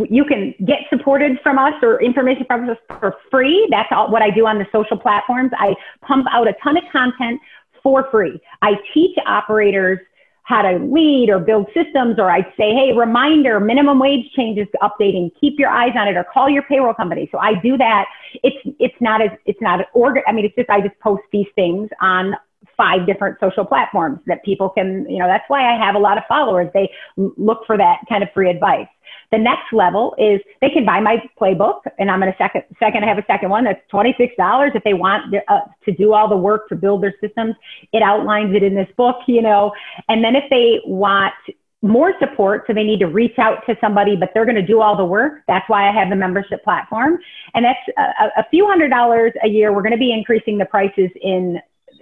you 0.09 0.25
can 0.25 0.53
get 0.65 0.79
supported 0.89 1.39
from 1.41 1.57
us 1.57 1.73
or 1.81 2.01
information 2.01 2.43
from 2.45 2.69
us 2.69 2.77
for 2.99 3.15
free. 3.29 3.67
That's 3.69 3.87
all 3.91 4.11
what 4.11 4.21
I 4.21 4.29
do 4.29 4.47
on 4.47 4.57
the 4.57 4.65
social 4.71 4.97
platforms. 4.97 5.51
I 5.57 5.75
pump 6.01 6.25
out 6.31 6.47
a 6.47 6.53
ton 6.63 6.75
of 6.75 6.83
content 6.91 7.39
for 7.83 8.09
free. 8.09 8.41
I 8.61 8.73
teach 8.93 9.15
operators 9.25 9.99
how 10.45 10.61
to 10.61 10.77
lead 10.77 11.29
or 11.29 11.39
build 11.39 11.67
systems, 11.73 12.19
or 12.19 12.29
I'd 12.29 12.45
say, 12.55 12.71
hey, 12.73 12.93
reminder, 12.95 13.59
minimum 13.59 13.99
wage 13.99 14.31
changes 14.35 14.67
updating, 14.81 15.31
keep 15.41 15.57
your 15.57 15.69
eyes 15.69 15.93
on 15.95 16.07
it, 16.07 16.15
or 16.15 16.23
call 16.23 16.49
your 16.49 16.61
payroll 16.63 16.93
company. 16.93 17.27
So 17.31 17.39
I 17.39 17.55
do 17.55 17.77
that. 17.77 18.05
It's 18.43 18.75
it's 18.79 18.95
not 19.01 19.21
as 19.21 19.31
it's 19.45 19.59
not 19.59 19.79
an 19.79 19.87
order. 19.93 20.21
I 20.27 20.31
mean, 20.31 20.45
it's 20.45 20.55
just 20.55 20.69
I 20.69 20.81
just 20.81 20.99
post 20.99 21.23
these 21.31 21.47
things 21.55 21.89
on 21.99 22.35
five 22.77 23.05
different 23.05 23.37
social 23.39 23.65
platforms 23.65 24.19
that 24.27 24.43
people 24.43 24.69
can, 24.69 25.05
you 25.09 25.19
know, 25.19 25.27
that's 25.27 25.45
why 25.47 25.73
I 25.73 25.77
have 25.77 25.95
a 25.95 25.99
lot 25.99 26.17
of 26.17 26.23
followers. 26.27 26.69
They 26.73 26.91
look 27.17 27.65
for 27.65 27.77
that 27.77 27.99
kind 28.09 28.23
of 28.23 28.29
free 28.33 28.49
advice. 28.49 28.87
The 29.31 29.37
next 29.37 29.73
level 29.73 30.15
is 30.17 30.39
they 30.61 30.69
can 30.69 30.85
buy 30.85 30.99
my 30.99 31.17
playbook, 31.39 31.81
and 31.97 32.11
I'm 32.11 32.19
going 32.19 32.31
to 32.31 32.37
second 32.37 32.63
second 32.79 33.03
I 33.03 33.07
have 33.07 33.17
a 33.17 33.25
second 33.25 33.49
one 33.49 33.63
that's 33.63 33.81
twenty 33.89 34.13
six 34.17 34.33
dollars 34.37 34.71
if 34.75 34.83
they 34.83 34.93
want 34.93 35.33
uh, 35.47 35.61
to 35.83 35.91
do 35.91 36.13
all 36.13 36.29
the 36.29 36.37
work 36.37 36.69
to 36.69 36.75
build 36.75 37.01
their 37.03 37.15
systems. 37.21 37.55
It 37.91 38.03
outlines 38.03 38.55
it 38.55 38.63
in 38.63 38.75
this 38.75 38.87
book, 38.95 39.17
you 39.27 39.41
know, 39.41 39.71
and 40.09 40.23
then 40.23 40.35
if 40.35 40.43
they 40.49 40.79
want 40.85 41.33
more 41.81 42.13
support, 42.19 42.63
so 42.65 42.73
they 42.73 42.83
need 42.83 42.99
to 42.99 43.07
reach 43.07 43.37
out 43.37 43.65
to 43.67 43.75
somebody, 43.79 44.15
but 44.15 44.31
they're 44.33 44.45
going 44.45 44.55
to 44.55 44.65
do 44.65 44.81
all 44.81 44.97
the 44.97 45.05
work. 45.05 45.43
That's 45.47 45.67
why 45.69 45.87
I 45.87 45.91
have 45.91 46.09
the 46.09 46.15
membership 46.15 46.63
platform, 46.63 47.19
and 47.53 47.65
that's 47.65 47.79
a, 47.97 48.41
a 48.41 48.45
few 48.49 48.65
hundred 48.67 48.89
dollars 48.89 49.33
a 49.43 49.47
year. 49.47 49.73
We're 49.73 49.83
going 49.83 49.91
to 49.91 49.97
be 49.97 50.11
increasing 50.11 50.57
the 50.57 50.65
prices 50.65 51.09
in 51.21 51.59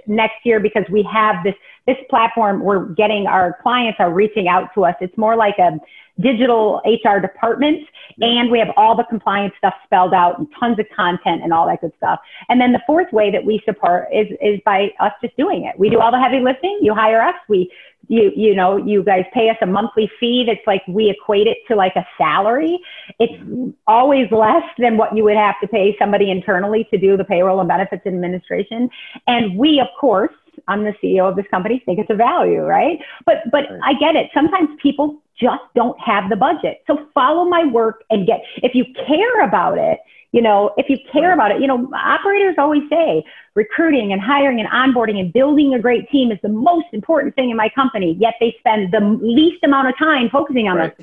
next 0.08 0.46
year 0.46 0.60
because 0.60 0.84
we 0.92 1.04
have 1.12 1.44
this 1.44 1.56
this 1.88 1.98
platform 2.10 2.64
we're 2.64 2.86
getting 2.86 3.28
our 3.28 3.58
clients 3.62 4.00
are 4.00 4.14
reaching 4.14 4.48
out 4.48 4.70
to 4.74 4.86
us. 4.86 4.96
It's 5.02 5.18
more 5.18 5.36
like 5.36 5.58
a 5.58 5.80
digital 6.20 6.80
hr 6.86 7.20
department 7.20 7.88
and 8.22 8.52
we 8.52 8.60
have 8.60 8.70
all 8.78 8.96
the 8.96 9.04
compliance 9.06 9.54
stuff 9.58 9.74
spelled 9.84 10.14
out 10.14 10.38
and 10.38 10.48
tons 10.60 10.78
of 10.78 10.86
content 10.96 11.42
and 11.42 11.52
all 11.52 11.66
that 11.66 11.82
good 11.82 11.92
stuff. 11.98 12.20
And 12.50 12.62
then 12.62 12.72
the 12.72 12.82
fourth 12.86 13.12
way 13.12 13.32
that 13.32 13.44
we 13.44 13.62
support 13.66 14.08
is 14.14 14.28
is 14.42 14.60
by 14.66 14.92
us 15.00 15.12
just 15.22 15.36
doing 15.38 15.66
it. 15.66 15.78
We 15.78 15.90
do 15.90 16.00
all 16.00 16.12
the 16.12 16.20
heavy 16.20 16.40
lifting. 16.40 16.80
You 16.82 16.94
hire 16.94 17.22
us. 17.22 17.36
We 17.50 17.72
you 18.08 18.32
you 18.36 18.54
know 18.54 18.78
you 18.78 19.04
guys 19.04 19.26
pay 19.34 19.50
us 19.50 19.58
a 19.62 19.66
monthly 19.66 20.12
fee 20.20 20.44
that's 20.46 20.66
like 20.68 20.84
we 20.88 21.10
equate 21.10 21.48
it 21.48 21.58
to 21.68 21.76
like 21.76 21.96
a 21.96 22.06
salary. 22.18 22.80
It's 23.20 23.34
always 23.88 24.32
less 24.32 24.64
than 24.78 24.98
what 24.98 25.16
you 25.16 25.24
would 25.24 25.38
have 25.38 25.56
to 25.62 25.68
pay 25.68 25.96
somebody 25.98 26.30
internally 26.30 26.88
to 26.92 26.98
do 26.98 27.18
the 27.18 27.24
payroll 27.24 27.60
and 27.60 27.68
benefits 27.68 28.06
administration. 28.06 28.90
And 29.28 29.58
we 29.58 29.80
of 29.80 29.88
course 30.00 30.34
I'm 30.68 30.84
the 30.84 30.94
CEO 31.04 31.30
of 31.30 31.36
this 31.36 31.46
company, 31.52 31.82
think 31.86 32.00
it's 32.00 32.10
a 32.10 32.16
value, 32.16 32.62
right? 32.62 33.00
But 33.26 33.38
but 33.52 33.66
right. 33.70 33.80
I 33.84 33.94
get 33.94 34.16
it. 34.16 34.30
Sometimes 34.34 34.70
people 34.82 35.22
just 35.40 35.64
don't 35.76 36.00
have 36.00 36.30
the 36.30 36.36
budget. 36.36 36.84
So 36.88 37.08
follow 37.14 37.46
my 37.46 37.66
work 37.66 38.04
and 38.10 38.26
get 38.28 38.42
if 38.58 38.76
you 38.76 38.86
care 39.08 39.44
about 39.44 39.78
it, 39.78 40.00
you 40.32 40.42
know, 40.42 40.74
if 40.78 40.90
you 40.90 40.98
care 41.12 41.34
about 41.34 41.52
it, 41.52 41.62
you 41.62 41.68
know, 41.68 41.90
operators 41.96 42.56
always 42.58 42.84
say 42.90 43.24
recruiting 43.56 44.12
and 44.12 44.22
hiring 44.22 44.60
and 44.60 44.70
onboarding 44.70 45.20
and 45.20 45.32
building 45.32 45.74
a 45.76 45.80
great 45.80 46.10
team 46.10 46.32
is 46.32 46.40
the 46.42 46.50
most 46.50 46.88
important 46.92 47.36
thing 47.36 47.52
in 47.52 47.58
my 47.58 47.70
company, 47.70 48.18
yet 48.20 48.34
they 48.40 48.56
spend 48.60 48.92
the 48.92 49.00
least 49.22 49.64
amount 49.64 49.88
of 49.88 49.98
time 49.98 50.30
focusing 50.30 50.68
on 50.68 50.78
right. 50.78 50.96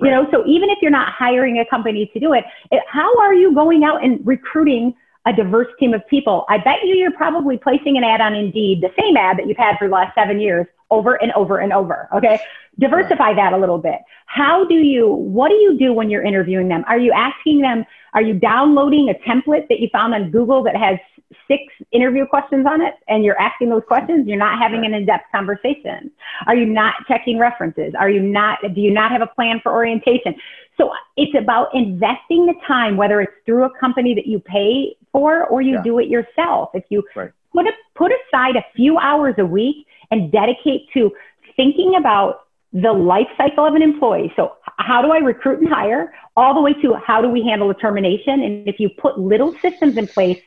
Right. 0.00 0.10
You 0.10 0.10
know, 0.10 0.30
so 0.30 0.46
even 0.46 0.70
if 0.70 0.78
you're 0.82 0.90
not 0.90 1.12
hiring 1.12 1.58
a 1.58 1.66
company 1.66 2.08
to 2.12 2.20
do 2.20 2.32
it, 2.32 2.44
it, 2.70 2.82
how 2.88 3.18
are 3.18 3.34
you 3.34 3.54
going 3.54 3.82
out 3.82 4.04
and 4.04 4.24
recruiting 4.24 4.94
a 5.26 5.32
diverse 5.32 5.68
team 5.78 5.94
of 5.94 6.06
people? 6.08 6.44
I 6.48 6.58
bet 6.58 6.82
you 6.82 6.94
you're 6.94 7.12
probably 7.12 7.58
placing 7.58 7.96
an 7.96 8.04
ad 8.04 8.20
on 8.20 8.34
Indeed, 8.34 8.82
the 8.82 8.92
same 8.98 9.16
ad 9.16 9.38
that 9.38 9.46
you've 9.46 9.56
had 9.56 9.76
for 9.78 9.88
the 9.88 9.94
last 9.94 10.14
seven 10.14 10.40
years, 10.40 10.66
over 10.90 11.14
and 11.22 11.32
over 11.32 11.58
and 11.58 11.72
over. 11.72 12.08
Okay. 12.14 12.40
Diversify 12.78 13.34
that 13.34 13.52
a 13.52 13.58
little 13.58 13.78
bit. 13.78 14.00
How 14.26 14.64
do 14.64 14.76
you, 14.76 15.08
what 15.08 15.48
do 15.48 15.54
you 15.56 15.78
do 15.78 15.92
when 15.92 16.08
you're 16.08 16.22
interviewing 16.22 16.68
them? 16.68 16.84
Are 16.88 16.98
you 16.98 17.12
asking 17.12 17.60
them, 17.60 17.84
are 18.14 18.22
you 18.22 18.34
downloading 18.34 19.08
a 19.08 19.14
template 19.28 19.68
that 19.68 19.80
you 19.80 19.88
found 19.92 20.14
on 20.14 20.30
Google 20.30 20.62
that 20.64 20.76
has 20.76 20.98
six 21.46 21.62
interview 21.92 22.26
questions 22.26 22.66
on 22.66 22.80
it 22.80 22.94
and 23.06 23.24
you're 23.24 23.38
asking 23.40 23.68
those 23.68 23.82
questions? 23.86 24.26
You're 24.26 24.38
not 24.38 24.58
having 24.58 24.84
an 24.84 24.94
in-depth 24.94 25.26
conversation. 25.30 26.10
Are 26.46 26.56
you 26.56 26.66
not 26.66 26.94
checking 27.06 27.38
references? 27.38 27.92
Are 27.98 28.08
you 28.10 28.20
not, 28.20 28.58
do 28.74 28.80
you 28.80 28.90
not 28.90 29.12
have 29.12 29.20
a 29.20 29.28
plan 29.28 29.60
for 29.62 29.72
orientation? 29.72 30.34
So 30.76 30.92
it's 31.16 31.36
about 31.36 31.74
investing 31.74 32.46
the 32.46 32.54
time, 32.66 32.96
whether 32.96 33.20
it's 33.20 33.32
through 33.46 33.64
a 33.64 33.78
company 33.78 34.14
that 34.14 34.26
you 34.26 34.40
pay 34.40 34.96
for 35.12 35.44
or 35.46 35.60
you 35.62 35.74
yeah. 35.74 35.82
do 35.82 35.98
it 35.98 36.08
yourself. 36.08 36.70
If 36.74 36.84
you 36.90 37.02
right. 37.14 37.30
put 37.52 37.66
a, 37.66 37.72
put 37.94 38.12
aside 38.12 38.56
a 38.56 38.64
few 38.74 38.98
hours 38.98 39.34
a 39.38 39.46
week 39.46 39.86
and 40.10 40.30
dedicate 40.32 40.88
to 40.94 41.12
thinking 41.56 41.94
about 41.96 42.46
the 42.72 42.92
life 42.92 43.26
cycle 43.36 43.66
of 43.66 43.74
an 43.74 43.82
employee. 43.82 44.32
So 44.36 44.52
how 44.78 45.02
do 45.02 45.10
I 45.10 45.18
recruit 45.18 45.60
and 45.60 45.68
hire 45.68 46.12
all 46.36 46.54
the 46.54 46.60
way 46.60 46.72
to 46.74 46.94
how 46.94 47.20
do 47.20 47.28
we 47.28 47.42
handle 47.42 47.70
a 47.70 47.74
termination? 47.74 48.42
And 48.42 48.68
if 48.68 48.78
you 48.78 48.88
put 48.88 49.18
little 49.18 49.54
systems 49.60 49.96
in 49.96 50.06
place 50.06 50.40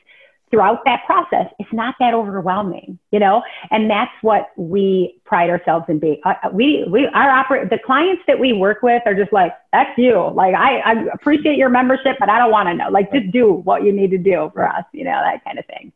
throughout 0.54 0.86
that 0.86 1.04
process, 1.08 1.52
it's 1.58 1.74
not 1.74 1.96
that 2.00 2.14
overwhelming, 2.14 3.00
you 3.12 3.20
know? 3.20 3.42
And 3.72 3.90
that's 3.90 4.12
what 4.22 4.52
we 4.56 5.20
pride 5.26 5.50
ourselves 5.50 5.86
in 5.90 5.98
being. 5.98 6.22
Uh, 6.24 6.36
we, 6.54 6.86
we, 6.88 7.08
our 7.08 7.28
operate, 7.32 7.72
the 7.72 7.80
clients 7.84 8.22
that 8.28 8.40
we 8.40 8.54
work 8.54 8.84
with 8.84 9.02
are 9.08 9.16
just 9.16 9.34
like, 9.34 9.52
that's 9.72 9.98
you. 9.98 10.32
Like, 10.36 10.54
I, 10.54 10.78
I 10.78 11.06
appreciate 11.12 11.58
your 11.58 11.70
membership, 11.70 12.18
but 12.20 12.30
I 12.30 12.38
don't 12.38 12.52
want 12.52 12.70
to 12.70 12.76
know. 12.76 12.90
Like, 12.92 13.12
just 13.12 13.32
do 13.32 13.52
what 13.52 13.84
you 13.84 13.92
need 13.92 14.12
to 14.12 14.20
do 14.20 14.52
for 14.54 14.68
us, 14.68 14.86
you 14.92 15.06
know, 15.06 15.20
that 15.24 15.44
kind 15.44 15.58
of 15.58 15.66
thing. 15.66 15.92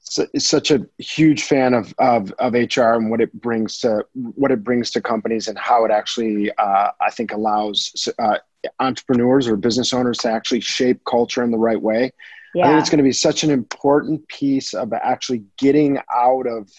So, 0.00 0.26
such 0.36 0.70
a 0.70 0.86
huge 0.98 1.44
fan 1.44 1.72
of, 1.72 1.94
of, 1.98 2.32
of 2.32 2.52
HR 2.52 2.92
and 2.92 3.10
what 3.10 3.22
it 3.22 3.32
brings 3.40 3.78
to 3.78 4.04
what 4.12 4.50
it 4.50 4.62
brings 4.62 4.90
to 4.90 5.00
companies 5.00 5.48
and 5.48 5.58
how 5.58 5.86
it 5.86 5.90
actually 5.90 6.50
uh, 6.58 6.90
I 7.00 7.10
think 7.10 7.32
allows 7.32 8.08
uh, 8.18 8.38
entrepreneurs 8.80 9.48
or 9.48 9.56
business 9.56 9.94
owners 9.94 10.18
to 10.18 10.30
actually 10.30 10.60
shape 10.60 11.00
culture 11.04 11.42
in 11.42 11.50
the 11.50 11.58
right 11.58 11.80
way 11.80 12.12
yeah. 12.54 12.64
I 12.64 12.68
think 12.68 12.80
it's 12.80 12.90
going 12.90 12.98
to 12.98 13.04
be 13.04 13.12
such 13.12 13.44
an 13.44 13.50
important 13.50 14.26
piece 14.28 14.74
of 14.74 14.92
actually 14.92 15.44
getting 15.58 15.98
out 16.12 16.46
of 16.46 16.70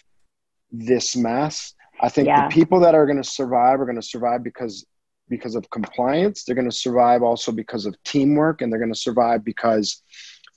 this 0.71 1.15
mess. 1.15 1.73
I 1.99 2.09
think 2.09 2.27
yeah. 2.27 2.47
the 2.47 2.53
people 2.53 2.79
that 2.81 2.95
are 2.95 3.05
going 3.05 3.21
to 3.21 3.27
survive 3.27 3.79
are 3.79 3.85
going 3.85 3.99
to 3.99 4.01
survive 4.01 4.43
because 4.43 4.85
because 5.31 5.55
of 5.55 5.67
compliance. 5.71 6.43
They're 6.43 6.55
going 6.55 6.69
to 6.69 6.75
survive 6.75 7.23
also 7.23 7.51
because 7.51 7.87
of 7.87 7.95
teamwork, 8.03 8.61
and 8.61 8.71
they're 8.71 8.79
going 8.79 8.93
to 8.93 8.99
survive 8.99 9.43
because 9.43 10.03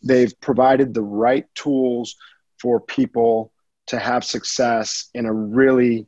they've 0.03 0.39
provided 0.41 0.93
the 0.93 1.03
right 1.03 1.47
tools 1.55 2.17
for 2.61 2.81
people 2.81 3.53
to 3.87 3.99
have 3.99 4.25
success 4.25 5.09
in 5.15 5.27
a 5.27 5.33
really 5.33 6.07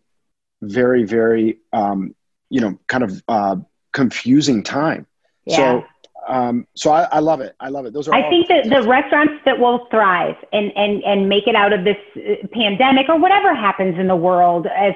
very 0.63 1.05
very 1.05 1.59
um, 1.73 2.15
you 2.51 2.61
know 2.61 2.79
kind 2.89 3.05
of 3.05 3.23
uh, 3.29 3.57
confusing 3.93 4.63
time. 4.63 5.07
Yeah. 5.47 5.57
So 5.57 5.85
um, 6.27 6.67
so 6.75 6.91
I, 6.91 7.05
I, 7.05 7.19
love 7.21 7.41
it. 7.41 7.55
I 7.61 7.69
love 7.69 7.87
it. 7.87 7.93
Those 7.93 8.09
are. 8.09 8.15
I 8.15 8.29
think 8.29 8.49
that 8.49 8.69
the 8.69 8.83
restaurants 8.83 9.35
that 9.45 9.59
will 9.59 9.87
thrive 9.91 10.37
and 10.53 10.73
and 10.77 11.03
and 11.05 11.29
make 11.29 11.47
it 11.47 11.55
out 11.55 11.73
of 11.73 11.85
this 11.85 11.97
uh, 12.17 12.47
pandemic 12.53 13.09
or 13.09 13.19
whatever 13.19 13.55
happens 13.55 13.99
in 13.99 14.09
the 14.09 14.17
world 14.17 14.67
as 14.67 14.95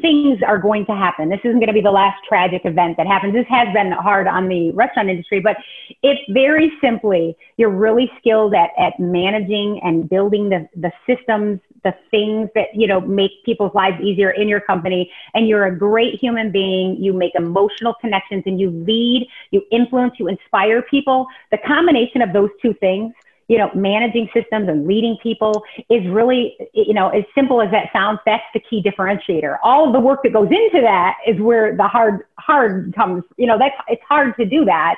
things 0.00 0.40
are 0.46 0.58
going 0.58 0.84
to 0.86 0.94
happen. 0.94 1.28
This 1.28 1.40
isn't 1.44 1.58
going 1.58 1.68
to 1.68 1.72
be 1.72 1.80
the 1.80 1.90
last 1.90 2.22
tragic 2.28 2.62
event 2.64 2.98
that 2.98 3.06
happens. 3.06 3.32
This 3.32 3.46
has 3.48 3.72
been 3.72 3.92
hard 3.92 4.26
on 4.26 4.48
the 4.48 4.70
restaurant 4.72 5.08
industry, 5.08 5.40
but 5.40 5.56
it's 6.02 6.20
very 6.30 6.72
simply 6.80 7.36
you're 7.56 7.70
really 7.70 8.10
skilled 8.18 8.54
at 8.54 8.70
at 8.78 8.98
managing 8.98 9.80
and 9.82 10.08
building 10.08 10.50
the 10.50 10.68
the 10.76 10.92
systems 11.06 11.60
the 11.86 11.94
things 12.10 12.50
that, 12.56 12.74
you 12.74 12.86
know, 12.86 13.00
make 13.00 13.30
people's 13.44 13.74
lives 13.74 14.00
easier 14.02 14.30
in 14.30 14.48
your 14.48 14.60
company. 14.60 15.10
And 15.34 15.46
you're 15.48 15.66
a 15.66 15.76
great 15.76 16.18
human 16.18 16.50
being. 16.50 16.96
You 17.00 17.12
make 17.12 17.34
emotional 17.36 17.94
connections 18.00 18.42
and 18.46 18.60
you 18.60 18.70
lead, 18.70 19.28
you 19.52 19.62
influence, 19.70 20.14
you 20.18 20.26
inspire 20.26 20.82
people. 20.82 21.26
The 21.52 21.58
combination 21.58 22.22
of 22.22 22.32
those 22.32 22.50
two 22.60 22.74
things 22.74 23.12
you 23.48 23.58
know, 23.58 23.70
managing 23.76 24.28
systems 24.34 24.68
and 24.68 24.88
leading 24.88 25.16
people 25.22 25.62
is 25.88 26.04
really, 26.08 26.56
you 26.74 26.92
know, 26.92 27.10
as 27.10 27.22
simple 27.32 27.62
as 27.62 27.70
that 27.70 27.92
sounds, 27.92 28.18
that's 28.26 28.42
the 28.52 28.58
key 28.58 28.82
differentiator. 28.82 29.56
All 29.62 29.86
of 29.86 29.92
the 29.92 30.00
work 30.00 30.24
that 30.24 30.32
goes 30.32 30.50
into 30.50 30.80
that 30.80 31.18
is 31.24 31.40
where 31.40 31.76
the 31.76 31.86
hard, 31.86 32.24
hard 32.40 32.92
comes, 32.96 33.22
you 33.36 33.46
know, 33.46 33.56
that's, 33.56 33.76
it's 33.86 34.02
hard 34.08 34.34
to 34.38 34.44
do 34.44 34.64
that. 34.64 34.96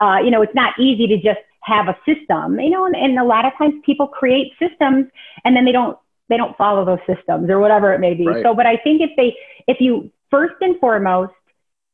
Uh, 0.00 0.16
you 0.24 0.30
know, 0.30 0.40
it's 0.40 0.54
not 0.54 0.72
easy 0.78 1.06
to 1.08 1.16
just 1.18 1.40
have 1.62 1.88
a 1.88 1.98
system, 2.06 2.58
you 2.58 2.70
know, 2.70 2.86
and, 2.86 2.96
and 2.96 3.18
a 3.18 3.24
lot 3.24 3.44
of 3.44 3.52
times 3.58 3.74
people 3.84 4.06
create 4.06 4.52
systems 4.58 5.06
and 5.44 5.54
then 5.54 5.64
they 5.64 5.72
don't, 5.72 5.98
they 6.30 6.38
don't 6.38 6.56
follow 6.56 6.84
those 6.86 7.00
systems 7.06 7.50
or 7.50 7.58
whatever 7.58 7.92
it 7.92 7.98
may 7.98 8.14
be. 8.14 8.26
Right. 8.26 8.42
So, 8.42 8.54
but 8.54 8.64
I 8.64 8.78
think 8.78 9.02
if 9.02 9.10
they, 9.16 9.36
if 9.66 9.78
you 9.80 10.10
first 10.30 10.54
and 10.62 10.78
foremost, 10.80 11.32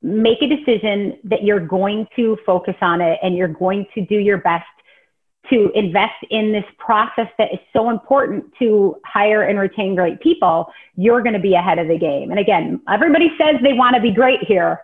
make 0.03 0.41
a 0.43 0.47
decision 0.47 1.19
that 1.25 1.43
you're 1.43 1.67
going 1.67 2.07
to 2.15 2.37
focus 2.47 2.77
on 2.81 3.01
it 3.01 3.19
and 3.23 3.37
you're 3.37 3.49
going 3.49 3.87
to 3.95 4.05
do 4.05 4.17
your 4.17 4.39
best 4.39 4.67
to 5.51 5.71
invest 5.75 6.15
in 6.31 6.53
this 6.53 6.65
process 6.79 7.29
that 7.39 7.53
is 7.53 7.59
so 7.73 7.91
important 7.91 8.45
to 8.59 8.97
hire 9.05 9.43
and 9.43 9.59
retain 9.59 9.95
great 9.95 10.21
people, 10.21 10.73
you're 10.97 11.23
going 11.23 11.33
to 11.33 11.41
be 11.41 11.55
ahead 11.55 11.79
of 11.79 11.89
the 11.89 11.99
game. 11.99 12.31
And 12.31 12.39
again, 12.39 12.81
everybody 12.89 13.31
says 13.39 13.57
they 13.63 13.73
want 13.73 13.95
to 13.95 14.03
be 14.03 14.11
great 14.11 14.41
here, 14.43 14.81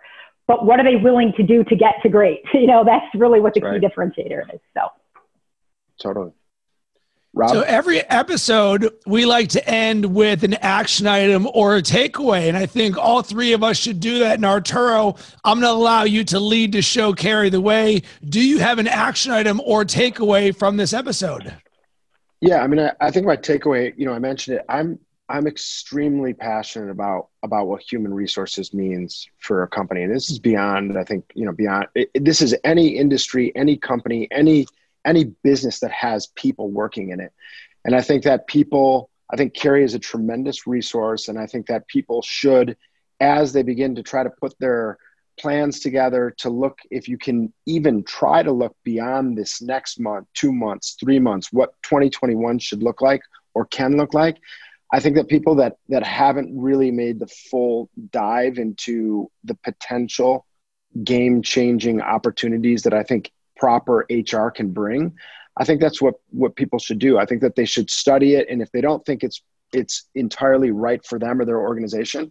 but 0.47 0.65
what 0.65 0.79
are 0.79 0.83
they 0.83 0.95
willing 0.95 1.33
to 1.37 1.43
do 1.43 1.63
to 1.65 1.75
get 1.75 1.95
to 2.03 2.09
great? 2.09 2.41
You 2.53 2.67
know, 2.67 2.83
that's 2.83 3.05
really 3.15 3.39
what 3.39 3.53
the 3.53 3.61
key 3.61 3.65
differentiator 3.65 4.53
is. 4.53 4.59
So, 4.73 4.87
totally. 6.01 6.31
Rob? 7.35 7.49
So 7.49 7.61
every 7.61 7.99
episode, 8.01 8.93
we 9.07 9.25
like 9.25 9.49
to 9.49 9.67
end 9.67 10.05
with 10.05 10.43
an 10.43 10.53
action 10.55 11.07
item 11.07 11.47
or 11.53 11.77
a 11.77 11.81
takeaway. 11.81 12.47
And 12.47 12.55
I 12.55 12.67
think 12.67 12.97
all 12.97 13.23
three 13.23 13.53
of 13.53 13.63
us 13.63 13.77
should 13.77 13.99
do 13.99 14.19
that 14.19 14.37
in 14.37 14.45
Arturo. 14.45 15.15
I'm 15.43 15.59
going 15.59 15.71
to 15.71 15.75
allow 15.75 16.03
you 16.03 16.23
to 16.25 16.39
lead 16.39 16.73
the 16.73 16.83
show, 16.83 17.13
carry 17.13 17.49
the 17.49 17.61
way. 17.61 18.03
Do 18.23 18.39
you 18.39 18.59
have 18.59 18.77
an 18.77 18.87
action 18.87 19.31
item 19.31 19.61
or 19.65 19.83
takeaway 19.83 20.55
from 20.55 20.77
this 20.77 20.93
episode? 20.93 21.55
Yeah, 22.39 22.61
I 22.61 22.67
mean, 22.67 22.79
I, 22.79 22.91
I 22.99 23.09
think 23.09 23.25
my 23.25 23.37
takeaway, 23.37 23.93
you 23.97 24.05
know, 24.05 24.13
I 24.13 24.19
mentioned 24.19 24.57
it. 24.57 24.65
I'm 24.69 24.99
I'm 25.29 25.47
extremely 25.47 26.33
passionate 26.33 26.91
about 26.91 27.29
about 27.41 27.67
what 27.67 27.81
human 27.81 28.13
resources 28.13 28.73
means 28.73 29.27
for 29.39 29.63
a 29.63 29.67
company, 29.67 30.03
and 30.03 30.13
this 30.13 30.29
is 30.29 30.37
beyond. 30.37 30.97
I 30.97 31.05
think 31.05 31.23
you 31.33 31.45
know 31.45 31.53
beyond. 31.53 31.87
It, 31.95 32.09
this 32.13 32.41
is 32.41 32.53
any 32.65 32.89
industry, 32.89 33.53
any 33.55 33.77
company, 33.77 34.27
any 34.31 34.67
any 35.05 35.25
business 35.43 35.79
that 35.79 35.91
has 35.91 36.27
people 36.27 36.69
working 36.69 37.09
in 37.09 37.19
it. 37.19 37.31
And 37.85 37.95
I 37.95 38.01
think 38.01 38.23
that 38.23 38.47
people, 38.47 39.09
I 39.31 39.35
think 39.35 39.53
Carrie 39.53 39.83
is 39.83 39.93
a 39.93 39.99
tremendous 39.99 40.65
resource. 40.65 41.27
And 41.27 41.37
I 41.37 41.47
think 41.47 41.67
that 41.67 41.87
people 41.87 42.21
should, 42.21 42.77
as 43.19 43.53
they 43.53 43.63
begin 43.63 43.95
to 43.95 44.03
try 44.03 44.23
to 44.23 44.29
put 44.29 44.57
their 44.59 44.97
plans 45.39 45.79
together 45.79 46.33
to 46.37 46.49
look 46.49 46.79
if 46.91 47.07
you 47.07 47.17
can 47.17 47.51
even 47.65 48.03
try 48.03 48.43
to 48.43 48.51
look 48.51 48.75
beyond 48.83 49.37
this 49.37 49.61
next 49.61 49.99
month, 49.99 50.27
two 50.33 50.53
months, 50.53 50.95
three 50.99 51.19
months, 51.19 51.51
what 51.51 51.73
2021 51.83 52.59
should 52.59 52.83
look 52.83 53.01
like 53.01 53.21
or 53.53 53.65
can 53.65 53.97
look 53.97 54.13
like. 54.13 54.37
I 54.91 54.99
think 54.99 55.15
that 55.15 55.27
people 55.27 55.55
that 55.55 55.77
that 55.89 56.03
haven't 56.03 56.55
really 56.55 56.91
made 56.91 57.19
the 57.19 57.27
full 57.27 57.89
dive 58.11 58.59
into 58.59 59.31
the 59.43 59.55
potential 59.55 60.45
game 61.03 61.41
changing 61.41 61.99
opportunities 62.01 62.83
that 62.83 62.93
I 62.93 63.01
think 63.01 63.31
proper 63.63 64.05
HR 64.09 64.49
can 64.49 64.71
bring. 64.71 65.13
I 65.55 65.63
think 65.63 65.79
that's 65.79 66.01
what 66.01 66.15
what 66.31 66.57
people 66.57 66.79
should 66.79 66.99
do. 66.99 67.17
I 67.17 67.25
think 67.25 67.39
that 67.43 67.55
they 67.55 67.63
should 67.63 67.89
study 67.89 68.35
it, 68.35 68.49
and 68.49 68.61
if 68.61 68.69
they 68.73 68.81
don't 68.81 69.05
think 69.05 69.23
it's 69.23 69.41
it's 69.71 70.09
entirely 70.15 70.71
right 70.71 71.03
for 71.05 71.17
them 71.17 71.39
or 71.39 71.45
their 71.45 71.61
organization, 71.61 72.29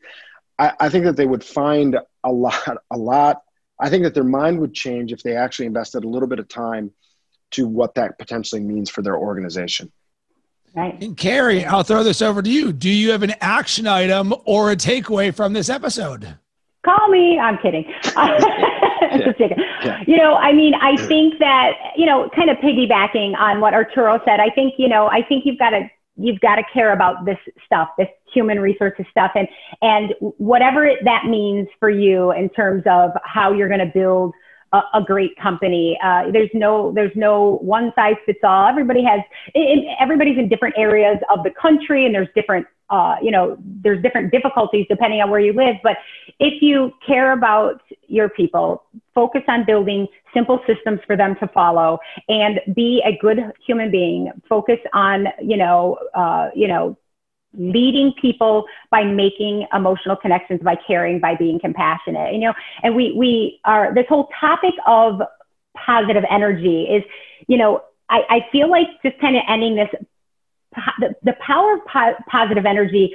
I, 0.58 0.72
I 0.78 0.88
think 0.90 1.06
that 1.06 1.16
they 1.16 1.24
would 1.24 1.42
find 1.42 1.98
a 2.22 2.30
lot 2.30 2.76
a 2.90 2.98
lot. 2.98 3.40
I 3.80 3.88
think 3.88 4.04
that 4.04 4.12
their 4.12 4.24
mind 4.24 4.60
would 4.60 4.74
change 4.74 5.10
if 5.10 5.22
they 5.22 5.34
actually 5.34 5.64
invested 5.64 6.04
a 6.04 6.08
little 6.08 6.28
bit 6.28 6.38
of 6.38 6.48
time 6.48 6.92
to 7.52 7.66
what 7.66 7.94
that 7.94 8.18
potentially 8.18 8.60
means 8.60 8.90
for 8.90 9.00
their 9.00 9.16
organization. 9.16 9.90
Right. 10.76 11.02
And 11.02 11.16
Carrie, 11.16 11.64
I'll 11.64 11.82
throw 11.82 12.04
this 12.04 12.20
over 12.20 12.42
to 12.42 12.50
you. 12.50 12.74
Do 12.74 12.90
you 12.90 13.12
have 13.12 13.22
an 13.22 13.34
action 13.40 13.86
item 13.86 14.34
or 14.44 14.70
a 14.70 14.76
takeaway 14.76 15.34
from 15.34 15.54
this 15.54 15.70
episode? 15.70 16.36
Call 16.84 17.08
me. 17.08 17.38
I'm 17.38 17.56
kidding. 17.56 17.90
just 19.18 19.38
Yeah. 19.40 20.02
You 20.06 20.16
know, 20.16 20.34
I 20.34 20.52
mean, 20.52 20.74
I 20.74 20.96
think 20.96 21.38
that, 21.38 21.72
you 21.96 22.06
know, 22.06 22.28
kind 22.34 22.50
of 22.50 22.56
piggybacking 22.58 23.36
on 23.36 23.60
what 23.60 23.74
Arturo 23.74 24.20
said, 24.24 24.40
I 24.40 24.50
think, 24.50 24.74
you 24.78 24.88
know, 24.88 25.08
I 25.08 25.22
think 25.22 25.44
you've 25.44 25.58
got 25.58 25.70
to, 25.70 25.88
you've 26.16 26.40
got 26.40 26.56
to 26.56 26.62
care 26.72 26.92
about 26.92 27.24
this 27.24 27.38
stuff, 27.64 27.88
this 27.98 28.08
human 28.32 28.60
resources 28.60 29.06
stuff 29.10 29.32
and, 29.34 29.48
and 29.80 30.14
whatever 30.38 30.84
it, 30.84 31.04
that 31.04 31.26
means 31.26 31.68
for 31.80 31.90
you 31.90 32.32
in 32.32 32.48
terms 32.50 32.82
of 32.86 33.10
how 33.24 33.52
you're 33.52 33.68
going 33.68 33.80
to 33.80 33.92
build 33.92 34.34
a, 34.72 34.82
a 34.94 35.02
great 35.02 35.36
company. 35.36 35.98
Uh, 36.02 36.30
there's 36.30 36.50
no 36.54 36.92
there's 36.92 37.14
no 37.14 37.58
one 37.62 37.92
size 37.94 38.16
fits 38.26 38.40
all. 38.42 38.66
Everybody 38.66 39.02
has 39.04 39.20
it, 39.54 39.96
everybody's 40.00 40.38
in 40.38 40.48
different 40.48 40.74
areas 40.78 41.18
of 41.30 41.42
the 41.44 41.50
country, 41.50 42.06
and 42.06 42.14
there's 42.14 42.28
different 42.34 42.66
uh, 42.90 43.16
you 43.22 43.30
know 43.30 43.56
there's 43.60 44.02
different 44.02 44.32
difficulties 44.32 44.86
depending 44.88 45.20
on 45.20 45.30
where 45.30 45.40
you 45.40 45.52
live. 45.52 45.76
But 45.82 45.98
if 46.38 46.62
you 46.62 46.92
care 47.06 47.32
about 47.32 47.82
your 48.08 48.28
people, 48.28 48.84
focus 49.14 49.42
on 49.48 49.64
building 49.64 50.06
simple 50.34 50.60
systems 50.66 51.00
for 51.06 51.16
them 51.16 51.36
to 51.40 51.48
follow, 51.48 51.98
and 52.28 52.60
be 52.74 53.02
a 53.04 53.16
good 53.18 53.38
human 53.66 53.90
being. 53.90 54.30
Focus 54.48 54.78
on 54.92 55.26
you 55.42 55.56
know 55.56 55.98
uh, 56.14 56.48
you 56.54 56.68
know 56.68 56.96
leading 57.54 58.12
people 58.20 58.64
by 58.90 59.04
making 59.04 59.66
emotional 59.74 60.16
connections, 60.16 60.60
by 60.62 60.76
caring, 60.86 61.20
by 61.20 61.34
being 61.34 61.58
compassionate. 61.58 62.32
You 62.32 62.40
know, 62.40 62.54
and 62.82 62.94
we 62.94 63.14
we 63.16 63.60
are 63.64 63.94
this 63.94 64.06
whole 64.08 64.28
topic 64.40 64.74
of 64.86 65.20
positive 65.74 66.24
energy 66.30 66.84
is, 66.84 67.02
you 67.46 67.56
know, 67.56 67.82
I, 68.08 68.20
I 68.28 68.46
feel 68.52 68.70
like 68.70 68.86
just 69.02 69.18
kind 69.20 69.36
of 69.36 69.42
ending 69.48 69.76
this 69.76 69.88
the, 71.00 71.14
the 71.22 71.34
power 71.46 71.74
of 71.74 71.80
po- 71.86 72.16
positive 72.30 72.64
energy 72.64 73.14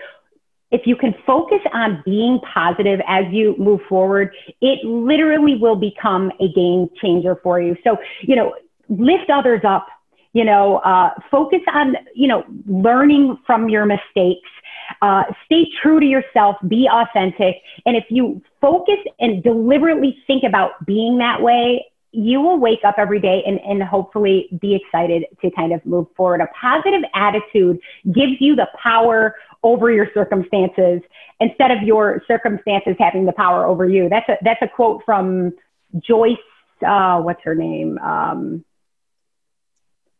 if 0.71 0.81
you 0.85 0.95
can 0.95 1.15
focus 1.25 1.59
on 1.73 2.01
being 2.03 2.39
positive 2.53 2.99
as 3.07 3.25
you 3.31 3.55
move 3.57 3.79
forward, 3.87 4.33
it 4.61 4.83
literally 4.85 5.55
will 5.55 5.77
become 5.77 6.31
a 6.41 6.51
game 6.51 6.89
changer 7.01 7.37
for 7.41 7.61
you. 7.61 7.77
So, 7.83 7.97
you 8.21 8.35
know, 8.35 8.53
lift 8.89 9.29
others 9.29 9.61
up, 9.63 9.87
you 10.33 10.43
know, 10.43 10.77
uh, 10.77 11.11
focus 11.31 11.61
on, 11.73 11.95
you 12.13 12.27
know, 12.27 12.43
learning 12.67 13.37
from 13.45 13.69
your 13.69 13.85
mistakes. 13.85 14.49
Uh, 15.01 15.23
stay 15.45 15.67
true 15.81 15.99
to 15.99 16.05
yourself, 16.05 16.55
be 16.67 16.87
authentic. 16.91 17.57
And 17.85 17.95
if 17.97 18.05
you 18.09 18.41
focus 18.61 18.99
and 19.19 19.43
deliberately 19.43 20.17
think 20.27 20.43
about 20.43 20.85
being 20.85 21.17
that 21.17 21.41
way, 21.41 21.85
you 22.11 22.39
will 22.41 22.57
wake 22.57 22.79
up 22.85 22.95
every 22.97 23.19
day 23.19 23.43
and, 23.45 23.59
and 23.59 23.83
hopefully 23.83 24.47
be 24.61 24.73
excited 24.75 25.25
to 25.41 25.51
kind 25.51 25.73
of 25.73 25.85
move 25.85 26.07
forward. 26.15 26.41
A 26.41 26.47
positive 26.59 27.01
attitude 27.13 27.79
gives 28.11 28.39
you 28.39 28.55
the 28.55 28.67
power 28.81 29.35
over 29.61 29.91
your 29.91 30.07
circumstances 30.13 31.01
instead 31.39 31.69
of 31.69 31.83
your 31.83 32.23
circumstances 32.27 32.95
having 32.97 33.25
the 33.25 33.33
power 33.33 33.65
over 33.65 33.87
you. 33.87 34.07
That's 34.09 34.27
a, 34.29 34.37
that's 34.41 34.61
a 34.61 34.67
quote 34.67 35.03
from 35.05 35.53
Joyce, 35.99 36.37
uh, 36.85 37.19
what's 37.19 37.43
her 37.43 37.55
name? 37.55 37.97
Um, 37.99 38.63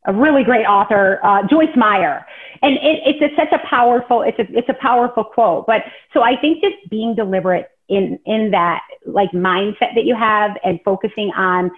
a 0.08 0.14
really 0.14 0.43
great 0.43 0.66
author, 0.66 1.20
uh, 1.24 1.45
Joyce 1.47 1.76
Meyer. 1.76 2.26
And 2.62 2.76
it, 2.78 3.01
it's 3.05 3.22
a, 3.22 3.36
such 3.36 3.51
a 3.51 3.68
powerful, 3.68 4.24
it's 4.24 4.39
a, 4.39 4.45
it's 4.58 4.70
a 4.70 4.74
powerful 4.74 5.24
quote. 5.24 5.68
But 5.68 5.84
so 6.14 6.24
I 6.24 6.39
think 6.39 6.64
just 6.64 6.76
being 6.89 7.14
deliberate 7.14 7.68
in, 7.89 8.20
in 8.26 8.51
that 8.51 8.82
like 9.05 9.32
mindset 9.32 9.93
that 9.95 10.05
you 10.05 10.16
have 10.16 10.58
and 10.64 10.80
focusing 10.84 11.32
on 11.36 11.72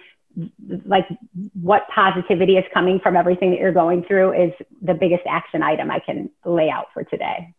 like 0.86 1.06
what 1.60 1.82
positivity 1.92 2.56
is 2.56 2.64
coming 2.72 3.00
from 3.00 3.16
everything 3.16 3.50
that 3.50 3.58
you're 3.58 3.72
going 3.72 4.04
through 4.04 4.32
is 4.32 4.52
the 4.80 4.94
biggest 4.94 5.22
action 5.28 5.62
item 5.62 5.90
I 5.90 5.98
can 5.98 6.30
lay 6.44 6.70
out 6.70 6.86
for 6.94 7.02
today. 7.04 7.52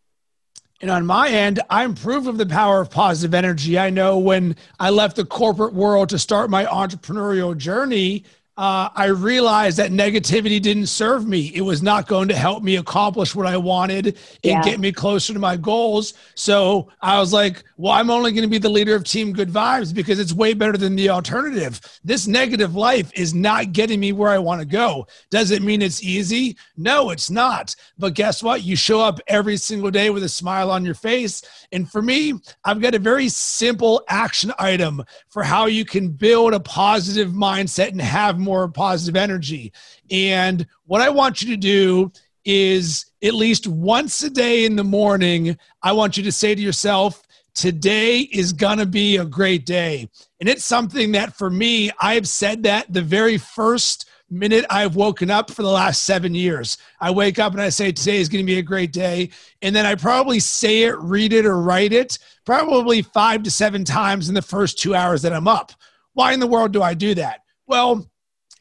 And 0.82 0.90
on 0.90 1.06
my 1.06 1.30
end, 1.30 1.60
I'm 1.70 1.94
proof 1.94 2.26
of 2.26 2.40
the 2.40 2.46
power 2.46 2.82
of 2.82 2.90
positive 2.90 3.36
energy. 3.36 3.78
I 3.78 3.92
know 3.92 4.18
when 4.18 4.56
I 4.80 4.90
left 4.90 5.16
the 5.16 5.26
corporate 5.26 5.74
world 5.74 6.10
to 6.10 6.18
start 6.18 6.50
my 6.50 6.66
entrepreneurial 6.66 7.56
journey, 7.56 8.24
uh, 8.58 8.90
I 8.94 9.06
realized 9.06 9.78
that 9.78 9.92
negativity 9.92 10.62
didn't 10.62 10.88
serve 10.88 11.26
me. 11.26 11.52
It 11.56 11.62
was 11.62 11.82
not 11.82 12.08
going 12.08 12.28
to 12.28 12.36
help 12.36 12.64
me 12.64 12.76
accomplish 12.76 13.34
what 13.34 13.48
I 13.48 13.56
wanted 13.56 14.08
and 14.08 14.18
yeah. 14.44 14.62
get 14.62 14.80
me 14.80 14.92
closer 14.92 15.34
to 15.34 15.40
my 15.40 15.56
goals. 15.56 16.14
So 16.36 16.90
I 17.02 17.18
was 17.18 17.32
like, 17.32 17.64
well, 17.78 17.94
I'm 17.94 18.10
only 18.10 18.32
going 18.32 18.44
to 18.44 18.50
be 18.50 18.58
the 18.58 18.70
leader 18.70 18.94
of 18.94 19.06
Team 19.06 19.32
Good 19.32 19.50
Vibes 19.50 19.96
because 19.96 20.20
it's 20.20 20.34
way 20.34 20.54
better 20.54 20.78
than 20.78 20.96
the 20.96 21.10
alternative. 21.10 21.80
This 22.04 22.28
negative 22.28 22.76
life 22.76 23.10
is 23.16 23.34
not 23.34 23.72
getting 23.72 24.02
me 24.02 24.12
where 24.12 24.30
I 24.30 24.38
want 24.38 24.60
to 24.60 24.68
go. 24.68 25.08
Does 25.30 25.52
it 25.52 25.64
mean 25.64 25.82
it's 25.82 26.04
easy? 26.04 26.58
No, 26.76 27.10
it's 27.10 27.30
not. 27.30 27.74
But 27.98 28.16
guess 28.16 28.44
what? 28.44 28.64
You 28.64 28.76
show 28.76 29.00
up 29.00 29.22
every 29.28 29.58
single 29.58 29.92
day 29.92 30.10
with 30.10 30.24
a 30.24 30.30
smile 30.30 30.70
on 30.70 30.84
your 30.84 30.94
face. 30.94 31.42
And 31.72 31.90
for 31.90 32.02
me, 32.02 32.34
I've 32.66 32.82
got 32.82 32.96
a 32.96 33.00
very 33.00 33.30
simple 33.30 34.04
action 34.10 34.52
item 34.60 35.04
for 35.30 35.42
how 35.42 35.68
you 35.68 35.86
can 35.86 36.10
build 36.10 36.54
a 36.54 36.60
positive 36.60 37.30
mindset 37.32 37.90
and 37.90 38.02
have 38.02 38.41
more 38.42 38.68
positive 38.68 39.16
energy. 39.16 39.72
And 40.10 40.66
what 40.86 41.02
I 41.02 41.10
want 41.10 41.42
you 41.42 41.50
to 41.50 41.58
do 41.58 42.12
is 42.44 43.06
at 43.24 43.34
least 43.34 43.68
once 43.68 44.24
a 44.24 44.30
day 44.30 44.66
in 44.66 44.76
the 44.76 44.84
morning, 44.84 45.58
I 45.84 45.92
want 45.92 46.18
you 46.18 46.24
to 46.24 46.32
say 46.32 46.56
to 46.56 46.62
yourself, 46.62 47.26
today 47.54 48.20
is 48.20 48.54
going 48.54 48.78
to 48.78 48.86
be 48.86 49.18
a 49.18 49.26
great 49.26 49.66
day. 49.66 50.10
And 50.40 50.50
it's 50.50 50.64
something 50.64 51.12
that 51.12 51.36
for 51.36 51.50
me, 51.50 51.92
I've 52.02 52.28
said 52.28 52.64
that 52.64 52.92
the 52.92 53.02
very 53.02 53.38
first 53.38 54.10
minute 54.32 54.66
I've 54.70 54.96
woken 54.96 55.30
up 55.30 55.52
for 55.52 55.62
the 55.62 55.70
last 55.70 56.04
seven 56.04 56.34
years. 56.34 56.78
I 57.00 57.12
wake 57.12 57.38
up 57.38 57.52
and 57.52 57.62
I 57.62 57.70
say, 57.70 57.92
Today 57.92 58.20
is 58.20 58.30
going 58.30 58.44
to 58.44 58.52
be 58.52 58.60
a 58.60 58.64
great 58.64 58.94
day. 58.94 59.30
And 59.62 59.76
then 59.76 59.86
I 59.86 59.96
probably 59.96 60.40
say 60.40 60.84
it, 60.84 60.98
read 61.00 61.34
it, 61.34 61.46
or 61.46 61.62
write 61.62 61.94
it 61.94 62.18
probably 62.46 63.02
five 63.02 63.44
to 63.44 63.52
seven 63.52 63.84
times 63.84 64.30
in 64.30 64.36
the 64.36 64.42
first 64.42 64.80
two 64.80 64.96
hours 64.96 65.22
that 65.22 65.34
I'm 65.34 65.48
up. 65.48 65.74
Why 66.14 66.34
in 66.34 66.40
the 66.40 66.48
world 66.48 66.72
do 66.72 66.82
I 66.82 66.94
do 66.94 67.14
that? 67.16 67.42
Well, 67.68 68.10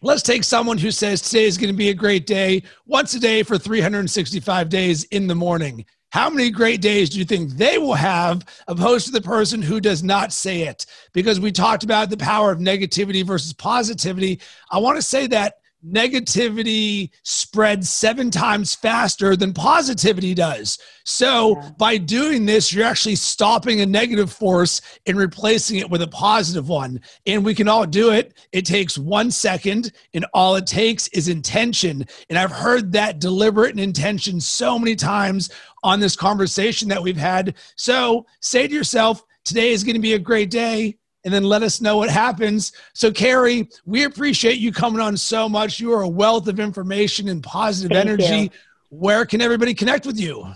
let's 0.03 0.23
take 0.23 0.45
someone 0.45 0.79
who 0.79 0.91
says 0.91 1.21
today 1.21 1.45
is 1.45 1.59
going 1.59 1.73
to 1.73 1.77
be 1.77 1.91
a 1.91 1.95
great 1.95 2.27
day 2.27 2.63
once 2.87 3.15
a 3.15 3.21
day 3.21 3.43
for 3.43 3.59
365 3.59 4.69
days 4.69 5.05
in 5.05 5.27
the 5.27 5.35
morning. 5.35 5.85
How 6.11 6.29
many 6.29 6.51
great 6.51 6.81
days 6.81 7.11
do 7.11 7.19
you 7.19 7.25
think 7.25 7.53
they 7.53 7.79
will 7.79 7.95
have 7.95 8.45
opposed 8.67 9.07
to 9.07 9.13
the 9.13 9.21
person 9.21 9.63
who 9.63 9.81
does 9.81 10.03
not 10.03 10.33
say 10.33 10.63
it? 10.63 10.87
Because 11.13 11.39
we 11.39 11.53
talked 11.53 11.85
about 11.85 12.11
the 12.11 12.17
power 12.17 12.51
of 12.51 12.59
negativity 12.59 13.25
versus 13.25 13.53
positivity. 13.53 14.41
I 14.73 14.79
want 14.79 14.97
to 14.97 15.03
say 15.03 15.29
that 15.29 15.60
negativity 15.87 17.11
spreads 17.23 17.89
seven 17.91 18.31
times 18.31 18.75
faster 18.75 19.37
than 19.37 19.53
positivity 19.53 20.35
does. 20.35 20.79
So, 21.05 21.57
yeah. 21.57 21.71
by 21.79 21.97
doing 21.97 22.47
this, 22.47 22.73
you're 22.73 22.85
actually 22.85 23.17
stopping 23.17 23.81
a 23.81 23.87
negative 23.87 24.33
force 24.33 24.81
and 25.07 25.17
replacing 25.17 25.79
it 25.79 25.91
with 25.91 26.03
a 26.03 26.09
positive 26.09 26.69
one. 26.69 27.01
And 27.27 27.45
we 27.45 27.55
can 27.55 27.69
all 27.69 27.87
do 27.87 28.11
it. 28.11 28.35
It 28.53 28.67
takes 28.67 28.99
one 28.99 29.31
second, 29.31 29.93
and 30.15 30.27
all 30.35 30.57
it 30.57 30.67
takes 30.67 31.09
is 31.09 31.29
intention. 31.29 32.05
And 32.29 32.39
I've 32.39 32.53
heard 32.53 32.93
that 32.93 33.19
deliberate 33.19 33.71
and 33.71 33.81
intention 33.81 34.41
so 34.41 34.79
many 34.79 34.97
times 34.97 35.51
on 35.83 36.01
this 36.01 36.17
conversation 36.17 36.89
that 36.89 37.03
we've 37.03 37.17
had. 37.17 37.55
So, 37.77 38.27
say 38.41 38.69
to 38.69 38.75
yourself, 38.75 39.25
Today 39.45 39.71
is 39.71 39.85
going 39.85 39.95
to 39.95 40.01
be 40.01 40.15
a 40.15 40.19
great 40.19 40.51
day 40.51 40.99
and 41.25 41.33
then 41.33 41.45
let 41.45 41.63
us 41.63 41.81
know 41.81 41.99
what 41.99 42.11
happens. 42.11 42.73
So, 42.95 43.11
Carrie, 43.11 43.69
we 43.85 44.05
appreciate 44.05 44.59
you 44.59 44.73
coming 44.73 45.01
on 45.01 45.17
so 45.17 45.49
much. 45.49 45.81
You 45.81 45.93
are 45.93 46.03
a 46.03 46.09
wealth 46.09 46.49
of 46.49 46.59
information 46.59 47.29
and 47.29 47.43
positive 47.43 47.95
Thank 47.95 48.09
energy. 48.09 48.37
You. 48.45 48.51
Where 48.91 49.25
can 49.25 49.41
everybody 49.41 49.75
connect 49.75 50.07
with 50.07 50.19
you? 50.19 50.47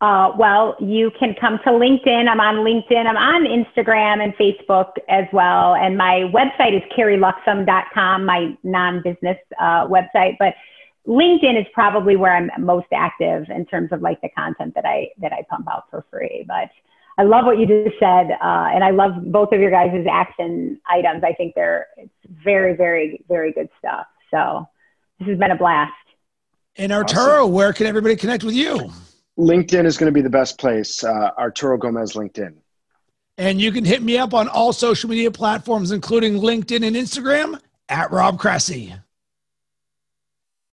Uh, 0.00 0.32
well, 0.38 0.76
you 0.80 1.10
can 1.18 1.34
come 1.38 1.58
to 1.58 1.70
LinkedIn. 1.70 2.26
I'm 2.26 2.40
on 2.40 2.56
LinkedIn. 2.56 3.06
I'm 3.06 3.18
on 3.18 3.44
Instagram 3.44 4.22
and 4.24 4.34
Facebook 4.36 4.92
as 5.10 5.26
well. 5.32 5.74
And 5.74 5.98
my 5.98 6.30
website 6.32 6.74
is 6.74 6.82
carrieluxem.com, 6.96 8.24
my 8.24 8.56
non-business 8.62 9.36
uh, 9.60 9.86
website. 9.88 10.36
But 10.38 10.54
LinkedIn 11.06 11.60
is 11.60 11.66
probably 11.74 12.16
where 12.16 12.34
I'm 12.34 12.50
most 12.58 12.86
active 12.94 13.50
in 13.50 13.66
terms 13.66 13.92
of 13.92 14.00
like 14.00 14.22
the 14.22 14.30
content 14.30 14.74
that 14.74 14.86
I 14.86 15.08
that 15.18 15.32
I 15.32 15.44
pump 15.50 15.68
out 15.70 15.84
for 15.90 16.06
free. 16.10 16.44
But 16.48 16.70
I 17.20 17.22
love 17.24 17.44
what 17.44 17.58
you 17.58 17.66
just 17.66 17.98
said, 18.00 18.30
uh, 18.30 18.70
and 18.72 18.82
I 18.82 18.92
love 18.92 19.12
both 19.30 19.52
of 19.52 19.60
your 19.60 19.70
guys' 19.70 20.06
action 20.10 20.80
items. 20.88 21.22
I 21.22 21.34
think 21.34 21.54
they're 21.54 21.86
it's 21.98 22.10
very, 22.42 22.74
very, 22.74 23.22
very 23.28 23.52
good 23.52 23.68
stuff. 23.78 24.06
So 24.30 24.66
this 25.18 25.28
has 25.28 25.38
been 25.38 25.50
a 25.50 25.56
blast. 25.56 25.92
And 26.76 26.90
Arturo, 26.92 27.42
awesome. 27.42 27.52
where 27.52 27.74
can 27.74 27.86
everybody 27.86 28.16
connect 28.16 28.42
with 28.42 28.54
you? 28.54 28.90
LinkedIn 29.38 29.84
is 29.84 29.98
going 29.98 30.06
to 30.06 30.14
be 30.14 30.22
the 30.22 30.30
best 30.30 30.56
place. 30.56 31.04
Uh, 31.04 31.32
Arturo 31.36 31.76
Gomez 31.76 32.14
LinkedIn. 32.14 32.54
And 33.36 33.60
you 33.60 33.70
can 33.70 33.84
hit 33.84 34.02
me 34.02 34.16
up 34.16 34.32
on 34.32 34.48
all 34.48 34.72
social 34.72 35.10
media 35.10 35.30
platforms, 35.30 35.92
including 35.92 36.36
LinkedIn 36.36 36.86
and 36.86 36.96
Instagram 36.96 37.60
at 37.90 38.10
Rob 38.10 38.38
Cressy. 38.38 38.94